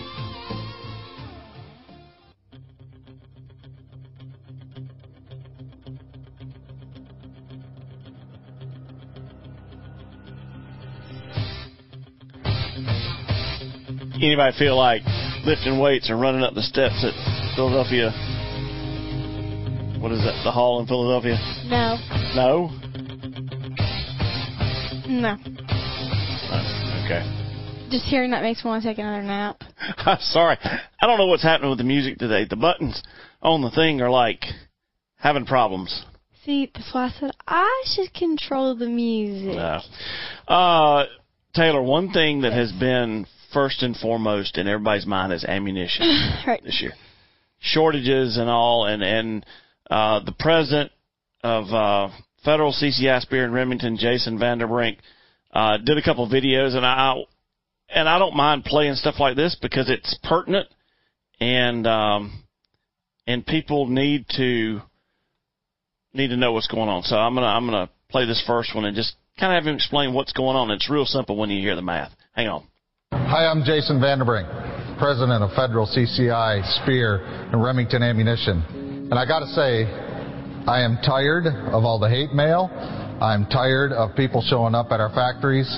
Anybody 14.22 14.56
feel 14.56 14.76
like 14.76 15.02
lifting 15.44 15.80
weights 15.80 16.08
or 16.08 16.16
running 16.16 16.42
up 16.42 16.54
the 16.54 16.62
steps 16.62 17.04
at 17.04 17.12
Philadelphia? 17.56 18.12
What 20.00 20.12
is 20.12 20.20
that? 20.22 20.40
The 20.44 20.52
hall 20.52 20.80
in 20.80 20.86
Philadelphia? 20.86 21.34
No. 21.66 21.98
No. 22.32 22.70
No. 25.08 25.36
Oh, 26.54 27.02
okay. 27.04 27.88
Just 27.90 28.04
hearing 28.04 28.30
that 28.30 28.42
makes 28.42 28.64
me 28.64 28.68
want 28.68 28.84
to 28.84 28.88
take 28.88 28.98
another 28.98 29.24
nap. 29.24 29.60
I'm 29.80 30.20
sorry. 30.20 30.56
I 30.62 31.06
don't 31.06 31.18
know 31.18 31.26
what's 31.26 31.42
happening 31.42 31.70
with 31.70 31.78
the 31.78 31.84
music 31.84 32.18
today. 32.18 32.46
The 32.48 32.54
buttons 32.54 33.02
on 33.42 33.60
the 33.60 33.72
thing 33.72 34.00
are 34.02 34.10
like 34.10 34.44
having 35.16 35.46
problems. 35.46 36.04
See, 36.44 36.70
that's 36.72 36.94
why 36.94 37.06
I 37.06 37.10
said 37.18 37.32
I 37.48 37.82
should 37.86 38.14
control 38.14 38.76
the 38.76 38.88
music. 38.88 39.56
No. 39.56 39.80
Uh, 40.46 41.06
Taylor, 41.54 41.82
one 41.82 42.12
thing 42.12 42.42
that 42.42 42.52
has 42.52 42.70
been 42.70 43.26
first 43.52 43.82
and 43.82 43.96
foremost 43.96 44.58
in 44.58 44.66
everybody's 44.66 45.06
mind 45.06 45.32
is 45.32 45.44
ammunition 45.44 46.06
right. 46.46 46.62
this 46.64 46.80
year. 46.80 46.92
Shortages 47.60 48.36
and 48.36 48.50
all, 48.50 48.86
and 48.86 49.02
and 49.02 49.46
uh, 49.90 50.20
the 50.24 50.34
president 50.38 50.90
of 51.44 51.66
uh, 51.72 52.12
Federal 52.44 52.72
CCI 52.72 53.20
Speer 53.20 53.44
in 53.44 53.52
Remington, 53.52 53.96
Jason 53.96 54.38
Vanderbrink, 54.38 54.96
uh, 55.52 55.78
did 55.78 55.96
a 55.96 56.02
couple 56.02 56.24
of 56.24 56.30
videos, 56.32 56.74
and 56.74 56.84
I 56.84 57.14
and 57.88 58.08
I 58.08 58.18
don't 58.18 58.34
mind 58.34 58.64
playing 58.64 58.94
stuff 58.94 59.16
like 59.20 59.36
this 59.36 59.56
because 59.60 59.88
it's 59.88 60.18
pertinent, 60.24 60.66
and 61.40 61.86
um, 61.86 62.44
and 63.26 63.46
people 63.46 63.86
need 63.86 64.26
to 64.36 64.80
need 66.14 66.28
to 66.28 66.36
know 66.36 66.52
what's 66.52 66.68
going 66.68 66.88
on. 66.88 67.02
So 67.02 67.16
I'm 67.16 67.34
gonna 67.34 67.46
I'm 67.46 67.66
gonna 67.66 67.90
play 68.08 68.26
this 68.26 68.42
first 68.46 68.74
one 68.74 68.84
and 68.84 68.96
just 68.96 69.14
kind 69.38 69.52
of 69.52 69.62
have 69.62 69.68
him 69.68 69.76
explain 69.76 70.14
what's 70.14 70.32
going 70.32 70.56
on. 70.56 70.70
It's 70.70 70.90
real 70.90 71.06
simple 71.06 71.36
when 71.36 71.50
you 71.50 71.60
hear 71.60 71.76
the 71.76 71.82
math. 71.82 72.12
Hang 72.32 72.48
on. 72.48 72.66
Hi, 73.12 73.44
I'm 73.44 73.62
Jason 73.62 74.00
Vanderbrink, 74.00 74.48
president 74.98 75.44
of 75.44 75.52
Federal 75.52 75.86
CCI, 75.86 76.64
Speer, 76.80 77.20
and 77.52 77.62
Remington 77.62 78.02
Ammunition. 78.02 78.64
And 79.10 79.18
I 79.18 79.26
got 79.26 79.40
to 79.40 79.46
say, 79.48 79.84
I 80.64 80.80
am 80.80 80.96
tired 81.04 81.44
of 81.46 81.84
all 81.84 81.98
the 81.98 82.08
hate 82.08 82.32
mail. 82.32 82.70
I'm 83.20 83.44
tired 83.52 83.92
of 83.92 84.16
people 84.16 84.40
showing 84.40 84.74
up 84.74 84.92
at 84.92 85.00
our 85.00 85.10
factories. 85.10 85.68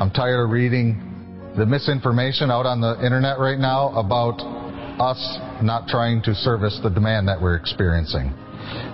I'm 0.00 0.10
tired 0.10 0.42
of 0.42 0.50
reading 0.50 1.52
the 1.58 1.66
misinformation 1.66 2.50
out 2.50 2.64
on 2.64 2.80
the 2.80 2.96
internet 3.04 3.38
right 3.38 3.58
now 3.58 3.90
about 3.92 4.40
us 4.98 5.20
not 5.62 5.88
trying 5.88 6.22
to 6.22 6.34
service 6.34 6.80
the 6.82 6.88
demand 6.88 7.28
that 7.28 7.38
we're 7.38 7.56
experiencing. 7.56 8.32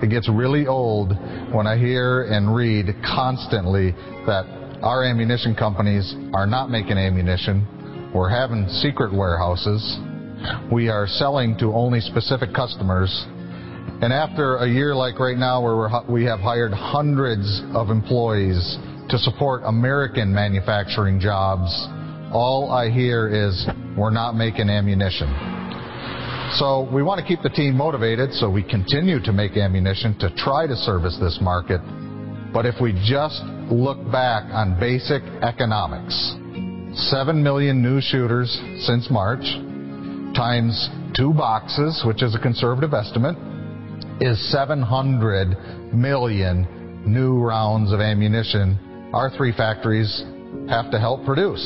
It 0.03 0.11
gets 0.11 0.29
really 0.29 0.67
old 0.67 1.13
when 1.55 1.69
I 1.69 1.79
hear 1.79 2.25
and 2.25 2.57
read 2.57 2.87
constantly 3.07 3.93
that 4.27 4.47
our 4.83 5.05
ammunition 5.05 5.55
companies 5.55 6.13
are 6.35 6.47
not 6.47 6.71
making 6.71 6.99
ammunition. 6.99 7.69
We're 8.15 8.31
having 8.31 8.69
secret 8.69 9.13
warehouses. 9.13 9.99
We 10.71 10.89
are 10.89 11.09
selling 11.09 11.59
to 11.59 11.75
only 11.75 11.99
specific 12.01 12.55
customers. 12.55 13.11
And 14.03 14.13
after 14.13 14.59
a 14.59 14.69
year 14.69 14.95
like 14.95 15.19
right 15.19 15.37
now 15.37 15.61
where 15.61 15.91
we 16.09 16.25
have 16.25 16.39
hired 16.39 16.73
hundreds 16.73 17.61
of 17.75 17.91
employees 17.91 18.79
to 19.09 19.19
support 19.19 19.63
American 19.65 20.33
manufacturing 20.33 21.19
jobs, 21.19 21.69
all 22.33 22.71
I 22.71 22.89
hear 22.89 23.29
is 23.29 23.67
we're 23.99 24.11
not 24.11 24.37
making 24.37 24.71
ammunition. 24.71 25.27
So 26.59 26.89
we 26.95 27.03
want 27.03 27.21
to 27.21 27.27
keep 27.27 27.43
the 27.43 27.51
team 27.51 27.77
motivated 27.77 28.33
so 28.35 28.49
we 28.49 28.63
continue 28.63 29.19
to 29.25 29.33
make 29.33 29.57
ammunition 29.57 30.17
to 30.21 30.33
try 30.37 30.69
to 30.69 30.77
service 30.77 31.19
this 31.21 31.39
market. 31.43 31.81
But 32.53 32.65
if 32.65 32.77
we 32.81 32.93
just 33.05 33.43
look 33.73 33.99
back 34.13 34.45
on 34.53 34.79
basic 34.79 35.23
economics, 35.43 36.37
7 36.97 37.43
million 37.43 37.83
new 37.83 38.01
shooters 38.01 38.51
since 38.79 39.11
March 39.11 39.45
times 40.35 40.89
two 41.17 41.33
boxes, 41.33 42.03
which 42.07 42.23
is 42.23 42.35
a 42.35 42.39
conservative 42.39 42.95
estimate, 42.95 43.37
is 44.21 44.39
700 44.51 45.93
million 45.95 47.03
new 47.07 47.39
rounds 47.39 47.93
of 47.93 48.01
ammunition 48.01 48.79
our 49.15 49.31
three 49.31 49.53
factories 49.53 50.25
have 50.69 50.91
to 50.91 50.99
help 50.99 51.25
produce. 51.25 51.63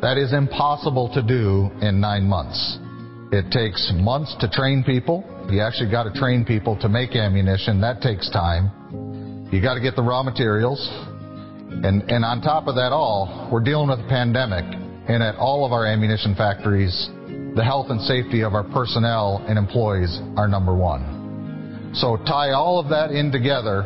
That 0.00 0.16
is 0.16 0.32
impossible 0.32 1.12
to 1.12 1.20
do 1.22 1.68
in 1.84 2.00
nine 2.00 2.24
months. 2.24 2.78
It 3.32 3.52
takes 3.52 3.92
months 3.94 4.34
to 4.40 4.48
train 4.48 4.82
people. 4.82 5.28
You 5.50 5.60
actually 5.60 5.90
got 5.90 6.04
to 6.04 6.18
train 6.18 6.42
people 6.46 6.78
to 6.80 6.88
make 6.88 7.16
ammunition. 7.16 7.82
That 7.82 8.00
takes 8.00 8.30
time. 8.30 9.48
You 9.52 9.60
got 9.60 9.74
to 9.74 9.80
get 9.80 9.94
the 9.94 10.02
raw 10.02 10.22
materials. 10.22 10.80
And, 11.82 12.02
and 12.10 12.24
on 12.24 12.40
top 12.40 12.68
of 12.68 12.76
that 12.76 12.92
all, 12.92 13.48
we're 13.50 13.64
dealing 13.64 13.88
with 13.88 14.00
a 14.00 14.08
pandemic. 14.08 14.64
And 15.08 15.22
at 15.22 15.36
all 15.36 15.66
of 15.66 15.72
our 15.72 15.84
ammunition 15.86 16.34
factories, 16.34 17.10
the 17.56 17.62
health 17.64 17.86
and 17.90 18.00
safety 18.00 18.42
of 18.42 18.54
our 18.54 18.64
personnel 18.64 19.44
and 19.48 19.58
employees 19.58 20.20
are 20.36 20.48
number 20.48 20.74
one. 20.74 21.92
So 21.94 22.16
tie 22.16 22.50
all 22.50 22.80
of 22.80 22.88
that 22.88 23.12
in 23.12 23.30
together, 23.30 23.82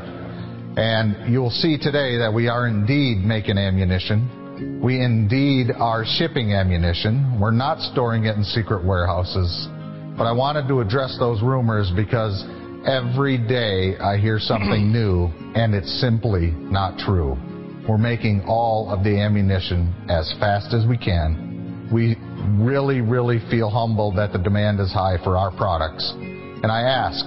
and 0.77 1.33
you'll 1.33 1.51
see 1.51 1.77
today 1.77 2.17
that 2.19 2.33
we 2.33 2.49
are 2.49 2.67
indeed 2.67 3.19
making 3.19 3.59
ammunition. 3.59 4.81
We 4.83 5.03
indeed 5.03 5.71
are 5.77 6.05
shipping 6.07 6.53
ammunition. 6.53 7.39
We're 7.39 7.51
not 7.51 7.81
storing 7.93 8.25
it 8.25 8.37
in 8.37 8.45
secret 8.45 8.85
warehouses. 8.85 9.69
But 10.17 10.25
I 10.25 10.33
wanted 10.33 10.67
to 10.69 10.81
address 10.81 11.17
those 11.19 11.43
rumors 11.43 11.93
because 11.95 12.43
every 12.87 13.39
day 13.39 13.99
I 13.99 14.17
hear 14.17 14.39
something 14.39 14.93
new 14.93 15.27
and 15.55 15.75
it's 15.75 16.01
simply 16.01 16.53
not 16.57 16.99
true. 16.99 17.37
We're 17.89 17.97
making 17.97 18.43
all 18.47 18.91
of 18.91 19.03
the 19.03 19.19
ammunition 19.19 19.95
as 20.11 20.31
fast 20.39 20.75
as 20.75 20.85
we 20.85 20.99
can. 20.99 21.89
We 21.91 22.17
really, 22.63 23.01
really 23.01 23.39
feel 23.51 23.71
humbled 23.71 24.17
that 24.17 24.31
the 24.31 24.39
demand 24.39 24.79
is 24.79 24.93
high 24.93 25.17
for 25.25 25.39
our 25.39 25.51
products. 25.57 26.13
And 26.15 26.67
I 26.67 26.83
ask, 26.83 27.25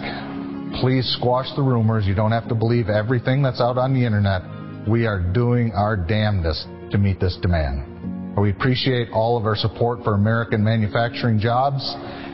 please 0.80 1.12
squash 1.18 1.47
the 1.55 1.64
rumors. 1.64 2.05
You 2.05 2.14
don't 2.14 2.32
have 2.32 2.47
to 2.49 2.53
believe 2.53 2.89
everything 2.89 3.41
that's 3.41 3.59
out 3.59 3.80
on 3.80 3.95
the 3.95 4.05
internet. 4.05 4.43
We 4.88 5.07
are 5.07 5.20
doing 5.34 5.72
our 5.72 5.97
damnedest 5.97 6.68
to 6.91 6.99
meet 6.99 7.20
this 7.20 7.39
demand. 7.41 8.38
We 8.38 8.51
appreciate 8.51 9.09
all 9.12 9.38
of 9.38 9.45
our 9.45 9.55
support 9.55 10.03
for 10.03 10.14
American 10.14 10.64
manufacturing 10.64 11.39
jobs, 11.39 11.82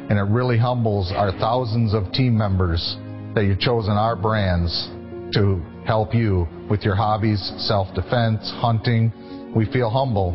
and 0.09 0.19
it 0.19 0.27
really 0.29 0.57
humbles 0.57 1.13
our 1.15 1.31
thousands 1.39 1.93
of 1.93 2.11
team 2.11 2.37
members 2.37 2.97
that 3.35 3.45
you've 3.45 3.59
chosen 3.59 3.93
our 3.93 4.17
brands 4.17 4.89
to 5.33 5.61
help 5.85 6.13
you 6.13 6.47
with 6.69 6.83
your 6.83 6.95
hobbies, 6.95 7.53
self-defense, 7.57 8.51
hunting. 8.57 9.11
We 9.55 9.65
feel 9.71 9.89
humble, 9.89 10.31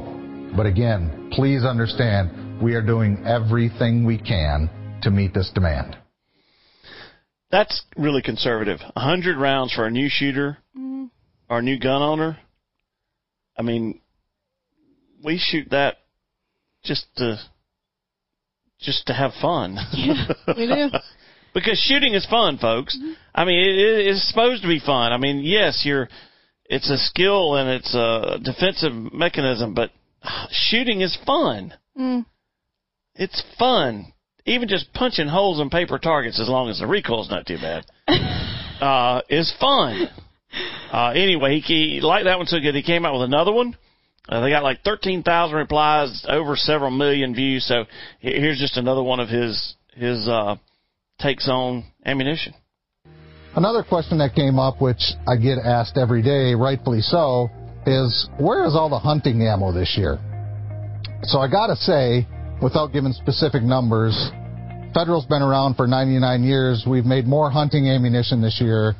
but 0.57 0.67
again, 0.67 1.31
please 1.33 1.65
understand 1.65 2.61
we 2.63 2.75
are 2.75 2.83
doing 2.83 3.23
everything 3.27 4.05
we 4.05 4.19
can 4.19 4.71
to 5.03 5.11
meet 5.11 5.35
this 5.35 5.51
demand. 5.55 5.97
That's 7.51 7.83
really 7.97 8.23
conservative. 8.23 8.81
100 8.95 9.37
rounds 9.37 9.75
for 9.75 9.85
a 9.85 9.91
new 9.91 10.09
shooter 10.11 10.59
mm. 10.77 11.11
or 11.51 11.61
new 11.61 11.79
gun 11.79 12.01
owner. 12.01 12.39
I 13.59 13.63
mean, 13.63 14.01
we 15.23 15.39
shoot 15.39 15.69
that 15.71 15.99
just 16.83 17.07
to 17.17 17.39
just 18.81 19.07
to 19.07 19.13
have 19.13 19.33
fun. 19.41 19.77
Yeah, 19.93 20.27
we 20.57 20.67
do. 20.67 20.89
because 21.55 21.79
shooting 21.79 22.15
is 22.15 22.27
fun, 22.27 22.59
folks. 22.59 22.97
Mm-hmm. 22.97 23.13
I 23.35 23.45
mean, 23.45 23.59
it, 23.59 24.07
it's 24.07 24.29
supposed 24.29 24.63
to 24.63 24.69
be 24.69 24.81
fun. 24.81 25.13
I 25.13 25.19
mean, 25.19 25.41
yes, 25.41 25.83
you're. 25.85 26.09
It's 26.65 26.89
a 26.89 26.97
skill 26.97 27.57
and 27.57 27.69
it's 27.69 27.95
a 27.95 28.39
defensive 28.43 28.93
mechanism, 29.13 29.75
but 29.75 29.91
shooting 30.51 31.03
is 31.03 31.17
fun. 31.27 31.75
Mm. 31.99 32.25
It's 33.15 33.43
fun. 33.59 34.13
Even 34.47 34.69
just 34.69 34.93
punching 34.95 35.29
holes 35.29 35.61
in 35.61 35.71
paper 35.71 35.99
targets, 35.99 36.41
as 36.41 36.49
long 36.49 36.71
as 36.71 36.79
the 36.79 36.87
recoil's 36.87 37.31
not 37.31 37.47
too 37.47 37.59
bad, 37.59 37.85
uh, 38.81 39.21
is 39.29 39.55
fun. 39.61 40.09
Uh, 40.91 41.11
anyway, 41.11 41.61
he, 41.61 41.95
he 41.95 42.01
liked 42.01 42.25
that 42.25 42.39
one 42.39 42.47
so 42.47 42.59
good. 42.59 42.75
He 42.75 42.83
came 42.83 43.05
out 43.05 43.13
with 43.13 43.23
another 43.23 43.53
one 43.53 43.77
uh, 44.29 44.41
they 44.41 44.51
got 44.51 44.63
like 44.63 44.83
13,000 44.83 45.57
replies, 45.57 46.25
over 46.29 46.57
several 46.57 46.91
million 46.91 47.35
views. 47.35 47.67
So 47.67 47.85
here's 48.21 48.59
just 48.59 48.77
another 48.77 49.03
one 49.03 49.21
of 49.21 49.29
his 49.29 49.75
his 49.95 50.29
uh, 50.29 50.57
takes 51.21 51.49
on 51.49 51.85
ammunition. 52.05 52.55
Another 53.55 53.83
question 53.83 54.19
that 54.19 54.35
came 54.35 54.59
up, 54.59 54.81
which 54.81 55.03
I 55.29 55.37
get 55.37 55.59
asked 55.59 55.99
every 55.99 56.23
day, 56.23 56.55
rightfully 56.55 57.03
so, 57.03 57.51
is 57.87 58.29
where 58.39 58.65
is 58.65 58.75
all 58.75 58.89
the 58.89 58.99
hunting 58.99 59.43
ammo 59.43 59.73
this 59.73 59.95
year? 59.97 60.19
So 61.25 61.39
I 61.39 61.49
got 61.49 61.67
to 61.67 61.77
say, 61.77 62.27
without 62.63 62.93
giving 62.93 63.13
specific 63.13 63.63
numbers, 63.63 64.17
Federal's 64.95 65.27
been 65.27 65.43
around 65.43 65.75
for 65.75 65.87
99 65.87 66.45
years. 66.45 66.85
We've 66.87 67.05
made 67.05 67.27
more 67.27 67.51
hunting 67.51 67.89
ammunition 67.89 68.41
this 68.41 68.59
year 68.61 68.95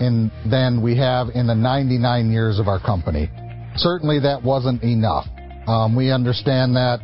in, 0.00 0.30
than 0.48 0.82
we 0.82 0.96
have 0.98 1.28
in 1.34 1.46
the 1.46 1.54
99 1.54 2.30
years 2.30 2.58
of 2.58 2.68
our 2.68 2.80
company. 2.80 3.30
Certainly 3.76 4.20
that 4.20 4.42
wasn't 4.42 4.82
enough. 4.82 5.26
Um, 5.66 5.96
we 5.96 6.10
understand 6.10 6.76
that, 6.76 7.00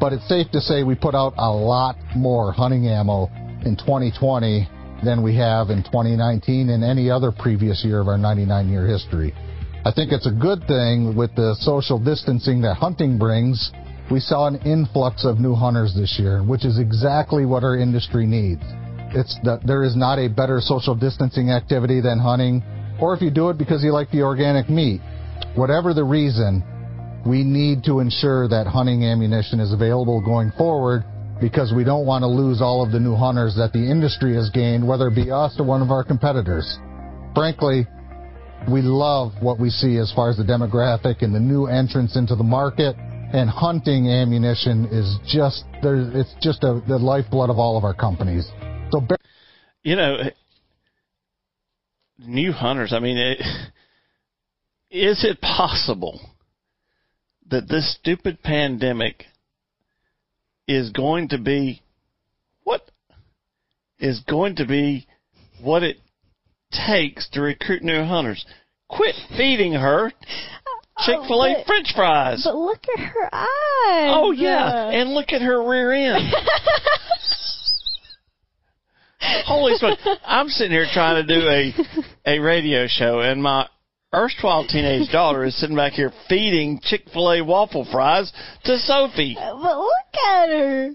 but 0.00 0.12
it's 0.12 0.26
safe 0.28 0.50
to 0.52 0.60
say 0.60 0.84
we 0.84 0.94
put 0.94 1.14
out 1.14 1.34
a 1.36 1.50
lot 1.50 1.96
more 2.16 2.52
hunting 2.52 2.86
ammo 2.86 3.28
in 3.64 3.76
2020 3.76 4.68
than 5.04 5.22
we 5.22 5.36
have 5.36 5.70
in 5.70 5.82
2019 5.82 6.70
and 6.70 6.82
any 6.82 7.10
other 7.10 7.30
previous 7.32 7.84
year 7.84 8.00
of 8.00 8.08
our 8.08 8.18
99 8.18 8.68
year 8.68 8.86
history. 8.86 9.34
I 9.84 9.92
think 9.92 10.12
it's 10.12 10.26
a 10.26 10.32
good 10.32 10.66
thing 10.66 11.16
with 11.16 11.34
the 11.36 11.54
social 11.60 11.98
distancing 11.98 12.62
that 12.62 12.74
hunting 12.74 13.18
brings 13.18 13.70
we 14.10 14.20
saw 14.20 14.46
an 14.46 14.56
influx 14.64 15.24
of 15.24 15.38
new 15.38 15.54
hunters 15.54 15.94
this 15.94 16.18
year, 16.18 16.42
which 16.42 16.64
is 16.64 16.78
exactly 16.78 17.44
what 17.44 17.62
our 17.62 17.76
industry 17.76 18.26
needs. 18.26 18.62
It's 19.12 19.36
that 19.44 19.66
there 19.66 19.84
is 19.84 19.96
not 19.96 20.18
a 20.18 20.28
better 20.28 20.60
social 20.60 20.94
distancing 20.94 21.50
activity 21.50 22.00
than 22.00 22.18
hunting, 22.18 22.62
or 23.00 23.14
if 23.14 23.20
you 23.20 23.30
do 23.30 23.50
it 23.50 23.58
because 23.58 23.82
you 23.82 23.92
like 23.92 24.10
the 24.10 24.22
organic 24.22 24.70
meat. 24.70 25.00
Whatever 25.56 25.92
the 25.92 26.04
reason, 26.04 26.64
we 27.26 27.44
need 27.44 27.84
to 27.84 28.00
ensure 28.00 28.48
that 28.48 28.66
hunting 28.66 29.04
ammunition 29.04 29.60
is 29.60 29.72
available 29.72 30.22
going 30.22 30.52
forward 30.56 31.04
because 31.40 31.72
we 31.74 31.84
don't 31.84 32.06
want 32.06 32.22
to 32.22 32.26
lose 32.26 32.60
all 32.60 32.84
of 32.84 32.92
the 32.92 32.98
new 32.98 33.14
hunters 33.14 33.54
that 33.56 33.72
the 33.72 33.78
industry 33.78 34.34
has 34.34 34.50
gained, 34.50 34.86
whether 34.86 35.08
it 35.08 35.14
be 35.14 35.30
us 35.30 35.54
or 35.58 35.64
one 35.64 35.82
of 35.82 35.90
our 35.90 36.02
competitors. 36.02 36.78
Frankly, 37.34 37.86
we 38.70 38.82
love 38.82 39.32
what 39.40 39.60
we 39.60 39.70
see 39.70 39.98
as 39.98 40.12
far 40.14 40.30
as 40.30 40.36
the 40.36 40.42
demographic 40.42 41.22
and 41.22 41.34
the 41.34 41.40
new 41.40 41.66
entrants 41.66 42.16
into 42.16 42.34
the 42.34 42.42
market. 42.44 42.96
And 43.30 43.50
hunting 43.50 44.08
ammunition 44.08 44.86
is 44.86 45.18
just 45.26 45.64
the 45.82 46.98
lifeblood 47.00 47.50
of 47.50 47.58
all 47.58 47.76
of 47.76 47.84
our 47.84 47.94
companies. 47.94 48.50
You 49.82 49.96
know, 49.96 50.16
new 52.18 52.52
hunters. 52.52 52.92
I 52.92 53.00
mean, 53.00 53.18
is 54.90 55.24
it 55.24 55.40
possible 55.40 56.20
that 57.50 57.68
this 57.68 57.96
stupid 58.00 58.42
pandemic 58.42 59.24
is 60.68 60.90
going 60.90 61.28
to 61.30 61.38
be 61.38 61.82
what 62.62 62.90
is 63.98 64.20
going 64.20 64.54
to 64.56 64.66
be 64.66 65.06
what 65.60 65.82
it 65.82 65.96
takes 66.70 67.28
to 67.30 67.40
recruit 67.40 67.82
new 67.82 68.04
hunters? 68.04 68.44
Quit 68.88 69.14
feeding 69.36 69.72
her 69.72 70.12
Chick 71.04 71.18
Fil 71.26 71.42
A 71.42 71.56
Oh, 71.58 71.64
French 71.66 71.92
fries. 71.94 72.42
But 72.44 72.56
look 72.56 72.80
at 72.96 73.00
her 73.00 73.28
eyes. 73.32 74.10
Oh 74.14 74.32
yeah, 74.32 74.90
and 74.90 75.10
look 75.10 75.32
at 75.32 75.42
her 75.42 75.68
rear 75.68 75.92
end. 75.92 76.34
Holy 79.46 79.76
smokes! 79.76 80.02
I'm 80.24 80.48
sitting 80.48 80.72
here 80.72 80.86
trying 80.92 81.26
to 81.26 81.34
do 81.34 81.48
a 81.48 81.74
a 82.26 82.38
radio 82.40 82.86
show, 82.88 83.20
and 83.20 83.42
my 83.42 83.68
erstwhile 84.12 84.66
teenage 84.66 85.08
daughter 85.12 85.44
is 85.44 85.58
sitting 85.58 85.76
back 85.76 85.92
here 85.92 86.12
feeding 86.28 86.80
Chick 86.82 87.02
Fil 87.12 87.32
A 87.32 87.44
waffle 87.44 87.86
fries 87.90 88.32
to 88.64 88.78
Sophie. 88.78 89.36
Uh, 89.38 89.54
but 89.62 89.78
look 89.78 90.14
at 90.28 90.48
her. 90.48 90.90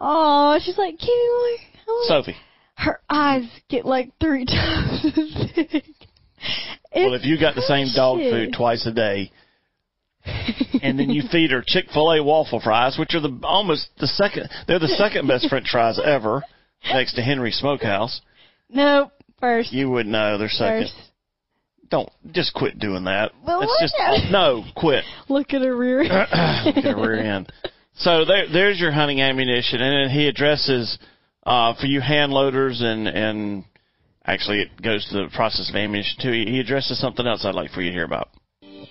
Oh, 0.00 0.58
she's 0.62 0.78
like, 0.78 0.98
give 0.98 1.08
me 1.08 1.58
more. 1.86 2.02
Sophie. 2.04 2.36
Her 2.76 3.00
eyes 3.08 3.44
get 3.68 3.84
like 3.84 4.10
three 4.20 4.44
times 4.46 5.04
as 5.04 5.52
big. 5.56 5.82
Well, 6.94 7.14
if 7.14 7.24
you 7.24 7.38
got 7.40 7.54
the 7.54 7.62
same 7.62 7.88
dog 7.94 8.18
food 8.18 8.52
twice 8.56 8.86
a 8.86 8.92
day, 8.92 9.30
and 10.82 10.98
then 10.98 11.10
you 11.10 11.22
feed 11.30 11.50
her 11.50 11.62
Chick 11.66 11.86
Fil 11.92 12.12
A 12.12 12.22
waffle 12.22 12.60
fries, 12.60 12.96
which 12.98 13.14
are 13.14 13.20
the 13.20 13.38
almost 13.42 13.88
the 13.98 14.06
second, 14.06 14.48
they're 14.66 14.78
the 14.78 14.88
second 14.88 15.26
best 15.26 15.48
French 15.48 15.68
fries 15.70 16.00
ever, 16.02 16.42
next 16.92 17.14
to 17.14 17.22
Henry 17.22 17.50
Smokehouse. 17.50 18.20
Nope. 18.70 19.10
First. 19.40 19.72
You 19.72 19.90
would 19.90 20.06
know 20.06 20.38
they're 20.38 20.48
second. 20.48 20.84
first. 20.84 21.10
Don't 21.94 22.10
just 22.32 22.52
quit 22.54 22.80
doing 22.80 23.04
that. 23.04 23.30
But 23.46 23.62
It's 23.62 23.80
just 23.80 23.94
at- 24.00 24.32
no, 24.32 24.64
quit. 24.74 25.04
Look 25.28 25.54
at 25.54 25.62
her 25.62 25.76
rear. 25.76 26.02
Get 26.02 26.86
a 26.86 26.96
rear 26.96 27.14
end. 27.20 27.52
So 27.94 28.24
there, 28.24 28.46
there's 28.52 28.80
your 28.80 28.90
hunting 28.90 29.20
ammunition, 29.20 29.80
and 29.80 30.10
then 30.10 30.10
he 30.12 30.26
addresses 30.26 30.98
uh, 31.46 31.74
for 31.80 31.86
you 31.86 32.00
hand 32.00 32.32
loaders 32.32 32.80
and 32.80 33.06
and 33.06 33.64
actually 34.26 34.62
it 34.62 34.82
goes 34.82 35.06
to 35.10 35.18
the 35.18 35.28
process 35.36 35.70
of 35.70 35.76
ammunition 35.76 36.18
too. 36.20 36.32
He, 36.32 36.46
he 36.46 36.58
addresses 36.58 36.98
something 36.98 37.24
else 37.28 37.44
I'd 37.44 37.54
like 37.54 37.70
for 37.70 37.80
you 37.80 37.90
to 37.90 37.94
hear 37.94 38.04
about. 38.04 38.30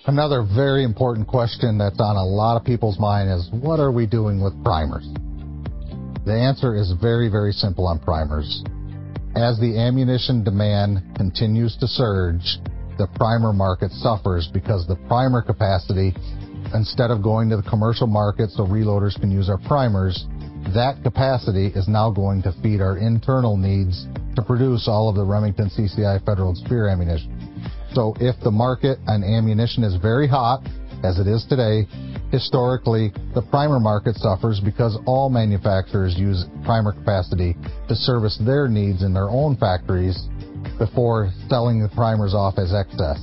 Another 0.06 0.42
very 0.42 0.82
important 0.82 1.28
question 1.28 1.76
that's 1.76 2.00
on 2.00 2.16
a 2.16 2.24
lot 2.24 2.56
of 2.56 2.64
people's 2.64 2.98
mind 2.98 3.28
is 3.28 3.50
what 3.52 3.80
are 3.80 3.92
we 3.92 4.06
doing 4.06 4.42
with 4.42 4.54
primers? 4.64 5.06
The 6.24 6.32
answer 6.32 6.74
is 6.74 6.94
very, 7.02 7.28
very 7.28 7.52
simple 7.52 7.86
on 7.86 7.98
primers. 7.98 8.64
As 9.36 9.60
the 9.60 9.78
ammunition 9.78 10.42
demand 10.42 11.02
continues 11.16 11.76
to 11.80 11.86
surge, 11.86 12.58
the 12.98 13.08
primer 13.14 13.52
market 13.52 13.90
suffers 13.92 14.48
because 14.52 14.86
the 14.86 14.96
primer 15.08 15.42
capacity, 15.42 16.14
instead 16.74 17.10
of 17.10 17.22
going 17.22 17.48
to 17.50 17.56
the 17.56 17.68
commercial 17.68 18.06
market 18.06 18.50
so 18.50 18.66
reloaders 18.66 19.18
can 19.20 19.30
use 19.30 19.48
our 19.48 19.58
primers, 19.66 20.26
that 20.74 20.96
capacity 21.02 21.66
is 21.74 21.88
now 21.88 22.10
going 22.10 22.42
to 22.42 22.52
feed 22.62 22.80
our 22.80 22.96
internal 22.96 23.56
needs 23.56 24.06
to 24.36 24.42
produce 24.42 24.88
all 24.88 25.08
of 25.08 25.16
the 25.16 25.24
Remington 25.24 25.70
CCI 25.70 26.24
Federal 26.24 26.54
Speer 26.54 26.88
ammunition. 26.88 27.30
So 27.92 28.14
if 28.18 28.34
the 28.42 28.50
market 28.50 28.98
on 29.06 29.22
ammunition 29.22 29.84
is 29.84 29.94
very 29.96 30.26
hot, 30.26 30.64
as 31.04 31.18
it 31.18 31.26
is 31.26 31.44
today, 31.48 31.86
historically, 32.32 33.12
the 33.34 33.42
primer 33.42 33.78
market 33.78 34.16
suffers 34.16 34.58
because 34.58 34.98
all 35.06 35.28
manufacturers 35.28 36.16
use 36.16 36.44
primer 36.64 36.92
capacity 36.92 37.54
to 37.88 37.94
service 37.94 38.40
their 38.44 38.66
needs 38.66 39.02
in 39.02 39.12
their 39.12 39.28
own 39.28 39.56
factories 39.56 40.16
before 40.78 41.30
selling 41.48 41.82
the 41.82 41.88
primers 41.88 42.34
off 42.34 42.58
as 42.58 42.72
excess. 42.74 43.20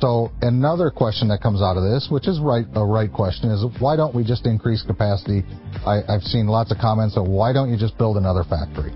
So 0.00 0.30
another 0.42 0.90
question 0.90 1.28
that 1.28 1.40
comes 1.40 1.62
out 1.62 1.76
of 1.76 1.82
this, 1.82 2.08
which 2.10 2.28
is 2.28 2.38
right 2.40 2.66
a 2.74 2.84
right 2.84 3.10
question, 3.10 3.50
is 3.50 3.64
why 3.80 3.96
don't 3.96 4.14
we 4.14 4.22
just 4.22 4.44
increase 4.44 4.82
capacity? 4.82 5.44
I, 5.86 6.02
I've 6.08 6.22
seen 6.22 6.46
lots 6.46 6.70
of 6.72 6.78
comments 6.78 7.16
of 7.16 7.26
why 7.26 7.52
don't 7.52 7.70
you 7.70 7.78
just 7.78 7.96
build 7.96 8.16
another 8.16 8.44
factory? 8.44 8.92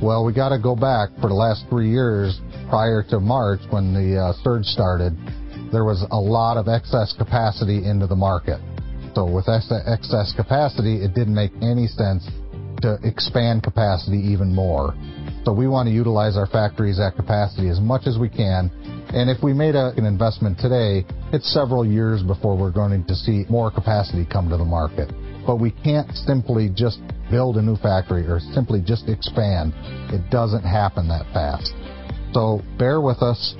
Well, 0.00 0.24
we 0.24 0.32
got 0.32 0.50
to 0.50 0.58
go 0.58 0.76
back 0.76 1.10
for 1.20 1.28
the 1.28 1.34
last 1.34 1.64
three 1.68 1.90
years 1.90 2.40
prior 2.68 3.02
to 3.10 3.20
March 3.20 3.60
when 3.70 3.92
the 3.92 4.16
uh, 4.16 4.32
surge 4.44 4.64
started. 4.64 5.16
There 5.72 5.84
was 5.84 6.04
a 6.10 6.20
lot 6.20 6.56
of 6.56 6.68
excess 6.68 7.14
capacity 7.16 7.84
into 7.84 8.06
the 8.06 8.16
market. 8.16 8.60
So 9.14 9.24
with 9.24 9.48
ex- 9.48 9.72
excess 9.86 10.32
capacity, 10.36 11.02
it 11.02 11.14
didn't 11.14 11.34
make 11.34 11.52
any 11.62 11.86
sense 11.86 12.28
to 12.82 12.98
expand 13.02 13.62
capacity 13.62 14.18
even 14.18 14.54
more. 14.54 14.94
So 15.46 15.52
we 15.52 15.68
want 15.68 15.86
to 15.86 15.94
utilize 15.94 16.36
our 16.36 16.48
factories 16.48 16.98
at 16.98 17.14
capacity 17.14 17.68
as 17.68 17.78
much 17.78 18.08
as 18.08 18.18
we 18.18 18.28
can. 18.28 18.68
And 19.14 19.30
if 19.30 19.44
we 19.44 19.52
made 19.52 19.76
a, 19.76 19.92
an 19.96 20.04
investment 20.04 20.58
today, 20.58 21.06
it's 21.32 21.54
several 21.54 21.86
years 21.86 22.20
before 22.24 22.58
we're 22.58 22.72
going 22.72 23.04
to 23.04 23.14
see 23.14 23.44
more 23.48 23.70
capacity 23.70 24.26
come 24.28 24.48
to 24.48 24.56
the 24.56 24.64
market. 24.64 25.08
But 25.46 25.60
we 25.60 25.70
can't 25.70 26.10
simply 26.10 26.68
just 26.74 26.98
build 27.30 27.58
a 27.58 27.62
new 27.62 27.76
factory 27.76 28.26
or 28.26 28.40
simply 28.54 28.82
just 28.84 29.08
expand. 29.08 29.72
It 30.12 30.28
doesn't 30.32 30.64
happen 30.64 31.06
that 31.10 31.32
fast. 31.32 31.72
So 32.34 32.60
bear 32.76 33.00
with 33.00 33.22
us. 33.22 33.54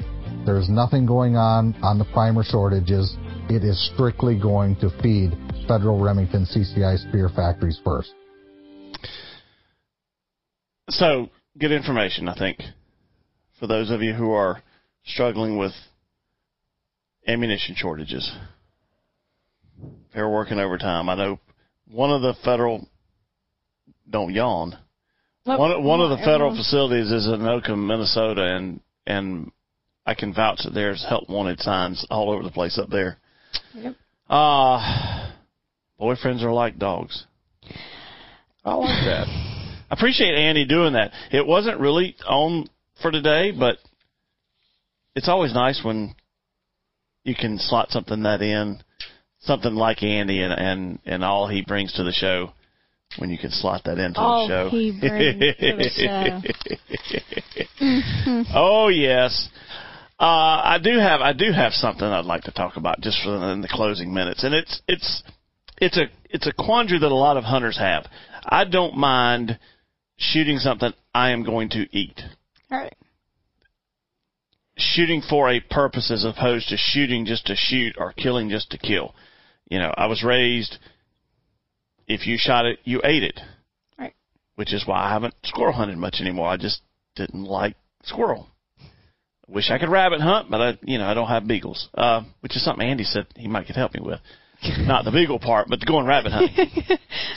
There's 0.45 0.68
nothing 0.68 1.07
going 1.07 1.37
on 1.37 1.76
on 1.84 2.01
the 2.01 2.05
primer 2.07 2.43
shortages. 2.43 3.16
It 3.49 3.62
is 3.62 3.78
strictly 3.95 4.37
going 4.37 4.74
to 4.80 4.91
feed 5.01 5.39
Federal 5.68 6.01
Remington 6.01 6.47
CCI 6.47 7.09
Speer 7.09 7.28
factories 7.28 7.78
first. 7.84 8.12
So 10.89 11.30
good 11.59 11.72
information, 11.72 12.28
I 12.28 12.36
think, 12.36 12.61
for 13.59 13.66
those 13.66 13.90
of 13.90 14.02
you 14.02 14.12
who 14.14 14.32
are 14.32 14.62
struggling 15.04 15.57
with 15.57 15.72
ammunition 17.26 17.74
shortages. 17.76 18.30
They're 20.14 20.28
working 20.28 20.59
overtime. 20.59 21.09
I 21.09 21.14
know 21.14 21.38
one 21.90 22.11
of 22.11 22.22
the 22.22 22.34
federal 22.44 22.88
don't 24.09 24.32
yawn. 24.32 24.78
One 25.44 25.84
one 25.84 26.00
of 26.00 26.11
the 26.11 26.24
federal 26.24 26.54
facilities 26.57 27.12
is 27.12 27.26
in 27.26 27.40
Anoka, 27.40 27.76
Minnesota, 27.76 28.42
and 28.42 28.80
and 29.07 29.52
I 30.04 30.14
can 30.14 30.34
vouch 30.34 30.61
that 30.64 30.74
there's 30.74 31.04
help 31.09 31.28
wanted 31.28 31.61
signs 31.61 32.04
all 32.11 32.30
over 32.30 32.42
the 32.42 32.50
place 32.50 32.78
up 32.78 32.88
there. 32.88 33.18
Yep. 33.74 33.94
Uh 34.28 35.30
boyfriends 36.00 36.42
are 36.42 36.52
like 36.52 36.78
dogs. 36.78 37.26
I 38.64 38.74
like 38.74 39.04
that. 39.04 39.45
I 39.91 39.95
appreciate 39.95 40.34
Andy 40.34 40.64
doing 40.64 40.95
that. 40.95 41.12
It 41.30 41.47
wasn't 41.47 41.80
really 41.80 42.16
on 42.26 42.68
for 43.01 43.11
today, 43.11 43.53
but 43.53 43.78
it's 45.14 45.28
always 45.28 45.55
nice 45.55 45.80
when 45.84 46.14
you 47.24 47.34
can 47.34 47.59
slot 47.59 47.91
something 47.91 48.22
that 48.22 48.43
in, 48.43 48.82
something 49.41 49.74
like 49.74 50.03
Andy 50.03 50.43
and 50.43 50.53
and 50.53 50.99
and 51.07 51.24
all 51.24 51.49
he 51.49 51.62
brings 51.62 51.93
to 51.95 52.05
the 52.05 52.12
show. 52.12 52.53
When 53.18 53.30
you 53.30 53.39
can 53.39 53.51
slot 53.51 53.84
that 53.84 53.99
into 53.99 54.18
All 54.18 54.49
the 54.49 54.53
show. 54.53 54.68
he 54.68 54.91
brings 54.91 55.95
to 55.97 56.45
the 57.78 58.45
oh 58.55 58.89
yes. 58.89 59.49
Uh, 60.18 60.24
I 60.24 60.78
do 60.82 60.99
have 60.99 61.20
I 61.20 61.32
do 61.32 61.53
have 61.53 61.72
something 61.72 62.05
I'd 62.07 62.24
like 62.24 62.43
to 62.45 62.51
talk 62.51 62.76
about 62.76 63.01
just 63.01 63.22
for 63.22 63.30
the, 63.30 63.47
in 63.51 63.61
the 63.61 63.68
closing 63.68 64.12
minutes, 64.12 64.43
and 64.45 64.55
it's 64.55 64.82
it's 64.89 65.22
it's 65.78 65.97
a 65.97 66.07
it's 66.30 66.47
a 66.47 66.53
quandary 66.53 66.99
that 66.99 67.12
a 67.12 67.14
lot 67.14 67.37
of 67.37 67.45
hunters 67.45 67.78
have. 67.78 68.07
I 68.45 68.64
don't 68.64 68.97
mind 68.97 69.59
shooting 70.16 70.58
something 70.58 70.92
I 71.14 71.30
am 71.30 71.44
going 71.44 71.68
to 71.70 71.86
eat. 71.96 72.20
All 72.70 72.78
right. 72.78 72.94
Shooting 74.78 75.22
for 75.28 75.48
a 75.50 75.60
purpose 75.60 76.10
as 76.10 76.24
opposed 76.24 76.68
to 76.68 76.76
shooting 76.76 77.24
just 77.24 77.46
to 77.46 77.54
shoot 77.56 77.94
or 77.98 78.12
killing 78.12 78.50
just 78.50 78.70
to 78.70 78.78
kill. 78.78 79.14
You 79.70 79.78
know, 79.78 79.92
I 79.96 80.06
was 80.06 80.22
raised 80.22 80.76
if 82.06 82.26
you 82.26 82.36
shot 82.38 82.66
it, 82.66 82.78
you 82.84 83.00
ate 83.02 83.22
it. 83.22 83.40
Right. 83.98 84.14
Which 84.56 84.72
is 84.74 84.86
why 84.86 85.02
I 85.04 85.10
haven't 85.12 85.34
squirrel 85.44 85.72
hunted 85.72 85.96
much 85.96 86.16
anymore. 86.20 86.48
I 86.48 86.56
just 86.58 86.82
didn't 87.14 87.44
like 87.44 87.74
squirrel. 88.04 88.48
Wish 89.48 89.70
I 89.70 89.78
could 89.78 89.88
rabbit 89.88 90.20
hunt, 90.20 90.50
but 90.50 90.60
I, 90.60 90.78
you 90.82 90.98
know, 90.98 91.06
I 91.06 91.14
don't 91.14 91.28
have 91.28 91.46
beagles. 91.46 91.88
Uh, 91.94 92.22
which 92.40 92.54
is 92.56 92.64
something 92.64 92.86
Andy 92.86 93.04
said 93.04 93.26
he 93.34 93.48
might 93.48 93.66
could 93.66 93.76
help 93.76 93.94
me 93.94 94.00
with. 94.02 94.20
not 94.80 95.04
the 95.04 95.10
beagle 95.12 95.38
part, 95.38 95.68
but 95.68 95.80
the 95.80 95.86
going 95.86 96.04
rabbit 96.06 96.32
hunting. 96.32 96.56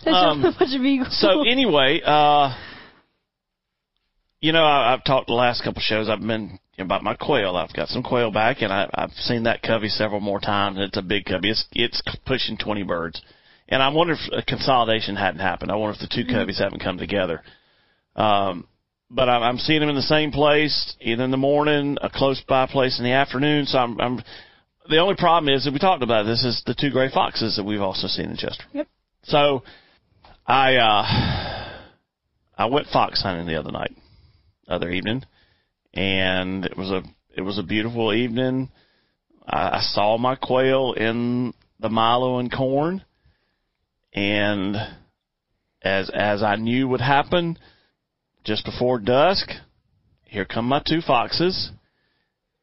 That's 0.04 0.08
Um, 0.08 0.44
a 0.44 0.52
bunch 0.58 0.76
of 0.76 0.82
eagles. 0.84 1.18
so 1.22 1.44
anyway, 1.44 2.02
uh, 2.04 2.54
you 4.42 4.52
know, 4.52 4.64
I, 4.64 4.94
I've 4.94 5.04
talked 5.04 5.28
the 5.28 5.34
last 5.34 5.64
couple 5.64 5.82
shows. 5.82 6.10
I've 6.10 6.22
been 6.22 6.60
about 6.78 7.04
my 7.04 7.16
quail. 7.16 7.58
I've 7.58 7.74
got 7.74 7.90
some 7.90 8.04
quail 8.04 8.32
back, 8.32 8.62
and 8.62 8.72
I, 8.72 8.90
I've 8.94 9.12
seen 9.12 9.44
that 9.44 9.62
covey 9.62 9.90
several 9.90 10.22
more 10.22 10.40
times. 10.40 10.78
It's 10.80 10.98
a 10.98 11.02
big 11.02 11.26
covey. 11.26 11.50
It's 11.50 11.66
it's 11.74 12.02
pushing 12.26 12.58
twenty 12.58 12.84
birds, 12.84 13.22
and 13.68 13.84
I 13.84 13.90
wonder 13.90 14.14
if 14.14 14.20
a 14.32 14.42
consolidation 14.44 15.16
hadn't 15.16 15.42
happened. 15.42 15.72
I 15.72 15.76
wonder 15.76 15.94
if 15.94 16.10
the 16.10 16.16
two 16.16 16.26
coveys 16.32 16.60
haven't 16.60 16.84
come 16.84 16.98
together. 16.98 17.42
Um, 18.16 18.68
but 19.12 19.28
I'm, 19.28 19.42
I'm 19.42 19.58
seeing 19.58 19.80
them 19.80 19.90
in 19.90 19.96
the 19.96 20.02
same 20.02 20.32
place, 20.32 20.96
either 21.02 21.24
in 21.24 21.32
the 21.32 21.38
morning, 21.38 21.98
a 22.02 22.10
close 22.10 22.42
by 22.48 22.68
place 22.68 23.00
in 23.00 23.06
the 23.06 23.12
afternoon. 23.12 23.66
So 23.66 23.78
I'm, 23.78 24.00
I'm 24.00 24.24
the 24.90 24.98
only 24.98 25.16
problem 25.16 25.54
is 25.54 25.66
that 25.66 25.74
we 25.74 25.80
talked 25.80 26.04
about 26.04 26.24
this 26.24 26.44
is 26.44 26.62
the 26.66 26.76
two 26.76 26.92
gray 26.92 27.12
foxes 27.12 27.56
that 27.56 27.64
we've 27.64 27.82
also 27.82 28.08
seen 28.08 28.30
in 28.30 28.38
Chester. 28.38 28.64
Yep. 28.74 28.88
So 29.24 29.64
I 30.48 30.76
uh 30.78 31.04
I 32.58 32.66
went 32.66 32.88
fox 32.88 33.22
hunting 33.22 33.48
the 33.48 33.60
other 33.60 33.72
night, 33.72 33.96
other 34.70 34.90
evening, 34.92 35.24
and 35.94 36.66
it 36.66 36.78
was 36.78 36.92
a 36.92 37.04
it 37.36 37.42
was 37.42 37.58
a 37.58 37.64
beautiful 37.64 38.14
evening. 38.14 38.70
I, 39.48 39.78
I 39.78 39.80
saw 39.82 40.18
my 40.18 40.36
quail 40.36 40.94
in 40.94 41.54
the 41.80 41.90
milo 41.90 42.40
and 42.40 42.52
corn, 42.52 43.04
and 44.14 44.76
as 45.82 46.10
as 46.14 46.44
I 46.44 46.56
knew 46.56 46.88
would 46.88 47.02
happen, 47.02 47.58
just 48.44 48.66
before 48.66 49.00
dusk, 49.00 49.50
here 50.26 50.46
come 50.46 50.68
my 50.68 50.82
two 50.88 51.02
foxes, 51.02 51.72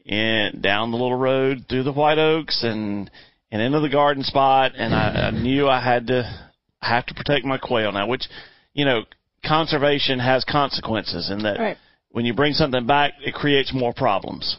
and 0.07 0.62
down 0.62 0.90
the 0.90 0.96
little 0.96 1.18
road 1.18 1.66
through 1.68 1.82
the 1.82 1.92
white 1.92 2.18
oaks 2.18 2.62
and 2.62 3.11
and 3.50 3.62
into 3.62 3.80
the 3.80 3.88
garden 3.88 4.22
spot, 4.22 4.72
and 4.76 4.94
I, 4.94 5.28
I 5.28 5.30
knew 5.42 5.68
I 5.68 5.82
had 5.82 6.07
to 6.09 6.48
I 6.80 6.88
have 6.88 7.07
to 7.07 7.14
protect 7.14 7.44
my 7.44 7.59
quail 7.59 7.92
now, 7.92 8.07
which 8.07 8.26
you 8.72 8.84
know 8.84 9.02
conservation 9.44 10.18
has 10.18 10.44
consequences 10.44 11.30
in 11.30 11.42
that 11.44 11.59
Right. 11.59 11.76
When 12.16 12.24
you 12.24 12.32
bring 12.32 12.54
something 12.54 12.86
back, 12.86 13.12
it 13.22 13.34
creates 13.34 13.74
more 13.74 13.92
problems. 13.92 14.56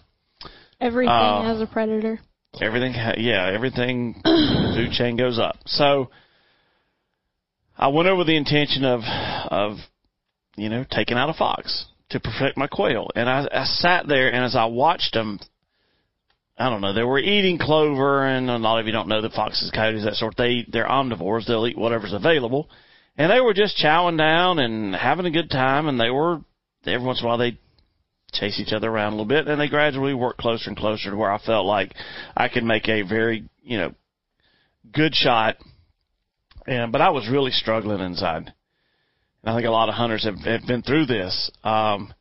Everything 0.79 1.09
uh, 1.09 1.41
has 1.41 1.59
a 1.59 1.65
predator. 1.65 2.19
Everything, 2.61 2.93
yeah, 3.17 3.51
everything, 3.51 4.21
the 4.23 4.73
food 4.75 4.91
chain 4.91 5.17
goes 5.17 5.39
up. 5.39 5.55
So 5.65 6.11
I 7.75 7.87
went 7.87 8.09
over 8.09 8.23
the 8.23 8.37
intention 8.37 8.85
of, 8.85 8.99
of, 9.01 9.77
you 10.55 10.69
know, 10.69 10.85
taking 10.91 11.17
out 11.17 11.31
a 11.31 11.33
fox 11.33 11.87
to 12.11 12.19
protect 12.19 12.57
my 12.57 12.67
quail. 12.67 13.07
And 13.15 13.27
I, 13.27 13.47
I 13.51 13.63
sat 13.63 14.07
there 14.07 14.31
and 14.31 14.45
as 14.45 14.55
I 14.55 14.65
watched 14.65 15.13
them, 15.13 15.39
I 16.59 16.69
don't 16.69 16.81
know, 16.81 16.93
they 16.93 17.01
were 17.01 17.17
eating 17.17 17.57
clover 17.57 18.23
and 18.23 18.51
a 18.51 18.57
lot 18.59 18.79
of 18.79 18.85
you 18.85 18.91
don't 18.91 19.07
know 19.07 19.23
that 19.23 19.31
foxes, 19.31 19.71
coyotes, 19.73 20.03
that 20.03 20.13
sort. 20.13 20.35
They, 20.37 20.63
they're 20.71 20.87
omnivores. 20.87 21.47
They'll 21.47 21.65
eat 21.65 21.75
whatever's 21.75 22.13
available. 22.13 22.69
And 23.17 23.31
they 23.31 23.41
were 23.41 23.55
just 23.55 23.83
chowing 23.83 24.19
down 24.19 24.59
and 24.59 24.93
having 24.93 25.25
a 25.25 25.31
good 25.31 25.49
time 25.49 25.87
and 25.87 25.99
they 25.99 26.11
were, 26.11 26.41
every 26.85 27.05
once 27.05 27.19
in 27.19 27.25
a 27.25 27.27
while 27.27 27.37
they 27.37 27.57
chase 28.33 28.59
each 28.59 28.73
other 28.73 28.89
around 28.89 29.13
a 29.13 29.15
little 29.15 29.25
bit, 29.25 29.47
and 29.47 29.59
they 29.59 29.67
gradually 29.69 30.13
work 30.13 30.37
closer 30.37 30.69
and 30.69 30.77
closer 30.77 31.09
to 31.09 31.15
where 31.17 31.31
I 31.31 31.37
felt 31.39 31.65
like 31.65 31.93
I 32.35 32.47
could 32.49 32.63
make 32.63 32.87
a 32.89 33.01
very, 33.03 33.47
you 33.63 33.77
know, 33.77 33.93
good 34.91 35.15
shot. 35.15 35.57
And 36.65 36.91
but 36.91 37.01
I 37.01 37.09
was 37.09 37.29
really 37.29 37.51
struggling 37.51 38.01
inside. 38.01 38.53
And 39.43 39.51
I 39.51 39.55
think 39.55 39.67
a 39.67 39.71
lot 39.71 39.89
of 39.89 39.95
hunters 39.95 40.25
have, 40.25 40.39
have 40.39 40.67
been 40.67 40.81
through 40.81 41.05
this. 41.05 41.51
Um, 41.63 42.13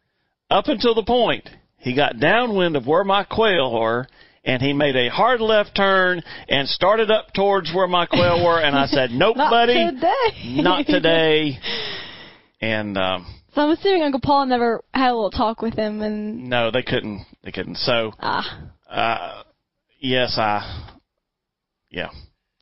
up 0.51 0.69
until 0.69 0.95
the 0.95 1.03
point 1.03 1.49
he 1.79 1.95
got 1.95 2.21
downwind 2.21 2.77
of 2.77 2.87
where 2.87 3.05
my 3.05 3.25
quail 3.25 3.73
were, 3.81 4.07
and 4.45 4.63
he 4.63 4.73
made 4.73 4.95
a 4.95 5.09
hard 5.11 5.41
left 5.41 5.75
turn 5.75 6.23
and 6.49 6.69
started 6.69 7.11
up 7.11 7.33
towards 7.35 7.73
where 7.75 7.89
my 7.89 8.07
quail 8.07 8.45
were, 8.45 8.61
and 8.61 8.77
I 8.77 8.87
said, 8.87 9.11
"Nope, 9.13 9.37
Not 9.37 9.51
buddy, 9.51 9.91
today. 9.91 10.63
not 10.63 10.87
today." 10.87 11.59
And 12.61 12.97
um, 12.97 13.27
So 13.57 13.63
I'm 13.63 13.71
assuming 13.71 14.03
Uncle 14.03 14.21
Paul 14.21 14.45
never 14.45 14.85
had 14.93 15.13
a 15.13 15.15
little 15.15 15.31
talk 15.31 15.63
with 15.63 15.73
him, 15.75 16.03
and 16.03 16.45
no, 16.51 16.71
they 16.71 16.83
couldn't. 16.83 17.25
They 17.43 17.51
couldn't. 17.53 17.77
So 17.79 18.13
ah, 18.21 18.61
Uh, 18.89 19.43
yes, 19.99 20.37
I. 20.37 20.93
Yeah. 21.91 22.11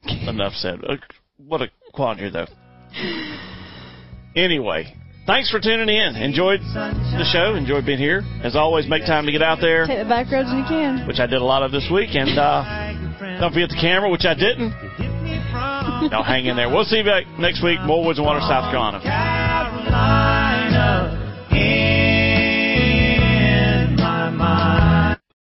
Enough 0.07 0.53
said. 0.53 0.79
Uh, 0.89 0.95
What 1.37 1.63
a 1.63 1.71
quandary, 1.93 2.31
though. 2.31 2.47
Anyway, 4.37 4.95
thanks 5.27 5.51
for 5.51 5.59
tuning 5.59 5.89
in. 5.89 6.15
Enjoyed 6.15 6.61
the 6.61 7.29
show. 7.33 7.57
Enjoyed 7.57 7.85
being 7.85 7.99
here. 7.99 8.23
As 8.45 8.55
always, 8.55 8.89
make 8.89 9.05
time 9.05 9.27
to 9.27 9.33
get 9.33 9.43
out 9.43 9.59
there, 9.61 9.87
take 9.89 9.99
the 9.99 10.09
back 10.09 10.31
roads 10.31 10.49
when 10.49 10.59
you 10.59 10.65
can. 10.69 11.09
which 11.09 11.19
I 11.19 11.27
did 11.27 11.41
a 11.43 11.45
lot 11.45 11.65
of 11.65 11.73
this 11.73 11.89
week. 11.93 12.11
And 12.15 12.39
uh, 12.39 13.41
don't 13.41 13.53
forget 13.53 13.69
the 13.69 13.79
camera, 13.81 14.09
which 14.11 14.25
I 14.27 14.35
didn't. 14.35 14.71
Y'all 16.13 16.23
hang 16.23 16.47
in 16.47 16.55
there. 16.55 16.69
We'll 16.69 16.85
see 16.85 16.99
you 16.99 17.05
back 17.05 17.27
next 17.41 17.65
week. 17.65 17.81
More 17.83 18.05
Woods 18.05 18.19
and 18.21 18.27
Water, 18.27 18.41
South. 18.47 18.71
Carolina. 18.71 19.01